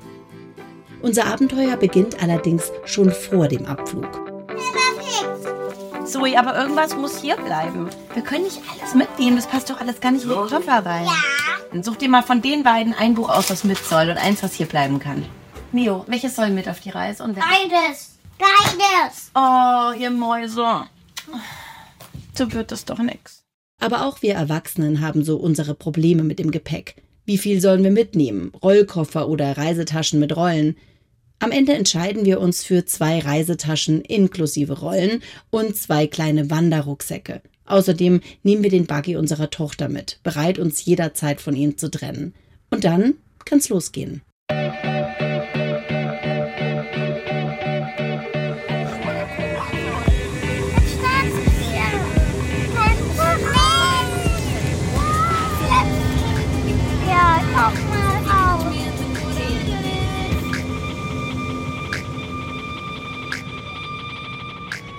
Unser 1.02 1.26
Abenteuer 1.26 1.78
beginnt 1.78 2.22
allerdings 2.22 2.72
schon 2.86 3.12
vor 3.12 3.48
dem 3.48 3.66
Abflug. 3.66 4.08
Zoe, 6.06 6.38
aber 6.38 6.58
irgendwas 6.58 6.96
muss 6.96 7.22
hier 7.22 7.38
bleiben. 7.38 7.90
Wir 8.14 8.22
können 8.22 8.44
nicht 8.44 8.60
alles 8.72 8.94
mitnehmen. 8.94 9.38
Das 9.38 9.48
passt 9.48 9.70
doch 9.70 9.80
alles 9.80 10.00
gar 10.00 10.12
nicht 10.12 10.24
in 10.24 10.30
den 10.30 10.38
Koffer 10.38 10.86
rein. 10.86 11.08
Dann 11.72 11.84
such 11.84 11.96
dir 11.96 12.10
mal 12.10 12.22
von 12.22 12.42
den 12.42 12.64
beiden 12.64 12.94
ein 12.94 13.16
Buch 13.16 13.30
aus, 13.30 13.50
was 13.50 13.64
mit 13.64 13.78
soll 13.78 14.10
und 14.10 14.18
eins, 14.18 14.44
was 14.44 14.54
hier 14.54 14.66
bleiben 14.66 15.00
kann. 15.00 15.26
Neo, 15.72 16.04
welches 16.08 16.36
soll 16.36 16.50
mit 16.50 16.68
auf 16.68 16.82
die 16.82 16.90
Reise? 16.90 17.24
Und 17.24 17.36
Beides. 17.36 18.20
Beides. 18.38 19.32
Oh, 19.34 19.94
ihr 19.98 20.12
Mäuse. 20.12 20.86
So 22.36 22.52
wird 22.52 22.72
das 22.72 22.86
doch 22.86 23.00
nix. 23.00 23.44
Aber 23.80 24.06
auch 24.06 24.22
wir 24.22 24.34
Erwachsenen 24.34 25.02
haben 25.02 25.24
so 25.24 25.38
unsere 25.38 25.74
Probleme 25.74 26.24
mit 26.24 26.40
dem 26.40 26.52
Gepäck. 26.52 26.96
Wie 27.26 27.38
viel 27.38 27.62
sollen 27.62 27.84
wir 27.84 27.92
mitnehmen? 27.92 28.52
Rollkoffer 28.62 29.28
oder 29.28 29.58
Reisetaschen 29.58 30.20
mit 30.20 30.36
Rollen? 30.36 30.76
Am 31.42 31.52
Ende 31.52 31.74
entscheiden 31.74 32.24
wir 32.24 32.40
uns 32.40 32.64
für 32.64 32.86
zwei 32.86 33.18
Reisetaschen 33.18 34.02
inklusive 34.02 34.80
Rollen 34.80 35.24
und 35.50 35.76
zwei 35.76 36.06
kleine 36.06 36.52
Wanderrucksäcke. 36.52 37.42
Außerdem 37.66 38.22
nehmen 38.44 38.62
wir 38.62 38.70
den 38.70 38.86
Buggy 38.86 39.16
unserer 39.16 39.50
Tochter 39.50 39.90
mit, 39.90 40.20
bereit 40.22 40.60
uns 40.60 40.86
jederzeit 40.86 41.42
von 41.42 41.56
ihnen 41.56 41.80
zu 41.80 41.90
trennen. 41.90 42.36
Und 42.70 42.84
dann 42.84 43.16
kann's 43.44 43.70
losgehen. 43.70 44.22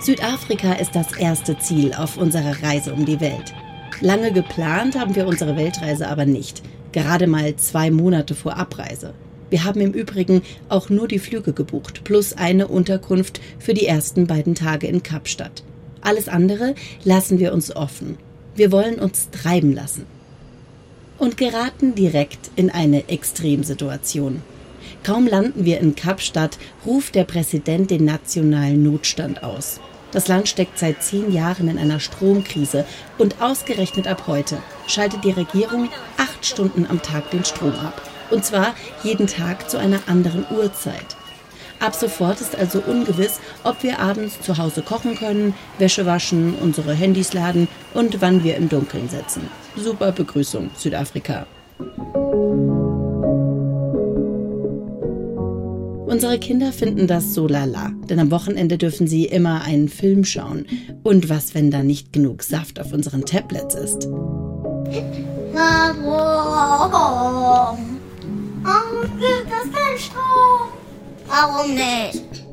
Südafrika 0.03 0.73
ist 0.73 0.97
das 0.97 1.13
erste 1.13 1.57
Ziel 1.59 1.93
auf 1.93 2.17
unserer 2.17 2.61
Reise 2.61 2.93
um 2.93 3.05
die 3.05 3.21
Welt. 3.21 3.53
Lange 4.01 4.33
geplant 4.33 4.99
haben 4.99 5.15
wir 5.15 5.25
unsere 5.25 5.55
Weltreise 5.55 6.09
aber 6.09 6.25
nicht, 6.25 6.61
gerade 6.91 7.25
mal 7.25 7.55
zwei 7.55 7.89
Monate 7.89 8.35
vor 8.35 8.57
Abreise. 8.57 9.13
Wir 9.49 9.63
haben 9.63 9.79
im 9.79 9.93
Übrigen 9.93 10.41
auch 10.67 10.89
nur 10.89 11.07
die 11.07 11.19
Flüge 11.19 11.53
gebucht, 11.53 12.03
plus 12.03 12.33
eine 12.33 12.67
Unterkunft 12.67 13.39
für 13.59 13.73
die 13.73 13.85
ersten 13.85 14.27
beiden 14.27 14.55
Tage 14.55 14.87
in 14.87 15.03
Kapstadt. 15.03 15.63
Alles 16.01 16.27
andere 16.27 16.75
lassen 17.05 17.39
wir 17.39 17.53
uns 17.53 17.73
offen. 17.73 18.17
Wir 18.55 18.73
wollen 18.73 18.99
uns 18.99 19.29
treiben 19.29 19.71
lassen. 19.71 20.05
Und 21.17 21.37
geraten 21.37 21.95
direkt 21.95 22.51
in 22.57 22.69
eine 22.69 23.07
Extremsituation. 23.07 24.41
Kaum 25.03 25.27
landen 25.27 25.63
wir 25.63 25.79
in 25.79 25.95
Kapstadt, 25.95 26.57
ruft 26.85 27.15
der 27.15 27.23
Präsident 27.23 27.89
den 27.89 28.03
nationalen 28.03 28.83
Notstand 28.83 29.43
aus. 29.43 29.79
Das 30.13 30.27
Land 30.27 30.47
steckt 30.47 30.77
seit 30.77 31.01
zehn 31.01 31.33
Jahren 31.33 31.67
in 31.67 31.79
einer 31.79 31.99
Stromkrise 31.99 32.85
und 33.17 33.41
ausgerechnet 33.41 34.07
ab 34.07 34.23
heute 34.27 34.59
schaltet 34.87 35.23
die 35.23 35.31
Regierung 35.31 35.89
acht 36.17 36.45
Stunden 36.45 36.85
am 36.87 37.01
Tag 37.01 37.31
den 37.31 37.43
Strom 37.43 37.73
ab. 37.73 38.01
Und 38.29 38.45
zwar 38.45 38.75
jeden 39.03 39.27
Tag 39.27 39.69
zu 39.69 39.77
einer 39.77 39.99
anderen 40.07 40.45
Uhrzeit. 40.51 41.17
Ab 41.79 41.95
sofort 41.95 42.39
ist 42.39 42.55
also 42.55 42.79
ungewiss, 42.79 43.39
ob 43.63 43.83
wir 43.83 43.99
abends 43.99 44.39
zu 44.39 44.57
Hause 44.57 44.83
kochen 44.83 45.15
können, 45.15 45.53
Wäsche 45.79 46.05
waschen, 46.05 46.55
unsere 46.61 46.93
Handys 46.93 47.33
laden 47.33 47.67
und 47.93 48.21
wann 48.21 48.43
wir 48.43 48.55
im 48.55 48.69
Dunkeln 48.69 49.09
sitzen. 49.09 49.49
Super 49.75 50.11
Begrüßung, 50.11 50.69
Südafrika. 50.77 51.45
Unsere 56.13 56.37
Kinder 56.37 56.71
finden 56.71 57.07
das 57.07 57.33
so 57.33 57.47
lala, 57.47 57.91
denn 58.07 58.19
am 58.19 58.29
Wochenende 58.29 58.77
dürfen 58.77 59.07
sie 59.07 59.25
immer 59.25 59.63
einen 59.63 59.89
Film 59.89 60.23
schauen. 60.25 60.67
Und 61.01 61.27
was, 61.27 61.55
wenn 61.55 61.71
da 61.71 61.81
nicht 61.81 62.13
genug 62.13 62.43
Saft 62.43 62.79
auf 62.79 62.93
unseren 62.93 63.25
Tablets 63.25 63.73
ist? 63.73 64.07
Warum? 65.53 66.13
Warum 68.61 69.01
es 69.01 69.71
keinen 69.71 69.97
Strom? 69.97 70.69
Warum 71.25 71.73
nicht? 71.73 72.45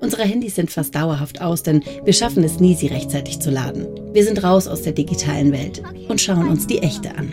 Unsere 0.00 0.24
Handys 0.24 0.56
sind 0.56 0.72
fast 0.72 0.92
dauerhaft 0.92 1.40
aus, 1.40 1.62
denn 1.62 1.84
wir 2.02 2.12
schaffen 2.12 2.42
es 2.42 2.58
nie, 2.58 2.74
sie 2.74 2.88
rechtzeitig 2.88 3.38
zu 3.38 3.52
laden. 3.52 3.86
Wir 4.12 4.24
sind 4.24 4.42
raus 4.42 4.66
aus 4.66 4.82
der 4.82 4.92
digitalen 4.92 5.52
Welt 5.52 5.84
und 6.08 6.20
schauen 6.20 6.48
uns 6.48 6.66
die 6.66 6.80
echte 6.80 7.16
an. 7.16 7.32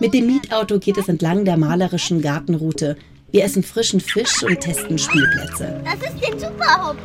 Mit 0.00 0.14
dem 0.14 0.24
Mietauto 0.26 0.78
geht 0.78 0.96
es 0.96 1.08
entlang 1.08 1.44
der 1.44 1.58
malerischen 1.58 2.22
Gartenroute. 2.22 2.96
Wir 3.34 3.42
essen 3.42 3.64
frischen 3.64 3.98
Fisch 3.98 4.44
und 4.44 4.60
testen 4.60 4.96
Spielplätze. 4.96 5.80
Das 5.84 6.08
ist 6.08 6.24
den 6.24 6.38
Superhupf. 6.38 7.00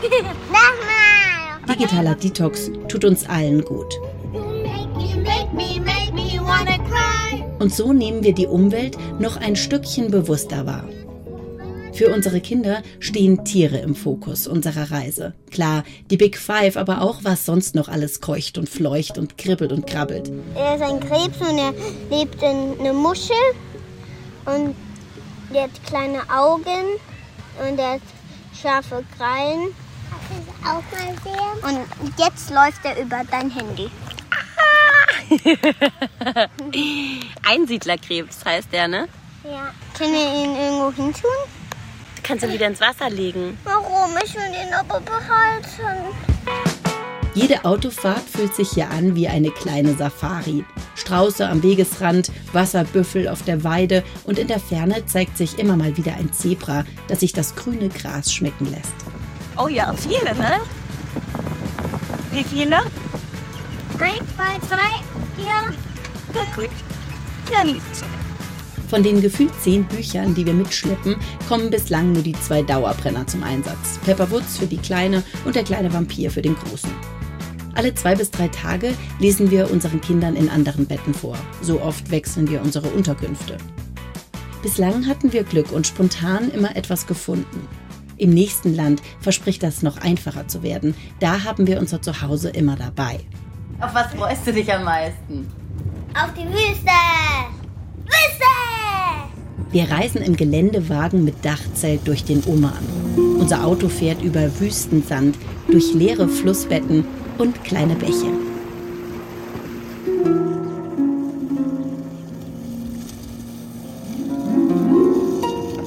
Digitaler 1.68 2.14
Detox 2.14 2.70
tut 2.88 3.04
uns 3.04 3.28
allen 3.28 3.62
gut. 3.62 3.92
You 4.32 5.20
make 5.20 5.54
me, 5.54 5.78
make 5.78 6.14
me 6.14 6.40
wanna 6.40 6.78
cry. 6.78 7.44
Und 7.58 7.74
so 7.74 7.92
nehmen 7.92 8.24
wir 8.24 8.32
die 8.32 8.46
Umwelt 8.46 8.96
noch 9.20 9.36
ein 9.36 9.54
Stückchen 9.54 10.10
bewusster 10.10 10.64
wahr. 10.64 10.88
Für 11.92 12.10
unsere 12.10 12.40
Kinder 12.40 12.82
stehen 12.98 13.44
Tiere 13.44 13.76
im 13.76 13.94
Fokus 13.94 14.46
unserer 14.46 14.90
Reise. 14.90 15.34
Klar, 15.50 15.84
die 16.10 16.16
Big 16.16 16.38
Five, 16.38 16.78
aber 16.78 17.02
auch 17.02 17.18
was 17.22 17.44
sonst 17.44 17.74
noch 17.74 17.88
alles 17.88 18.22
keucht 18.22 18.56
und 18.56 18.70
fleucht 18.70 19.18
und 19.18 19.36
kribbelt 19.36 19.72
und 19.72 19.86
krabbelt. 19.86 20.32
Er 20.54 20.76
ist 20.76 20.82
ein 20.82 21.00
Krebs 21.00 21.38
und 21.38 21.58
er 21.58 21.74
lebt 22.08 22.42
in 22.42 22.80
einer 22.80 22.94
Muschel. 22.94 23.36
Und 24.46 24.74
der 25.56 25.64
hat 25.64 25.84
kleine 25.86 26.22
Augen 26.28 27.00
und 27.66 27.78
er 27.78 27.92
hat 27.92 28.02
scharfe 28.54 29.02
Krallen. 29.16 29.74
Auch 30.62 30.82
mal 30.92 31.14
sehen. 31.24 31.56
Und 31.62 31.80
jetzt 32.18 32.50
läuft 32.50 32.84
er 32.84 33.00
über 33.00 33.22
dein 33.30 33.48
Handy. 33.50 33.90
Einsiedlerkrebs 37.48 38.44
heißt 38.44 38.70
der, 38.72 38.88
ne? 38.88 39.08
Ja. 39.44 39.72
Können 39.96 40.12
wir 40.12 40.34
ihn 40.34 40.54
irgendwo 40.56 40.92
hin 40.92 41.14
tun? 41.14 41.30
Du 42.16 42.22
kannst 42.22 42.44
ihn 42.44 42.52
wieder 42.52 42.66
ins 42.66 42.80
Wasser 42.80 43.08
legen. 43.08 43.56
Warum? 43.64 44.14
Ich 44.22 44.34
will 44.34 44.42
ihn 44.42 44.74
aber 44.74 45.00
behalten. 45.00 46.14
Jede 47.36 47.66
Autofahrt 47.66 48.22
fühlt 48.22 48.54
sich 48.54 48.70
hier 48.70 48.90
an 48.90 49.14
wie 49.14 49.28
eine 49.28 49.50
kleine 49.50 49.94
Safari. 49.94 50.64
Strauße 50.94 51.46
am 51.46 51.62
Wegesrand, 51.62 52.32
Wasserbüffel 52.54 53.28
auf 53.28 53.42
der 53.42 53.62
Weide 53.62 54.04
und 54.24 54.38
in 54.38 54.48
der 54.48 54.58
Ferne 54.58 55.04
zeigt 55.04 55.36
sich 55.36 55.58
immer 55.58 55.76
mal 55.76 55.98
wieder 55.98 56.14
ein 56.14 56.32
Zebra, 56.32 56.86
das 57.08 57.20
sich 57.20 57.34
das 57.34 57.54
grüne 57.54 57.90
Gras 57.90 58.32
schmecken 58.32 58.70
lässt. 58.70 58.94
Oh 59.58 59.68
ja, 59.68 59.92
viele, 59.92 60.34
ne? 60.34 60.60
Wie 62.32 62.42
viele? 62.42 62.78
Eins, 62.78 64.22
zwei, 64.34 64.74
drei, 64.74 65.02
vier. 65.36 65.74
Ja, 66.34 66.42
gut. 66.54 66.70
Ja, 67.52 67.64
nicht 67.64 67.82
so. 67.94 68.06
Von 68.88 69.02
den 69.02 69.20
gefühlt 69.20 69.52
zehn 69.60 69.84
Büchern, 69.84 70.34
die 70.34 70.46
wir 70.46 70.54
mitschleppen, 70.54 71.16
kommen 71.48 71.68
bislang 71.68 72.12
nur 72.12 72.22
die 72.22 72.32
zwei 72.40 72.62
Dauerbrenner 72.62 73.26
zum 73.26 73.42
Einsatz. 73.42 73.98
Pepper 74.06 74.30
Woods 74.30 74.56
für 74.56 74.66
die 74.66 74.78
Kleine 74.78 75.22
und 75.44 75.54
der 75.54 75.64
kleine 75.64 75.92
Vampir 75.92 76.30
für 76.30 76.40
den 76.40 76.56
Großen. 76.56 77.15
Alle 77.76 77.94
zwei 77.94 78.14
bis 78.14 78.30
drei 78.30 78.48
Tage 78.48 78.94
lesen 79.18 79.50
wir 79.50 79.70
unseren 79.70 80.00
Kindern 80.00 80.34
in 80.34 80.48
anderen 80.48 80.86
Betten 80.86 81.12
vor. 81.12 81.36
So 81.60 81.82
oft 81.82 82.10
wechseln 82.10 82.48
wir 82.48 82.62
unsere 82.62 82.88
Unterkünfte. 82.88 83.58
Bislang 84.62 85.06
hatten 85.06 85.34
wir 85.34 85.44
Glück 85.44 85.70
und 85.72 85.86
spontan 85.86 86.50
immer 86.50 86.74
etwas 86.74 87.06
gefunden. 87.06 87.68
Im 88.16 88.30
nächsten 88.30 88.74
Land 88.74 89.02
verspricht 89.20 89.62
das 89.62 89.82
noch 89.82 89.98
einfacher 89.98 90.48
zu 90.48 90.62
werden. 90.62 90.94
Da 91.20 91.44
haben 91.44 91.66
wir 91.66 91.78
unser 91.78 92.00
Zuhause 92.00 92.48
immer 92.48 92.76
dabei. 92.76 93.20
Auf 93.78 93.94
was 93.94 94.06
freust 94.14 94.46
du 94.46 94.54
dich 94.54 94.72
am 94.72 94.84
meisten? 94.84 95.46
Auf 96.14 96.32
die 96.32 96.48
Wüste. 96.48 96.96
Wüste! 98.06 98.46
Wir 99.70 99.90
reisen 99.90 100.22
im 100.22 100.34
Geländewagen 100.34 101.26
mit 101.26 101.44
Dachzelt 101.44 102.08
durch 102.08 102.24
den 102.24 102.42
Oman. 102.46 102.72
Unser 103.38 103.66
Auto 103.66 103.90
fährt 103.90 104.22
über 104.22 104.60
Wüstensand, 104.60 105.36
durch 105.70 105.92
leere 105.92 106.26
Flussbetten 106.26 107.04
und 107.38 107.62
kleine 107.64 107.94
Bäche. 107.94 108.32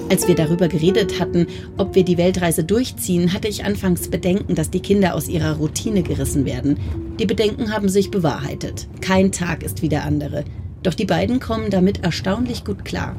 Als 0.10 0.28
wir 0.28 0.34
darüber 0.36 0.68
geredet 0.68 1.20
hatten, 1.20 1.46
ob 1.78 1.94
wir 1.94 2.04
die 2.04 2.18
Weltreise 2.18 2.64
durchziehen, 2.64 3.32
hatte 3.32 3.48
ich 3.48 3.64
anfangs 3.64 4.10
Bedenken, 4.10 4.56
dass 4.56 4.72
die 4.72 4.82
Kinder 4.82 5.14
aus 5.14 5.28
ihrer 5.28 5.58
Routine 5.58 6.02
gerissen 6.02 6.46
werden. 6.46 6.78
Die 7.20 7.28
Bedenken 7.28 7.72
haben 7.72 7.90
sich 7.90 8.10
bewahrheitet. 8.10 8.88
Kein 9.02 9.32
Tag 9.32 9.62
ist 9.62 9.82
wie 9.84 9.90
der 9.90 10.06
andere. 10.06 10.46
Doch 10.84 10.94
die 10.94 11.06
beiden 11.06 11.40
kommen 11.40 11.70
damit 11.70 12.04
erstaunlich 12.04 12.64
gut 12.64 12.86
klar. 12.86 13.16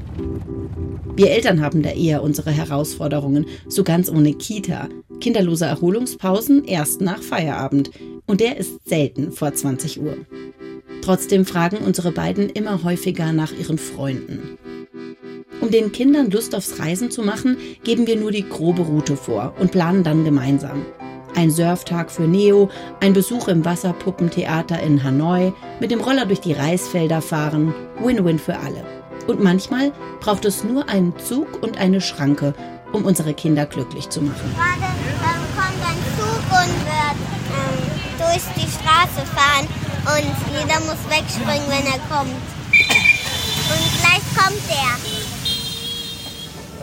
Wir 1.17 1.31
Eltern 1.31 1.61
haben 1.61 1.83
da 1.83 1.91
eher 1.91 2.23
unsere 2.23 2.51
Herausforderungen, 2.51 3.47
so 3.69 3.85
ganz 3.85 4.11
ohne 4.11 4.33
Kita. 4.35 4.89
Kinderlose 5.21 5.67
Erholungspausen 5.67 6.65
erst 6.65 7.01
nach 7.01 7.23
Feierabend. 7.23 7.91
Und 8.27 8.41
der 8.41 8.57
ist 8.57 8.89
selten 8.89 9.33
vor 9.33 9.53
20 9.53 10.01
Uhr. 10.01 10.17
Trotzdem 11.03 11.45
fragen 11.45 11.79
unsere 11.79 12.13
beiden 12.13 12.49
immer 12.49 12.85
häufiger 12.85 13.33
nach 13.33 13.53
ihren 13.53 13.79
Freunden. 13.79 14.59
Um 15.61 15.71
den 15.71 15.93
Kindern 15.93 16.31
Lust 16.31 16.55
aufs 16.55 16.79
Reisen 16.79 17.11
zu 17.11 17.23
machen, 17.23 17.59
geben 17.85 18.07
wir 18.07 18.17
nur 18.17 18.31
die 18.31 18.49
grobe 18.49 18.83
Route 18.83 19.17
vor 19.17 19.55
und 19.59 19.73
planen 19.73 20.05
dann 20.05 20.25
gemeinsam. 20.25 20.87
Ein 21.41 21.51
Surftag 21.51 22.11
für 22.11 22.25
Neo, 22.25 22.69
ein 23.01 23.15
Besuch 23.15 23.49
im 23.49 23.65
Wasserpuppentheater 23.65 24.79
in 24.81 25.03
Hanoi, 25.03 25.55
mit 25.81 25.91
dem 25.91 26.03
Roller 26.03 26.27
durch 26.27 26.43
die 26.43 26.53
Reisfelder 26.53 27.23
fahren, 27.23 27.75
Win-Win 27.99 28.39
für 28.39 28.59
alle. 28.59 28.85
Und 29.27 29.43
manchmal 29.43 29.91
braucht 30.21 30.45
es 30.45 30.65
nur 30.65 30.91
einen 30.91 31.19
Zug 31.19 31.63
und 31.63 31.79
eine 31.79 32.03
Schranke, 32.03 32.53
um 32.93 33.07
unsere 33.07 33.33
Kinder 33.33 33.65
glücklich 33.65 34.11
zu 34.11 34.21
machen. 34.21 34.55
Gerade 34.55 34.93
ähm, 34.93 35.41
kommt 35.57 35.83
ein 35.89 35.97
Zug 36.19 36.45
und 36.61 36.75
wird 36.85 37.17
ähm, 37.57 37.79
durch 38.19 38.45
die 38.57 38.71
Straße 38.71 39.25
fahren 39.35 39.67
und 40.15 40.37
jeder 40.53 40.79
muss 40.81 41.01
wegspringen, 41.09 41.69
wenn 41.69 41.87
er 41.87 42.01
kommt. 42.15 42.37
Und 43.71 44.03
gleich 44.03 44.21
kommt 44.37 44.61
er. 44.69 45.20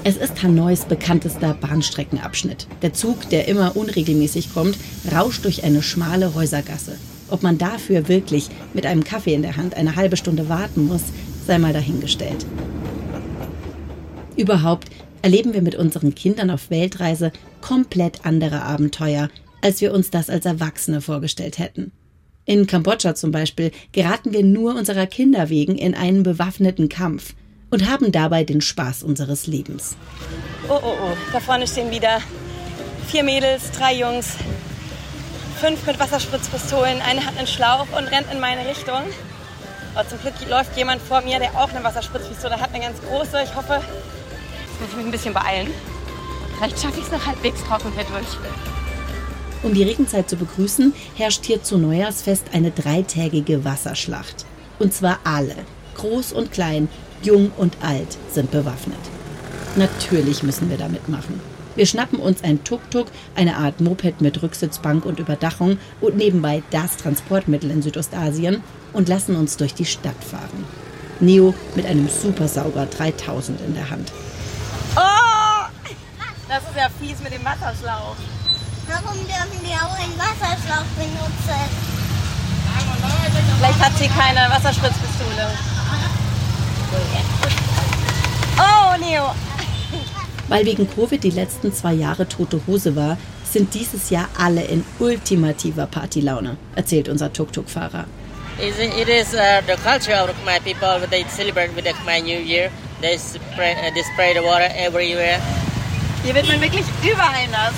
Es 0.07 0.15
ist 0.15 0.41
Hanois 0.41 0.85
bekanntester 0.87 1.53
Bahnstreckenabschnitt. 1.53 2.65
Der 2.81 2.93
Zug, 2.93 3.29
der 3.29 3.49
immer 3.49 3.75
unregelmäßig 3.75 4.53
kommt, 4.53 4.77
rauscht 5.13 5.43
durch 5.43 5.65
eine 5.65 5.83
schmale 5.83 6.33
Häusergasse. 6.33 6.95
Ob 7.29 7.43
man 7.43 7.57
dafür 7.57 8.07
wirklich 8.07 8.47
mit 8.73 8.85
einem 8.85 9.03
Kaffee 9.03 9.33
in 9.33 9.41
der 9.41 9.57
Hand 9.57 9.75
eine 9.75 9.97
halbe 9.97 10.15
Stunde 10.15 10.47
warten 10.47 10.85
muss, 10.85 11.01
sei 11.45 11.59
mal 11.59 11.73
dahingestellt. 11.73 12.45
Überhaupt 14.37 14.87
erleben 15.23 15.53
wir 15.53 15.61
mit 15.61 15.75
unseren 15.75 16.15
Kindern 16.15 16.51
auf 16.51 16.69
Weltreise 16.69 17.33
komplett 17.59 18.25
andere 18.25 18.61
Abenteuer, 18.61 19.27
als 19.61 19.81
wir 19.81 19.93
uns 19.93 20.09
das 20.09 20.29
als 20.29 20.45
Erwachsene 20.45 21.01
vorgestellt 21.01 21.59
hätten. 21.59 21.91
In 22.45 22.65
Kambodscha 22.65 23.13
zum 23.13 23.31
Beispiel 23.31 23.71
geraten 23.91 24.31
wir 24.31 24.45
nur 24.45 24.73
unserer 24.73 25.05
Kinder 25.05 25.49
wegen 25.49 25.75
in 25.75 25.95
einen 25.95 26.23
bewaffneten 26.23 26.87
Kampf– 26.87 27.35
und 27.69 27.89
haben 27.89 28.11
dabei 28.11 28.43
den 28.43 28.61
Spaß 28.61 29.03
unseres 29.03 29.47
Lebens. 29.47 29.95
Oh, 30.69 30.79
oh, 30.81 30.95
oh, 31.01 31.17
da 31.31 31.39
vorne 31.39 31.67
stehen 31.67 31.91
wieder 31.91 32.21
vier 33.07 33.23
Mädels, 33.23 33.71
drei 33.71 33.93
Jungs, 33.95 34.33
fünf 35.59 35.85
mit 35.85 35.99
Wasserspritzpistolen, 35.99 37.01
eine 37.01 37.25
hat 37.25 37.37
einen 37.37 37.47
Schlauch 37.47 37.87
und 37.97 38.07
rennt 38.07 38.31
in 38.31 38.39
meine 38.39 38.67
Richtung. 38.67 39.01
Aber 39.95 40.07
zum 40.07 40.19
Glück 40.19 40.33
läuft 40.47 40.77
jemand 40.77 41.01
vor 41.01 41.21
mir, 41.21 41.39
der 41.39 41.51
auch 41.55 41.69
eine 41.69 41.83
Wasserspritzpistole 41.83 42.59
hat, 42.59 42.73
eine 42.73 42.83
ganz 42.83 42.99
große. 43.01 43.41
Ich 43.43 43.55
hoffe, 43.55 43.73
jetzt 43.73 44.81
muss 44.81 44.89
ich 44.91 44.95
mich 44.95 45.05
ein 45.05 45.11
bisschen 45.11 45.33
beeilen. 45.33 45.71
Vielleicht 46.57 46.79
schaffe 46.79 46.99
ich 46.99 47.05
es 47.05 47.11
noch 47.11 47.25
halbwegs 47.25 47.63
trocken 47.63 47.91
hier 47.95 48.03
durch. 48.03 48.27
Um 49.63 49.73
die 49.73 49.83
Regenzeit 49.83 50.29
zu 50.29 50.35
begrüßen, 50.35 50.93
herrscht 51.15 51.45
hier 51.45 51.63
zu 51.63 51.79
Neujahrsfest 51.79 52.45
eine 52.53 52.69
dreitägige 52.69 53.65
Wasserschlacht. 53.65 54.45
Und 54.77 54.93
zwar 54.93 55.19
alle, 55.23 55.55
groß 55.95 56.31
und 56.33 56.51
klein, 56.51 56.89
Jung 57.23 57.51
und 57.57 57.77
alt 57.81 58.17
sind 58.31 58.51
bewaffnet. 58.51 58.99
Natürlich 59.75 60.43
müssen 60.43 60.69
wir 60.69 60.77
da 60.77 60.87
mitmachen. 60.87 61.39
Wir 61.75 61.85
schnappen 61.85 62.19
uns 62.19 62.43
ein 62.43 62.63
Tuk-Tuk, 62.63 63.07
eine 63.35 63.57
Art 63.57 63.81
Moped 63.81 64.21
mit 64.21 64.41
Rücksitzbank 64.41 65.05
und 65.05 65.19
Überdachung 65.19 65.77
und 66.01 66.17
nebenbei 66.17 66.63
das 66.71 66.97
Transportmittel 66.97 67.69
in 67.69 67.83
Südostasien 67.83 68.63
und 68.93 69.07
lassen 69.07 69.35
uns 69.35 69.57
durch 69.57 69.75
die 69.75 69.85
Stadt 69.85 70.23
fahren. 70.23 70.65
Neo 71.19 71.53
mit 71.75 71.85
einem 71.85 72.09
Supersauger 72.09 72.87
3000 72.87 73.61
in 73.61 73.75
der 73.75 73.89
Hand. 73.89 74.11
Oh! 74.95 75.01
Das 76.47 76.63
ist 76.63 76.77
ja 76.77 76.87
fies 76.99 77.19
mit 77.21 77.33
dem 77.33 77.43
Wasserschlauch. 77.43 78.15
Warum 78.87 79.17
dürfen 79.17 79.59
die 79.63 79.75
auch 79.75 79.93
einen 79.99 80.17
Wasserschlauch 80.17 80.87
benutzen? 80.95 81.97
Vielleicht 83.59 83.79
hat 83.79 83.97
sie 83.97 84.07
keine 84.07 84.49
Wasserspritzpistole. 84.49 85.51
Oh, 88.57 88.97
Neo! 88.99 89.31
Weil 90.47 90.65
wegen 90.65 90.89
Covid 90.89 91.23
die 91.23 91.29
letzten 91.29 91.73
zwei 91.73 91.93
Jahre 91.93 92.27
tote 92.27 92.61
Hose 92.67 92.95
war, 92.95 93.17
sind 93.43 93.73
dieses 93.73 94.09
Jahr 94.09 94.27
alle 94.37 94.63
in 94.63 94.83
ultimativer 94.99 95.87
Partylaune, 95.87 96.57
erzählt 96.75 97.09
unser 97.09 97.31
Tuk-Tuk-Fahrer. 97.31 98.05
It 98.59 99.07
is 99.07 99.33
uh, 99.33 99.61
the 99.67 99.75
culture 99.83 100.23
of 100.23 100.35
my 100.43 100.59
people. 100.59 101.05
They 101.09 101.23
celebrate 101.29 101.75
with 101.75 101.85
the 101.85 101.93
Khmer 101.93 102.23
New 102.23 102.39
Year. 102.39 102.71
They 103.01 103.17
spray, 103.17 103.73
uh, 103.73 103.93
they 103.93 104.03
spray 104.03 104.33
the 104.33 104.41
water 104.41 104.69
everywhere. 104.75 105.39
Hier 106.23 106.33
wird 106.33 106.47
man 106.47 106.59
wirklich 106.59 106.85
überall 107.03 107.47
nass. 107.51 107.73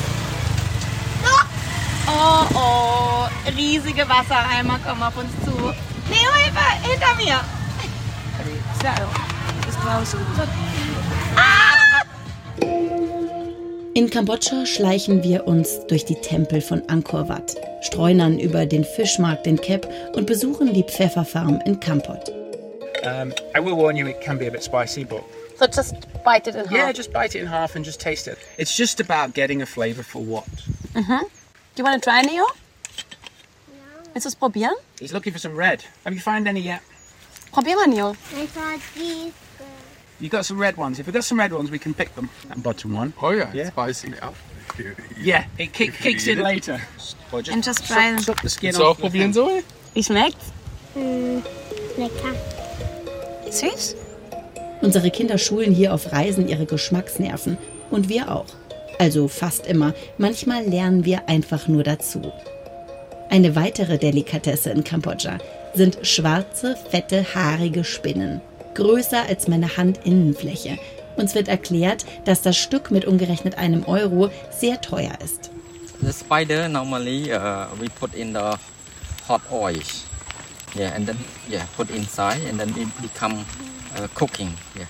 Oh, 2.07 2.45
oh, 2.55 3.27
riesige 3.55 4.07
Wassereimer 4.07 4.79
kommen 4.79 5.03
auf 5.03 5.17
uns 5.17 5.31
zu. 5.45 5.51
Neo, 5.51 6.33
Hilfe, 6.33 6.89
hinter 6.89 7.15
mir! 7.17 7.58
In 13.93 14.09
Kambodscha 14.09 14.65
schleichen 14.65 15.23
wir 15.23 15.45
uns 15.47 15.85
durch 15.87 16.05
die 16.05 16.15
Tempel 16.15 16.61
von 16.61 16.87
Angkor 16.87 17.27
Wat, 17.27 17.55
streunern 17.81 18.39
über 18.39 18.65
den 18.65 18.85
Fischmarkt 18.85 19.47
in 19.47 19.59
Kep 19.59 19.87
und 20.13 20.25
besuchen 20.27 20.73
die 20.73 20.83
Pfefferfarm 20.83 21.59
in 21.65 21.79
Kampot. 21.79 22.29
Um, 23.03 23.33
I 23.55 23.59
will 23.59 23.75
warn 23.75 23.95
you, 23.95 24.07
it 24.07 24.21
can 24.21 24.37
be 24.37 24.47
a 24.47 24.51
bit 24.51 24.63
spicy, 24.63 25.03
but 25.03 25.23
So 25.57 25.65
just 25.67 25.95
bite 26.23 26.47
it 26.49 26.55
in 26.55 26.65
half. 26.65 26.71
yeah, 26.71 26.91
just 26.93 27.11
bite 27.11 27.35
it 27.35 27.41
in 27.41 27.47
half 27.47 27.75
and 27.75 27.83
just 27.85 27.99
taste 27.99 28.27
it. 28.27 28.37
It's 28.57 28.75
just 28.75 28.99
about 29.01 29.33
getting 29.33 29.61
a 29.61 29.65
flavor 29.65 30.03
for 30.03 30.21
what. 30.21 30.45
Mhm. 30.93 31.19
Do 31.19 31.25
you 31.77 31.83
want 31.83 32.01
to 32.01 32.09
try, 32.09 32.21
Neo? 32.21 32.45
Willst 34.13 34.25
du 34.25 34.29
es 34.29 34.35
probieren? 34.35 34.75
He's 34.99 35.11
looking 35.13 35.33
for 35.33 35.39
some 35.39 35.55
red. 35.55 35.83
Have 36.05 36.13
you 36.13 36.21
found 36.21 36.47
any 36.47 36.61
yet? 36.61 36.81
Probier 37.51 37.75
mal, 37.75 37.87
Neo. 37.87 38.11
I 38.35 38.45
thought 38.45 38.79
these. 38.95 39.33
You 40.19 40.29
got 40.29 40.45
some 40.45 40.59
red 40.59 40.75
ones. 40.77 40.99
If 40.99 41.05
we've 41.07 41.13
got 41.13 41.23
some 41.23 41.39
red 41.39 41.51
ones, 41.53 41.71
we 41.71 41.79
can 41.79 41.93
pick 41.93 42.13
them. 42.15 42.29
That 42.49 42.61
bottom 42.61 42.93
one. 42.93 43.13
Oh 43.21 43.31
yeah, 43.31 43.49
Yeah. 43.53 43.61
it's 43.63 43.71
spicy 43.71 44.09
now. 44.09 44.33
Yeah, 45.21 45.45
it 45.57 45.73
kick, 45.73 45.93
kicks 45.93 46.27
in 46.27 46.39
later. 46.39 46.79
Or 47.31 47.41
And 47.51 47.63
just 47.63 47.85
try 47.85 48.11
them. 48.11 48.19
suck, 48.19 48.41
the 48.41 48.49
skin 48.49 48.73
du 48.73 48.81
off. 48.83 48.97
auch 48.97 49.01
probieren, 49.01 49.33
Zoe? 49.33 49.63
Wie 49.93 50.03
schmeckt's? 50.03 50.51
Hm, 50.93 51.41
lecker. 51.97 52.35
Süß? 53.49 53.95
Unsere 54.81 55.09
Kinder 55.11 55.37
schulen 55.37 55.73
hier 55.73 55.93
auf 55.93 56.11
Reisen 56.13 56.47
ihre 56.47 56.65
Geschmacksnerven 56.65 57.57
und 57.89 58.07
wir 58.09 58.31
auch. 58.33 58.45
Also 58.99 59.27
fast 59.27 59.65
immer. 59.67 59.93
Manchmal 60.17 60.65
lernen 60.65 61.03
wir 61.05 61.27
einfach 61.27 61.67
nur 61.67 61.83
dazu. 61.83 62.31
Eine 63.29 63.55
weitere 63.55 63.97
Delikatesse 63.97 64.69
in 64.71 64.83
Kambodscha 64.83 65.39
sind 65.73 65.99
schwarze, 66.03 66.75
fette, 66.89 67.35
haarige 67.35 67.83
Spinnen. 67.83 68.41
Größer 68.75 69.23
als 69.27 69.47
meine 69.47 69.77
Handinnenfläche. 69.77 70.77
Uns 71.15 71.35
wird 71.35 71.47
erklärt, 71.47 72.05
dass 72.25 72.41
das 72.41 72.57
Stück 72.57 72.91
mit 72.91 73.05
umgerechnet 73.05 73.57
einem 73.57 73.83
Euro 73.85 74.29
sehr 74.51 74.79
teuer 74.81 75.17
ist. 75.23 75.51
The 76.01 76.13
spider 76.13 76.69
normally 76.69 77.33
uh, 77.33 77.67
we 77.77 77.89
put 77.99 78.13
in 78.15 78.33
the 78.33 78.57
hot 79.27 79.41
oil. 79.51 79.81
Yeah, 80.75 80.95
and 80.95 81.07
then 81.07 81.17
yeah, 81.49 81.65
put 81.75 81.89
inside 81.89 82.39
and 82.49 82.59
then 82.59 82.69
it 82.69 82.87
become 83.01 83.45
uh, 83.97 84.07
cooking. 84.13 84.53
Yeah. 84.77 84.85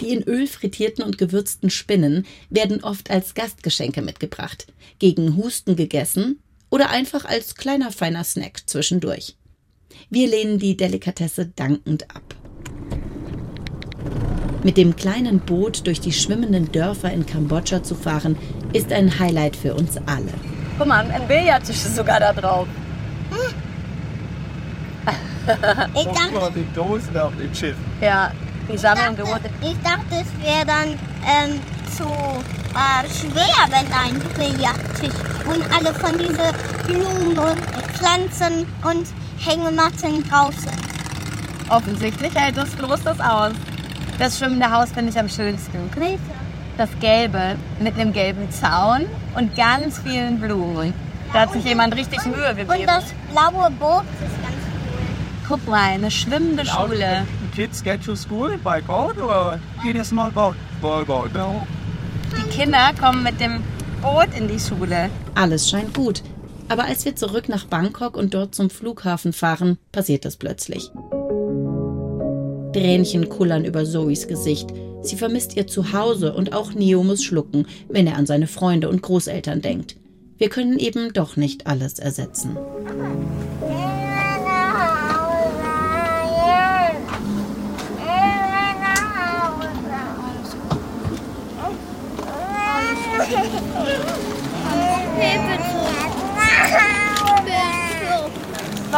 Die 0.00 0.10
in 0.10 0.22
Öl 0.22 0.46
frittierten 0.46 1.04
und 1.04 1.18
gewürzten 1.18 1.70
Spinnen 1.70 2.24
werden 2.50 2.82
oft 2.84 3.10
als 3.10 3.34
Gastgeschenke 3.34 4.00
mitgebracht, 4.00 4.66
gegen 4.98 5.36
Husten 5.36 5.76
gegessen 5.76 6.40
oder 6.70 6.90
einfach 6.90 7.24
als 7.24 7.56
kleiner 7.56 7.90
feiner 7.90 8.24
Snack 8.24 8.62
zwischendurch. 8.66 9.36
Wir 10.10 10.26
lehnen 10.26 10.58
die 10.58 10.74
Delikatesse 10.74 11.48
dankend 11.54 12.04
ab. 12.14 12.22
Mit 14.62 14.78
dem 14.78 14.96
kleinen 14.96 15.40
Boot 15.40 15.86
durch 15.86 16.00
die 16.00 16.12
schwimmenden 16.12 16.72
Dörfer 16.72 17.12
in 17.12 17.26
Kambodscha 17.26 17.82
zu 17.82 17.94
fahren, 17.94 18.38
ist 18.72 18.90
ein 18.90 19.18
Highlight 19.18 19.54
für 19.54 19.74
uns 19.74 19.98
alle. 20.06 20.32
Guck 20.78 20.86
mal, 20.86 21.04
ein 21.10 21.28
Billardtisch 21.28 21.76
ist 21.76 21.96
sogar 21.96 22.20
da 22.20 22.32
drauf. 22.32 22.66
Ich 25.94 26.04
dachte, 26.04 26.52
die 26.56 26.74
Dosen 26.74 27.16
auf 27.18 27.32
dem 27.36 27.54
Schiff. 27.54 27.76
Ja, 28.00 28.32
die 28.70 28.78
sammeln 28.78 29.14
Gebote. 29.14 29.50
ich 29.60 29.76
dachte, 29.82 30.22
es 30.22 30.46
wäre 30.46 30.64
dann 30.66 30.88
ähm, 31.26 31.60
zu 31.94 32.04
äh, 32.04 33.08
schwer, 33.08 33.68
wenn 33.68 33.92
ein 33.92 34.18
Billardtisch 34.36 35.14
und 35.46 35.62
alle 35.74 35.94
von 35.94 36.18
diesen 36.18 36.54
Blumen, 36.86 37.56
Pflanzen 37.94 38.66
und 38.84 39.06
Hängematten 39.38 40.28
drauf 40.28 40.54
sind. 40.58 40.78
Offensichtlich 41.68 42.34
hält 42.34 42.56
das 42.56 42.70
Floß 42.70 43.02
das 43.04 43.20
aus. 43.20 43.52
Das 44.18 44.38
schwimmende 44.38 44.70
Haus 44.70 44.90
finde 44.90 45.10
ich 45.10 45.18
am 45.18 45.28
schönsten. 45.28 45.90
das 46.76 46.88
Gelbe 47.00 47.56
mit 47.80 47.94
einem 47.94 48.12
gelben 48.12 48.50
Zaun 48.50 49.06
und 49.36 49.54
ganz 49.56 49.98
vielen 49.98 50.40
Blumen. 50.40 50.94
Da 51.32 51.40
hat 51.40 51.52
sich 51.52 51.64
jemand 51.64 51.94
richtig 51.94 52.24
Mühe 52.24 52.54
gegeben. 52.54 52.70
Und 52.70 52.86
das 52.86 53.12
blaue 53.32 53.70
Boot 53.72 54.04
ist 54.04 54.42
ganz 54.42 54.54
cool. 54.92 55.48
Guck 55.48 55.68
mal, 55.68 55.90
eine 55.90 56.10
schwimmende 56.10 56.64
Schule. 56.64 57.26
Kids 57.54 57.82
get 57.82 58.04
to 58.04 58.14
school 58.14 58.56
by 58.58 58.80
boat 58.80 59.18
or 59.18 59.58
in 59.84 59.98
a 60.00 60.04
small 60.04 60.30
boat? 60.30 60.54
Small 60.78 61.04
boat. 61.04 61.34
No. 61.34 61.66
Die 62.36 62.48
Kinder 62.50 62.90
kommen 63.00 63.24
mit 63.24 63.40
dem 63.40 63.62
Boot 64.00 64.28
in 64.36 64.46
die 64.46 64.60
Schule. 64.60 65.10
Alles 65.34 65.68
scheint 65.68 65.92
gut. 65.92 66.22
Aber 66.68 66.84
als 66.84 67.04
wir 67.04 67.16
zurück 67.16 67.48
nach 67.48 67.64
Bangkok 67.64 68.16
und 68.16 68.34
dort 68.34 68.54
zum 68.54 68.70
Flughafen 68.70 69.32
fahren, 69.32 69.78
passiert 69.92 70.24
es 70.26 70.36
plötzlich. 70.36 70.90
Tränchen 72.72 73.28
kullern 73.28 73.64
über 73.64 73.84
Zoes 73.84 74.28
Gesicht. 74.28 74.68
Sie 75.02 75.16
vermisst 75.16 75.56
ihr 75.56 75.66
Zuhause 75.66 76.34
und 76.34 76.52
auch 76.52 76.72
Neo 76.74 77.02
muss 77.02 77.24
schlucken, 77.24 77.66
wenn 77.88 78.06
er 78.06 78.16
an 78.16 78.26
seine 78.26 78.46
Freunde 78.46 78.88
und 78.88 79.02
Großeltern 79.02 79.62
denkt. 79.62 79.96
Wir 80.36 80.50
können 80.50 80.78
eben 80.78 81.12
doch 81.12 81.36
nicht 81.36 81.66
alles 81.66 81.98
ersetzen. 81.98 82.56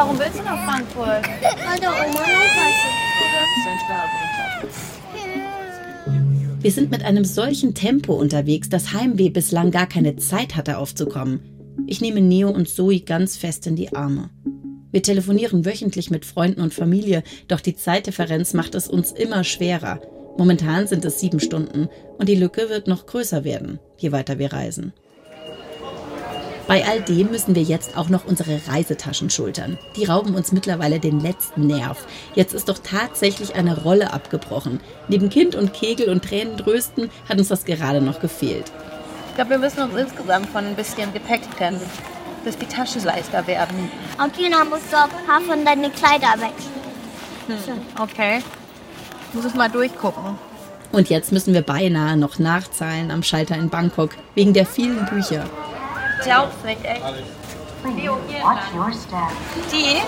Warum 0.01 0.19
willst 0.19 0.39
du 0.39 0.43
nach 0.43 0.65
Frankfurt? 0.65 1.29
Weil 1.69 1.79
der 1.79 1.91
Oma 1.91 2.21
noch 2.21 2.41
Wir 6.63 6.73
sind 6.73 6.91
mit 6.91 7.05
einem 7.05 7.27
solchen 7.27 7.75
Tempo 7.75 8.15
unterwegs, 8.15 8.71
dass 8.71 8.95
Heimweh 8.95 9.29
bislang 9.29 9.71
gar 9.71 9.87
keine 9.87 10.17
Zeit 10.17 10.57
hatte 10.57 10.79
aufzukommen. 10.79 11.43
Ich 11.87 12.01
nehme 12.01 12.23
Neo 12.23 12.49
und 12.49 12.67
Zoe 12.67 13.01
ganz 13.01 13.37
fest 13.37 13.67
in 13.67 13.77
die 13.77 13.95
Arme. 13.95 14.31
Wir 14.91 15.03
telefonieren 15.03 15.67
wöchentlich 15.67 16.11
mit 16.11 16.25
Freunden 16.25 16.63
und 16.63 16.73
Familie, 16.73 17.23
doch 17.49 17.61
die 17.61 17.77
Zeitdifferenz 17.77 18.55
macht 18.55 18.75
es 18.75 18.89
uns 18.89 19.13
immer 19.13 19.45
schwerer. 19.45 20.01
Momentan 20.39 20.87
sind 20.87 21.05
es 21.05 21.21
sieben 21.21 21.41
Stunden 21.41 21.91
und 22.17 22.27
die 22.27 22.37
Lücke 22.37 22.71
wird 22.71 22.87
noch 22.87 23.05
größer 23.05 23.45
werden, 23.45 23.79
je 23.99 24.13
weiter 24.13 24.39
wir 24.39 24.51
reisen. 24.55 24.95
Bei 26.71 26.87
all 26.87 27.01
dem 27.01 27.33
müssen 27.33 27.57
wir 27.57 27.65
jetzt 27.65 27.97
auch 27.97 28.09
noch 28.11 28.27
unsere 28.27 28.61
Reisetaschen 28.69 29.29
schultern. 29.29 29.77
Die 29.97 30.05
rauben 30.05 30.37
uns 30.37 30.53
mittlerweile 30.53 31.01
den 31.01 31.19
letzten 31.19 31.67
Nerv. 31.67 32.07
Jetzt 32.37 32.55
ist 32.55 32.69
doch 32.69 32.79
tatsächlich 32.79 33.57
eine 33.57 33.83
Rolle 33.83 34.13
abgebrochen. 34.13 34.79
Neben 35.09 35.31
Kind 35.31 35.57
und 35.57 35.73
Kegel 35.73 36.09
und 36.09 36.25
Tränen 36.25 36.57
trösten 36.57 37.11
hat 37.29 37.39
uns 37.39 37.49
das 37.49 37.65
gerade 37.65 38.01
noch 38.01 38.21
gefehlt. 38.21 38.71
Ich 39.31 39.35
glaube, 39.35 39.51
wir 39.51 39.59
müssen 39.59 39.83
uns 39.83 39.97
insgesamt 39.97 40.49
von 40.51 40.65
ein 40.65 40.77
bisschen 40.77 41.13
Gepäck 41.13 41.41
trennen, 41.57 41.81
bis 42.45 42.57
die 42.57 42.67
Taschen 42.67 43.03
leichter 43.03 43.45
werden. 43.49 43.91
Und 44.23 44.35
Tina 44.35 44.65
muss 44.65 44.79
auch 44.93 45.09
ein 45.09 45.27
paar 45.27 45.41
von 45.41 45.65
deinen 45.65 45.93
Kleider 45.93 46.35
wechseln. 46.35 46.79
Hm, 47.49 48.01
okay. 48.01 48.45
Ich 49.29 49.35
muss 49.35 49.45
es 49.45 49.55
mal 49.55 49.69
durchgucken. 49.69 50.39
Und 50.93 51.11
jetzt 51.11 51.33
müssen 51.33 51.53
wir 51.53 51.63
beinahe 51.63 52.17
noch 52.17 52.39
nachzahlen 52.39 53.11
am 53.11 53.25
Schalter 53.25 53.57
in 53.57 53.71
Bangkok, 53.71 54.11
wegen 54.37 54.53
der 54.55 54.67
vielen 54.67 55.05
Bücher. 55.07 55.51
Nicht, 56.65 56.85
echt. 56.85 57.03
Leo, 57.97 58.19
hier 58.29 58.45
Die 59.73 60.03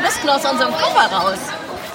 müssten 0.00 0.28
aus 0.28 0.44
unserem 0.44 0.72
Koffer 0.72 1.12
raus, 1.12 1.38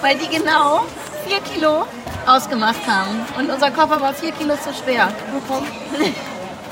weil 0.02 0.18
die 0.18 0.28
genau 0.28 0.84
vier 1.26 1.40
Kilo 1.42 1.86
ausgemacht 2.28 2.86
haben. 2.88 3.22
Und 3.38 3.50
unser 3.50 3.72
Koffer 3.72 4.02
war 4.02 4.14
vier 4.14 4.32
Kilo 4.34 4.56
zu 4.56 4.74
schwer. 4.74 5.10
Warum? 5.48 5.66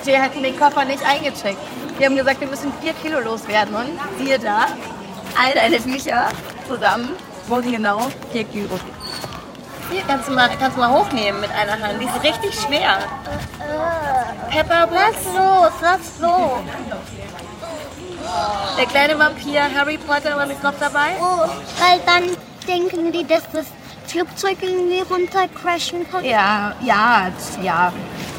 Sie 0.02 0.12
hätten 0.12 0.44
den 0.44 0.58
Koffer 0.60 0.84
nicht 0.84 1.06
eingecheckt. 1.06 1.60
Die 2.00 2.06
haben 2.06 2.16
gesagt, 2.16 2.42
wir 2.42 2.48
müssen 2.48 2.74
vier 2.82 2.94
Kilo 2.94 3.20
loswerden. 3.20 3.76
Und 3.76 4.00
siehe 4.18 4.40
da, 4.40 4.68
all 5.42 5.54
deine 5.54 5.80
Bücher 5.80 6.30
zusammen 6.68 7.10
wurden 7.48 7.72
genau 7.72 8.08
vier 8.32 8.44
Kilo. 8.46 8.80
Hier 9.92 10.04
kannst 10.08 10.30
du 10.30 10.34
mal, 10.34 10.50
kannst 10.58 10.78
du 10.78 10.82
mal 10.82 10.90
hochnehmen 10.90 11.42
mit 11.42 11.52
einer 11.52 11.74
Hand. 11.74 12.00
Die 12.02 12.06
ist 12.06 12.24
richtig 12.24 12.60
schwer. 12.60 12.98
Pepper, 14.50 14.88
Lass 14.92 15.26
los, 15.36 15.72
lass 15.82 16.20
los. 16.20 16.60
Der 18.78 18.86
kleine 18.86 19.20
Vampir, 19.20 19.62
Harry 19.76 19.98
Potter, 19.98 20.38
was 20.38 20.50
ist 20.50 20.64
noch 20.64 20.74
dabei? 20.80 21.10
Oh, 21.20 21.42
weil 21.80 22.00
dann 22.06 22.24
denken 22.68 23.12
die, 23.12 23.28
dass 23.28 23.44
das 23.52 23.66
Flugzeug 24.08 24.58
irgendwie 24.62 25.02
runtercrashen 25.02 26.10
kann. 26.10 26.24
Ja, 26.24 26.74
ja, 26.82 27.28
ja, 27.62 27.92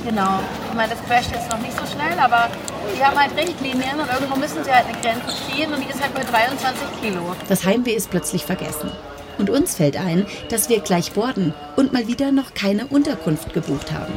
genau. 0.04 0.40
Ich 0.70 0.74
meine, 0.76 0.94
das 0.94 1.04
crasht 1.06 1.30
jetzt 1.32 1.50
noch 1.50 1.58
nicht 1.58 1.76
so 1.78 1.84
schnell, 1.86 2.18
aber 2.18 2.48
die 2.96 3.04
haben 3.04 3.18
halt 3.18 3.36
Richtlinien 3.36 3.98
und 4.00 4.10
irgendwo 4.10 4.36
müssen 4.36 4.64
sie 4.64 4.72
halt 4.72 4.86
eine 4.86 4.98
Grenze 4.98 5.34
ziehen 5.46 5.72
und 5.72 5.80
die 5.80 5.90
ist 5.90 6.00
halt 6.02 6.14
bei 6.14 6.22
23 6.22 6.82
Kilo. 7.00 7.34
Das 7.48 7.64
Heimweh 7.64 7.92
ist 7.92 8.10
plötzlich 8.10 8.44
vergessen. 8.44 8.90
Und 9.38 9.50
uns 9.50 9.76
fällt 9.76 9.96
ein, 9.96 10.26
dass 10.50 10.68
wir 10.68 10.80
gleich 10.80 11.12
boarden 11.12 11.54
und 11.76 11.92
mal 11.92 12.06
wieder 12.06 12.32
noch 12.32 12.54
keine 12.54 12.86
Unterkunft 12.86 13.52
gebucht 13.52 13.92
haben. 13.92 14.12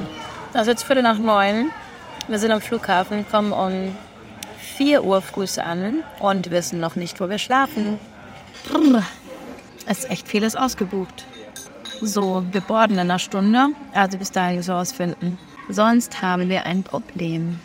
Das 0.54 0.64
ist 0.64 0.68
jetzt 0.68 0.84
Viertel 0.84 1.04
nach 1.04 1.18
neun. 1.18 1.72
Wir 2.28 2.40
sind 2.40 2.52
am 2.52 2.62
Flughafen, 2.62 3.26
kommen 3.30 3.52
um 3.52 3.96
4 4.78 5.04
Uhr 5.04 5.22
früh 5.22 5.46
an 5.60 6.04
und 6.20 6.52
wissen 6.52 6.80
noch 6.80 6.96
nicht, 6.96 7.20
wo 7.20 7.30
wir 7.30 7.38
schlafen. 7.38 8.00
Brr. 8.68 9.04
Es 9.86 10.00
ist 10.00 10.10
echt 10.10 10.28
vieles 10.28 10.56
ausgebucht. 10.56 11.26
So, 12.02 12.44
wir 12.52 12.62
boarden 12.62 12.96
in 12.96 13.02
einer 13.02 13.20
Stunde, 13.20 13.68
also 13.94 14.18
bis 14.18 14.32
dahin 14.32 14.64
so 14.64 14.74
ausfinden. 14.74 15.38
Sonst 15.70 16.22
haben 16.22 16.50
wir 16.50 16.66
ein 16.66 16.84
Problem. 16.84 17.60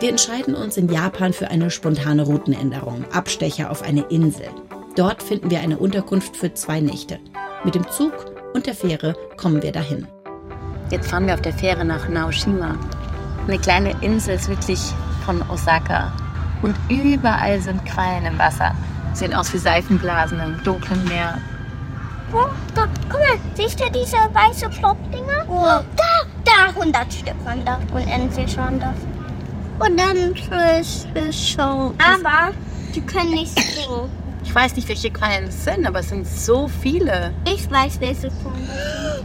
Wir 0.00 0.08
entscheiden 0.08 0.54
uns 0.54 0.78
in 0.78 0.88
Japan 0.88 1.34
für 1.34 1.48
eine 1.50 1.70
spontane 1.70 2.22
Routenänderung, 2.22 3.04
Abstecher 3.12 3.70
auf 3.70 3.82
eine 3.82 4.00
Insel. 4.08 4.48
Dort 4.96 5.22
finden 5.22 5.50
wir 5.50 5.60
eine 5.60 5.76
Unterkunft 5.76 6.38
für 6.38 6.54
zwei 6.54 6.80
Nächte. 6.80 7.18
Mit 7.64 7.74
dem 7.74 7.86
Zug 7.90 8.12
und 8.54 8.64
der 8.64 8.74
Fähre 8.74 9.14
kommen 9.36 9.62
wir 9.62 9.72
dahin. 9.72 10.06
Jetzt 10.90 11.10
fahren 11.10 11.26
wir 11.26 11.34
auf 11.34 11.42
der 11.42 11.52
Fähre 11.52 11.84
nach 11.84 12.08
Naoshima. 12.08 12.78
Eine 13.46 13.58
kleine 13.58 13.94
Insel 14.00 14.38
südlich 14.38 14.80
von 15.26 15.42
Osaka. 15.50 16.10
Und 16.62 16.74
überall 16.88 17.60
sind 17.60 17.84
Quallen 17.84 18.24
im 18.24 18.38
Wasser. 18.38 18.74
Sehen 19.12 19.34
aus 19.34 19.52
wie 19.52 19.58
Seifenblasen 19.58 20.40
im 20.40 20.64
dunklen 20.64 21.04
Meer. 21.08 21.36
Oh, 22.32 22.46
da, 22.74 22.88
guck 23.10 23.20
mal, 23.20 23.38
siehst 23.52 23.78
du 23.78 23.84
diese 23.90 24.16
weiße 24.16 24.70
Plopdinger? 24.70 25.44
Oh. 25.46 25.84
Da, 25.94 26.22
da, 26.46 26.70
100 26.70 27.12
Stück 27.12 27.44
waren 27.44 27.62
da. 27.66 27.78
Unendlich 27.92 28.56
waren 28.56 28.80
das. 28.80 28.94
Und 29.80 29.98
dann 29.98 30.36
Show. 31.32 31.94
Aber 31.98 32.52
die 32.94 33.00
können 33.00 33.30
nicht 33.30 33.58
springen. 33.58 34.10
Ich 34.44 34.54
weiß 34.54 34.76
nicht, 34.76 34.88
welche 34.88 35.10
Quallen 35.10 35.44
es 35.44 35.64
sind, 35.64 35.86
aber 35.86 36.00
es 36.00 36.08
sind 36.08 36.26
so 36.26 36.68
viele. 36.68 37.32
Ich 37.46 37.70
weiß, 37.70 38.00
welche 38.00 38.30
von 38.30 38.52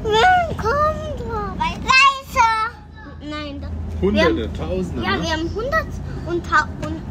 Wer 0.03 0.56
kommt 0.56 1.20
drauf? 1.20 1.58
Weiße! 1.58 3.30
Nein, 3.30 3.60
das 3.60 4.01
Hunderte, 4.01 4.36
wir 4.36 4.43
haben, 4.43 4.53
Tausende. 4.53 5.03
Ja, 5.03 5.18
ne? 5.18 5.24
wir 5.24 5.30
haben 5.32 5.49
100 5.49 5.86
und, 6.28 6.49
ta 6.49 6.70
und 6.86 7.01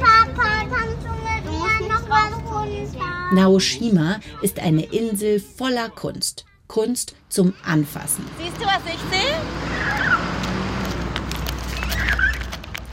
Papa, 0.00 0.66
kannst 0.70 0.98
du 1.02 1.10
mit 1.10 1.44
mir 1.50 1.88
noch 1.88 2.08
was 2.08 2.32
runter? 2.52 3.34
Naoshima 3.34 4.20
ist 4.42 4.60
eine 4.60 4.82
Insel 4.84 5.40
voller 5.40 5.88
Kunst. 5.88 6.44
Kunst 6.68 7.14
zum 7.28 7.54
Anfassen. 7.64 8.24
Siehst 8.38 8.56
du, 8.56 8.64
was 8.66 8.80
ich 8.86 9.00
sehe? 9.10 9.36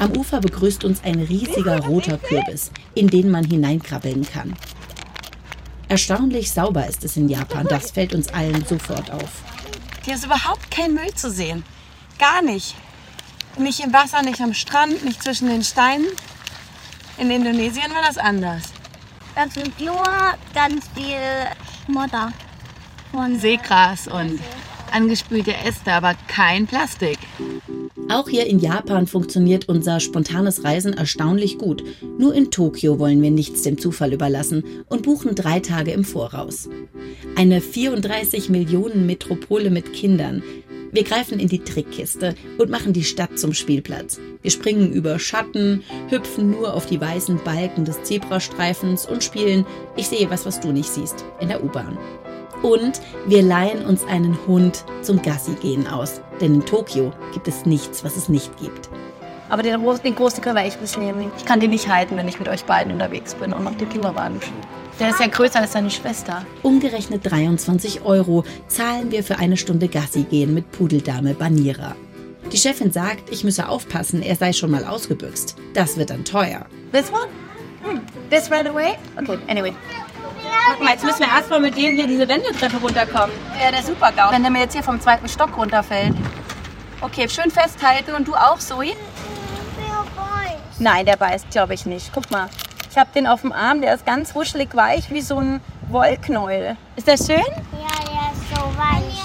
Am 0.01 0.17
Ufer 0.17 0.41
begrüßt 0.41 0.83
uns 0.83 1.03
ein 1.03 1.19
riesiger 1.19 1.79
roter 1.85 2.17
Kürbis, 2.17 2.71
in 2.95 3.07
den 3.07 3.29
man 3.29 3.43
hineinkrabbeln 3.43 4.25
kann. 4.25 4.55
Erstaunlich 5.89 6.51
sauber 6.51 6.87
ist 6.87 7.05
es 7.05 7.17
in 7.17 7.29
Japan, 7.29 7.67
das 7.69 7.91
fällt 7.91 8.15
uns 8.15 8.27
allen 8.29 8.65
sofort 8.65 9.11
auf. 9.11 9.29
Hier 10.03 10.15
ist 10.15 10.25
überhaupt 10.25 10.71
kein 10.71 10.95
Müll 10.95 11.13
zu 11.13 11.29
sehen. 11.29 11.63
Gar 12.17 12.41
nicht. 12.41 12.73
Nicht 13.59 13.79
im 13.79 13.93
Wasser, 13.93 14.23
nicht 14.23 14.41
am 14.41 14.55
Strand, 14.55 15.05
nicht 15.05 15.21
zwischen 15.21 15.49
den 15.49 15.63
Steinen. 15.63 16.07
In 17.19 17.29
Indonesien 17.29 17.93
war 17.93 18.01
das 18.01 18.17
anders. 18.17 18.63
Das 19.35 19.53
sind 19.53 19.79
nur 19.79 20.03
ganz 20.55 20.89
viel 20.95 21.19
Schmodder. 21.85 22.33
Von 23.11 23.39
Seegras 23.39 24.07
und 24.07 24.39
angespülte 24.91 25.53
Äste, 25.65 25.93
aber 25.93 26.15
kein 26.27 26.67
Plastik. 26.67 27.17
Auch 28.09 28.27
hier 28.27 28.45
in 28.45 28.59
Japan 28.59 29.07
funktioniert 29.07 29.69
unser 29.69 29.99
spontanes 29.99 30.63
Reisen 30.63 30.93
erstaunlich 30.93 31.57
gut. 31.57 31.83
Nur 32.17 32.33
in 32.33 32.51
Tokio 32.51 32.99
wollen 32.99 33.21
wir 33.21 33.31
nichts 33.31 33.61
dem 33.61 33.77
Zufall 33.77 34.13
überlassen 34.13 34.63
und 34.87 35.03
buchen 35.03 35.33
drei 35.35 35.59
Tage 35.61 35.91
im 35.91 36.03
Voraus. 36.03 36.67
Eine 37.37 37.61
34 37.61 38.49
Millionen 38.49 39.05
Metropole 39.05 39.69
mit 39.69 39.93
Kindern. 39.93 40.43
Wir 40.91 41.05
greifen 41.05 41.39
in 41.39 41.47
die 41.47 41.63
Trickkiste 41.63 42.35
und 42.57 42.69
machen 42.69 42.91
die 42.91 43.05
Stadt 43.05 43.39
zum 43.39 43.53
Spielplatz. 43.53 44.19
Wir 44.41 44.51
springen 44.51 44.91
über 44.91 45.17
Schatten, 45.19 45.83
hüpfen 46.09 46.51
nur 46.51 46.73
auf 46.73 46.85
die 46.85 46.99
weißen 46.99 47.41
Balken 47.45 47.85
des 47.85 48.03
Zebrastreifens 48.03 49.05
und 49.05 49.23
spielen 49.23 49.65
Ich 49.95 50.09
sehe 50.09 50.29
was, 50.29 50.45
was 50.45 50.59
du 50.59 50.73
nicht 50.73 50.89
siehst 50.89 51.23
in 51.39 51.47
der 51.47 51.63
U-Bahn. 51.63 51.97
Und 52.61 53.01
wir 53.25 53.41
leihen 53.41 53.85
uns 53.85 54.03
einen 54.05 54.37
Hund 54.47 54.85
zum 55.01 55.21
Gassi 55.21 55.53
gehen 55.55 55.87
aus. 55.87 56.21
Denn 56.39 56.55
in 56.55 56.65
Tokio 56.65 57.11
gibt 57.33 57.47
es 57.47 57.65
nichts, 57.65 58.03
was 58.03 58.15
es 58.15 58.29
nicht 58.29 58.55
gibt. 58.57 58.89
Aber 59.49 59.63
den, 59.63 59.81
den 60.03 60.15
großen 60.15 60.41
können 60.41 60.55
wir 60.55 60.63
echt 60.63 60.79
nicht 60.79 60.97
nehmen. 60.97 61.31
Ich 61.37 61.45
kann 61.45 61.59
den 61.59 61.71
nicht 61.71 61.89
halten, 61.89 62.15
wenn 62.15 62.27
ich 62.27 62.39
mit 62.39 62.47
euch 62.47 62.63
beiden 62.63 62.93
unterwegs 62.93 63.35
bin 63.35 63.51
und 63.51 63.63
noch 63.63 63.75
den 63.75 63.89
Kinderwagen 63.89 64.39
schiebe. 64.41 64.55
Der 64.99 65.09
ist 65.09 65.19
ja 65.19 65.27
größer 65.27 65.59
als 65.59 65.73
seine 65.73 65.89
Schwester. 65.89 66.45
Umgerechnet 66.61 67.29
23 67.29 68.05
Euro 68.05 68.43
zahlen 68.67 69.11
wir 69.11 69.23
für 69.23 69.39
eine 69.39 69.57
Stunde 69.57 69.87
Gassi 69.87 70.23
gehen 70.23 70.53
mit 70.53 70.71
Pudeldame 70.71 71.33
Banira. 71.33 71.95
Die 72.51 72.57
Chefin 72.57 72.91
sagt, 72.91 73.29
ich 73.31 73.43
müsse 73.43 73.67
aufpassen, 73.67 74.21
er 74.21 74.35
sei 74.35 74.53
schon 74.53 74.71
mal 74.71 74.85
ausgebüxt. 74.85 75.55
Das 75.73 75.97
wird 75.97 76.11
dann 76.11 76.23
teuer. 76.23 76.65
This 76.93 77.11
one? 77.11 77.27
Hmm. 77.83 77.99
This 78.29 78.51
right 78.51 78.67
away? 78.67 78.97
Okay, 79.17 79.37
anyway. 79.47 79.73
Guck 80.69 80.81
mal, 80.81 80.91
jetzt 80.91 81.03
müssen 81.03 81.19
wir 81.19 81.27
erstmal 81.27 81.59
mit 81.59 81.75
dem 81.75 81.95
hier 81.95 82.07
diese 82.07 82.27
Wendeltreppe 82.27 82.77
runterkommen. 82.77 83.35
Ja, 83.61 83.71
der 83.71 83.79
ist 83.79 83.87
super 83.87 84.11
GAU. 84.11 84.31
Wenn 84.31 84.43
der 84.43 84.51
mir 84.51 84.61
jetzt 84.61 84.73
hier 84.73 84.83
vom 84.83 84.99
zweiten 84.99 85.27
Stock 85.27 85.57
runterfällt. 85.57 86.13
Okay, 87.01 87.27
schön 87.29 87.49
festhalten. 87.51 88.13
Und 88.13 88.27
du 88.27 88.35
auch, 88.35 88.59
Zoe? 88.59 88.93
Nein, 90.79 91.05
der 91.05 91.15
beißt, 91.15 91.51
glaube 91.51 91.73
ich 91.73 91.85
nicht. 91.85 92.11
Guck 92.13 92.31
mal. 92.31 92.49
Ich 92.89 92.97
habe 92.97 93.09
den 93.13 93.27
auf 93.27 93.41
dem 93.41 93.51
Arm, 93.53 93.81
der 93.81 93.93
ist 93.95 94.05
ganz 94.05 94.35
wuschelig 94.35 94.75
weich 94.75 95.11
wie 95.11 95.21
so 95.21 95.39
ein 95.39 95.61
Wollknäuel. 95.89 96.75
Ist 96.95 97.07
der 97.07 97.17
schön? 97.17 97.37
Ja, 97.37 97.87
der 98.05 98.33
ist 98.33 98.49
so 98.49 98.61
weich. 98.77 99.21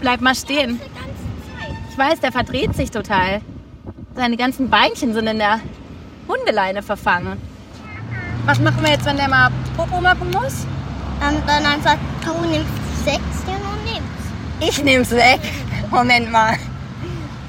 Bleib 0.00 0.20
mal 0.20 0.34
stehen. 0.34 0.80
Ich 1.90 1.96
weiß, 1.96 2.20
der 2.20 2.32
verdreht 2.32 2.74
sich 2.74 2.90
total. 2.90 3.40
Seine 4.14 4.36
ganzen 4.36 4.68
Beinchen 4.68 5.14
sind 5.14 5.26
in 5.26 5.38
der 5.38 5.60
Hundeleine 6.28 6.82
verfangen. 6.82 7.40
Was 8.46 8.60
machen 8.60 8.80
wir 8.80 8.92
jetzt, 8.92 9.04
wenn 9.04 9.16
der 9.16 9.28
mal 9.28 9.50
Popo 9.76 10.00
machen 10.00 10.30
muss? 10.30 10.66
Dann, 11.18 11.44
dann 11.48 11.66
einfach, 11.66 11.96
du 12.24 12.48
nimmst 12.48 12.70
sechs 13.04 13.20
und 13.44 13.84
nimmst. 13.84 14.06
Ich 14.60 14.84
nehm's 14.84 15.10
weg. 15.10 15.40
Moment 15.90 16.30
mal. 16.30 16.56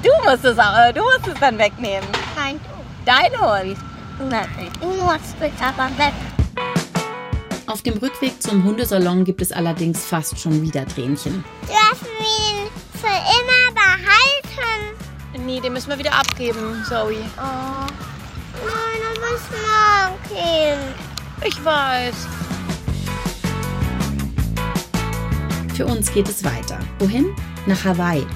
Du 0.02 0.10
musst 0.28 0.44
es 0.44 0.58
auch, 0.58 0.92
du 0.92 1.00
musst 1.00 1.28
es 1.32 1.38
dann 1.38 1.56
wegnehmen. 1.56 2.08
Nein, 2.36 2.58
du. 2.64 3.04
Dein 3.04 3.30
Hund. 3.40 3.78
Nein, 4.28 4.48
du 4.80 4.88
musst 4.88 5.36
es 5.40 5.62
aber 5.62 5.88
weg. 5.98 6.14
Auf 7.68 7.82
dem 7.82 7.98
Rückweg 7.98 8.42
zum 8.42 8.64
Hundesalon 8.64 9.24
gibt 9.24 9.40
es 9.40 9.52
allerdings 9.52 10.04
fast 10.04 10.36
schon 10.40 10.62
wieder 10.62 10.84
Tränchen. 10.84 11.44
Du 11.66 11.74
hast 11.74 12.02
ihn 12.02 12.68
für 12.94 13.06
immer 13.06 13.72
behalten. 13.72 15.46
Nee, 15.46 15.60
den 15.60 15.74
müssen 15.74 15.90
wir 15.90 15.98
wieder 15.98 16.14
abgeben, 16.14 16.84
Zoe. 16.88 17.18
Oh. 17.36 17.86
Nein, 18.66 19.00
aber 19.14 19.28
ich 19.36 19.46
mag 19.62 20.12
ihn. 20.32 20.78
Ich 21.46 21.64
weiß. 21.64 22.14
Für 25.74 25.86
uns 25.86 26.12
geht 26.12 26.28
es 26.28 26.42
weiter. 26.44 26.80
Wohin? 26.98 27.26
Nach 27.66 27.84
Hawaii. 27.84 28.26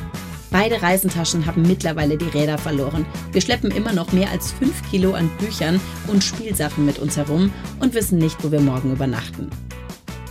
Beide 0.53 0.83
Reisentaschen 0.83 1.47
haben 1.47 1.63
mittlerweile 1.63 2.19
die 2.19 2.29
Räder 2.29 2.59
verloren. 2.59 3.07
Wir 3.33 3.41
schleppen 3.41 3.71
immer 3.71 3.93
noch 3.93 4.13
mehr 4.13 4.31
als 4.31 4.53
5 4.53 4.91
Kilo 4.91 5.15
an 5.15 5.31
Büchern 5.39 5.81
und 6.09 6.23
Spielsachen 6.23 6.85
mit 6.85 6.99
uns 6.99 7.17
herum 7.17 7.51
und 7.81 7.95
wissen 7.95 8.19
nicht, 8.19 8.45
wo 8.45 8.53
wir 8.53 8.61
morgen 8.61 8.93
übernachten. 8.93 9.49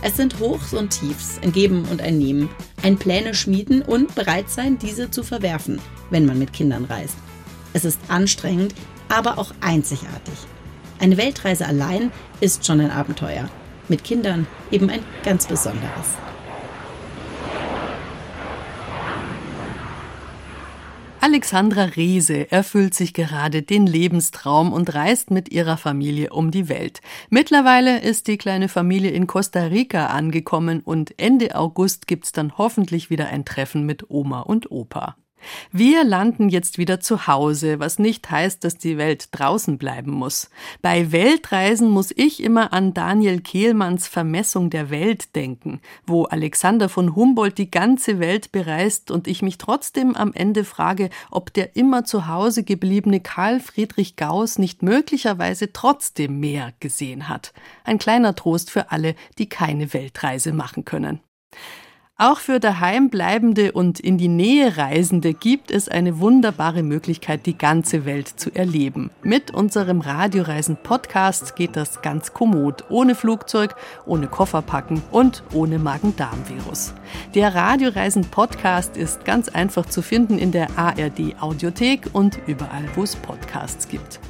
Es 0.00 0.16
sind 0.16 0.38
Hochs 0.38 0.74
und 0.74 0.90
Tiefs, 0.90 1.38
ein 1.42 1.52
Geben 1.52 1.84
und 1.90 2.00
ein 2.00 2.18
Nehmen, 2.18 2.48
ein 2.82 2.96
Pläne 2.96 3.34
schmieden 3.34 3.82
und 3.82 4.14
bereit 4.14 4.48
sein, 4.48 4.78
diese 4.78 5.10
zu 5.10 5.22
verwerfen, 5.22 5.80
wenn 6.10 6.24
man 6.24 6.38
mit 6.38 6.52
Kindern 6.52 6.84
reist. 6.84 7.16
Es 7.72 7.84
ist 7.84 7.98
anstrengend, 8.08 8.74
aber 9.12 9.38
auch 9.38 9.52
einzigartig. 9.60 10.34
Eine 10.98 11.16
Weltreise 11.16 11.66
allein 11.66 12.10
ist 12.40 12.66
schon 12.66 12.80
ein 12.80 12.90
Abenteuer. 12.90 13.48
Mit 13.88 14.04
Kindern 14.04 14.46
eben 14.70 14.88
ein 14.88 15.04
ganz 15.24 15.46
besonderes. 15.46 16.16
Alexandra 21.20 21.84
Riese 21.84 22.50
erfüllt 22.50 22.94
sich 22.94 23.14
gerade 23.14 23.62
den 23.62 23.86
Lebenstraum 23.86 24.72
und 24.72 24.92
reist 24.92 25.30
mit 25.30 25.52
ihrer 25.52 25.76
Familie 25.76 26.30
um 26.30 26.50
die 26.50 26.68
Welt. 26.68 27.00
Mittlerweile 27.30 28.00
ist 28.00 28.26
die 28.26 28.38
kleine 28.38 28.68
Familie 28.68 29.10
in 29.10 29.28
Costa 29.28 29.66
Rica 29.66 30.06
angekommen 30.06 30.80
und 30.80 31.16
Ende 31.20 31.54
August 31.54 32.08
gibt's 32.08 32.32
dann 32.32 32.58
hoffentlich 32.58 33.08
wieder 33.08 33.28
ein 33.28 33.44
Treffen 33.44 33.86
mit 33.86 34.10
Oma 34.10 34.40
und 34.40 34.72
Opa. 34.72 35.14
Wir 35.70 36.04
landen 36.04 36.48
jetzt 36.48 36.78
wieder 36.78 37.00
zu 37.00 37.26
Hause, 37.26 37.80
was 37.80 37.98
nicht 37.98 38.30
heißt, 38.30 38.64
dass 38.64 38.76
die 38.78 38.98
Welt 38.98 39.28
draußen 39.32 39.78
bleiben 39.78 40.10
muss. 40.10 40.50
Bei 40.80 41.12
Weltreisen 41.12 41.88
muss 41.90 42.12
ich 42.14 42.42
immer 42.42 42.72
an 42.72 42.94
Daniel 42.94 43.40
Kehlmanns 43.40 44.08
Vermessung 44.08 44.70
der 44.70 44.90
Welt 44.90 45.34
denken, 45.34 45.80
wo 46.06 46.24
Alexander 46.24 46.88
von 46.88 47.14
Humboldt 47.14 47.58
die 47.58 47.70
ganze 47.70 48.18
Welt 48.18 48.52
bereist 48.52 49.10
und 49.10 49.28
ich 49.28 49.42
mich 49.42 49.58
trotzdem 49.58 50.14
am 50.16 50.32
Ende 50.32 50.64
frage, 50.64 51.10
ob 51.30 51.52
der 51.52 51.76
immer 51.76 52.04
zu 52.04 52.26
Hause 52.26 52.64
gebliebene 52.64 53.20
Karl 53.20 53.60
Friedrich 53.60 54.16
Gauss 54.16 54.58
nicht 54.58 54.82
möglicherweise 54.82 55.72
trotzdem 55.72 56.40
mehr 56.40 56.72
gesehen 56.80 57.28
hat. 57.28 57.52
Ein 57.84 57.98
kleiner 57.98 58.34
Trost 58.34 58.70
für 58.70 58.90
alle, 58.90 59.14
die 59.38 59.48
keine 59.48 59.92
Weltreise 59.92 60.52
machen 60.52 60.84
können. 60.84 61.20
Auch 62.18 62.38
für 62.38 62.60
daheim 62.60 63.08
bleibende 63.08 63.72
und 63.72 63.98
in 63.98 64.18
die 64.18 64.28
Nähe 64.28 64.76
Reisende 64.76 65.32
gibt 65.32 65.70
es 65.70 65.88
eine 65.88 66.20
wunderbare 66.20 66.82
Möglichkeit, 66.82 67.46
die 67.46 67.56
ganze 67.56 68.04
Welt 68.04 68.28
zu 68.28 68.54
erleben. 68.54 69.10
Mit 69.22 69.50
unserem 69.50 70.02
Radioreisen 70.02 70.76
Podcast 70.76 71.56
geht 71.56 71.74
das 71.74 72.02
ganz 72.02 72.34
kommod, 72.34 72.84
ohne 72.90 73.14
Flugzeug, 73.14 73.74
ohne 74.04 74.28
Kofferpacken 74.28 75.02
und 75.10 75.42
ohne 75.54 75.78
Magen-Darm-Virus. 75.78 76.92
Der 77.34 77.54
Radioreisen 77.54 78.26
Podcast 78.26 78.98
ist 78.98 79.24
ganz 79.24 79.48
einfach 79.48 79.86
zu 79.86 80.02
finden 80.02 80.38
in 80.38 80.52
der 80.52 80.78
ARD 80.78 81.40
Audiothek 81.40 82.10
und 82.12 82.38
überall, 82.46 82.84
wo 82.94 83.04
es 83.04 83.16
Podcasts 83.16 83.88
gibt. 83.88 84.20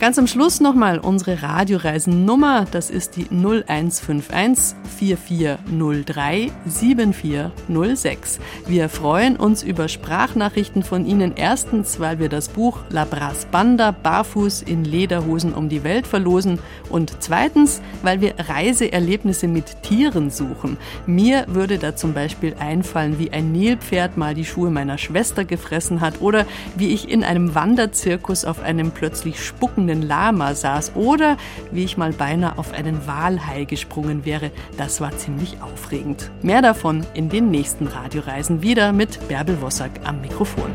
Ganz 0.00 0.16
am 0.16 0.28
Schluss 0.28 0.60
nochmal 0.60 1.00
unsere 1.00 1.42
Radioreisen-Nummer. 1.42 2.66
Das 2.70 2.88
ist 2.88 3.16
die 3.16 3.26
0151 3.32 4.76
4403 4.96 6.52
7406. 6.66 8.38
Wir 8.68 8.88
freuen 8.88 9.34
uns 9.34 9.64
über 9.64 9.88
Sprachnachrichten 9.88 10.84
von 10.84 11.04
Ihnen. 11.04 11.32
Erstens, 11.34 11.98
weil 11.98 12.20
wir 12.20 12.28
das 12.28 12.48
Buch 12.48 12.78
La 12.90 13.06
Bras 13.06 13.46
Banda 13.46 13.90
barfuß 13.90 14.62
in 14.62 14.84
Lederhosen 14.84 15.52
um 15.52 15.68
die 15.68 15.82
Welt 15.82 16.06
verlosen. 16.06 16.60
Und 16.90 17.16
zweitens, 17.18 17.82
weil 18.02 18.20
wir 18.20 18.34
Reiseerlebnisse 18.38 19.48
mit 19.48 19.82
Tieren 19.82 20.30
suchen. 20.30 20.76
Mir 21.06 21.44
würde 21.48 21.76
da 21.76 21.96
zum 21.96 22.14
Beispiel 22.14 22.54
einfallen, 22.60 23.18
wie 23.18 23.32
ein 23.32 23.50
Nilpferd 23.50 24.16
mal 24.16 24.34
die 24.34 24.44
Schuhe 24.44 24.70
meiner 24.70 24.96
Schwester 24.96 25.44
gefressen 25.44 26.00
hat 26.00 26.20
oder 26.20 26.46
wie 26.76 26.90
ich 26.90 27.10
in 27.10 27.24
einem 27.24 27.56
Wanderzirkus 27.56 28.44
auf 28.44 28.60
einem 28.60 28.92
plötzlich 28.92 29.44
spuckenden 29.88 30.02
Lama 30.02 30.54
saß 30.54 30.92
oder 30.94 31.36
wie 31.72 31.84
ich 31.84 31.96
mal 31.96 32.12
beinahe 32.12 32.58
auf 32.58 32.72
einen 32.72 33.06
Walhai 33.06 33.64
gesprungen 33.64 34.24
wäre. 34.24 34.50
Das 34.76 35.00
war 35.00 35.16
ziemlich 35.16 35.60
aufregend. 35.62 36.30
Mehr 36.42 36.62
davon 36.62 37.06
in 37.14 37.28
den 37.28 37.50
nächsten 37.50 37.86
Radioreisen 37.86 38.62
wieder 38.62 38.92
mit 38.92 39.28
Bärbel 39.28 39.60
Wossack 39.62 39.92
am 40.04 40.20
Mikrofon. 40.20 40.70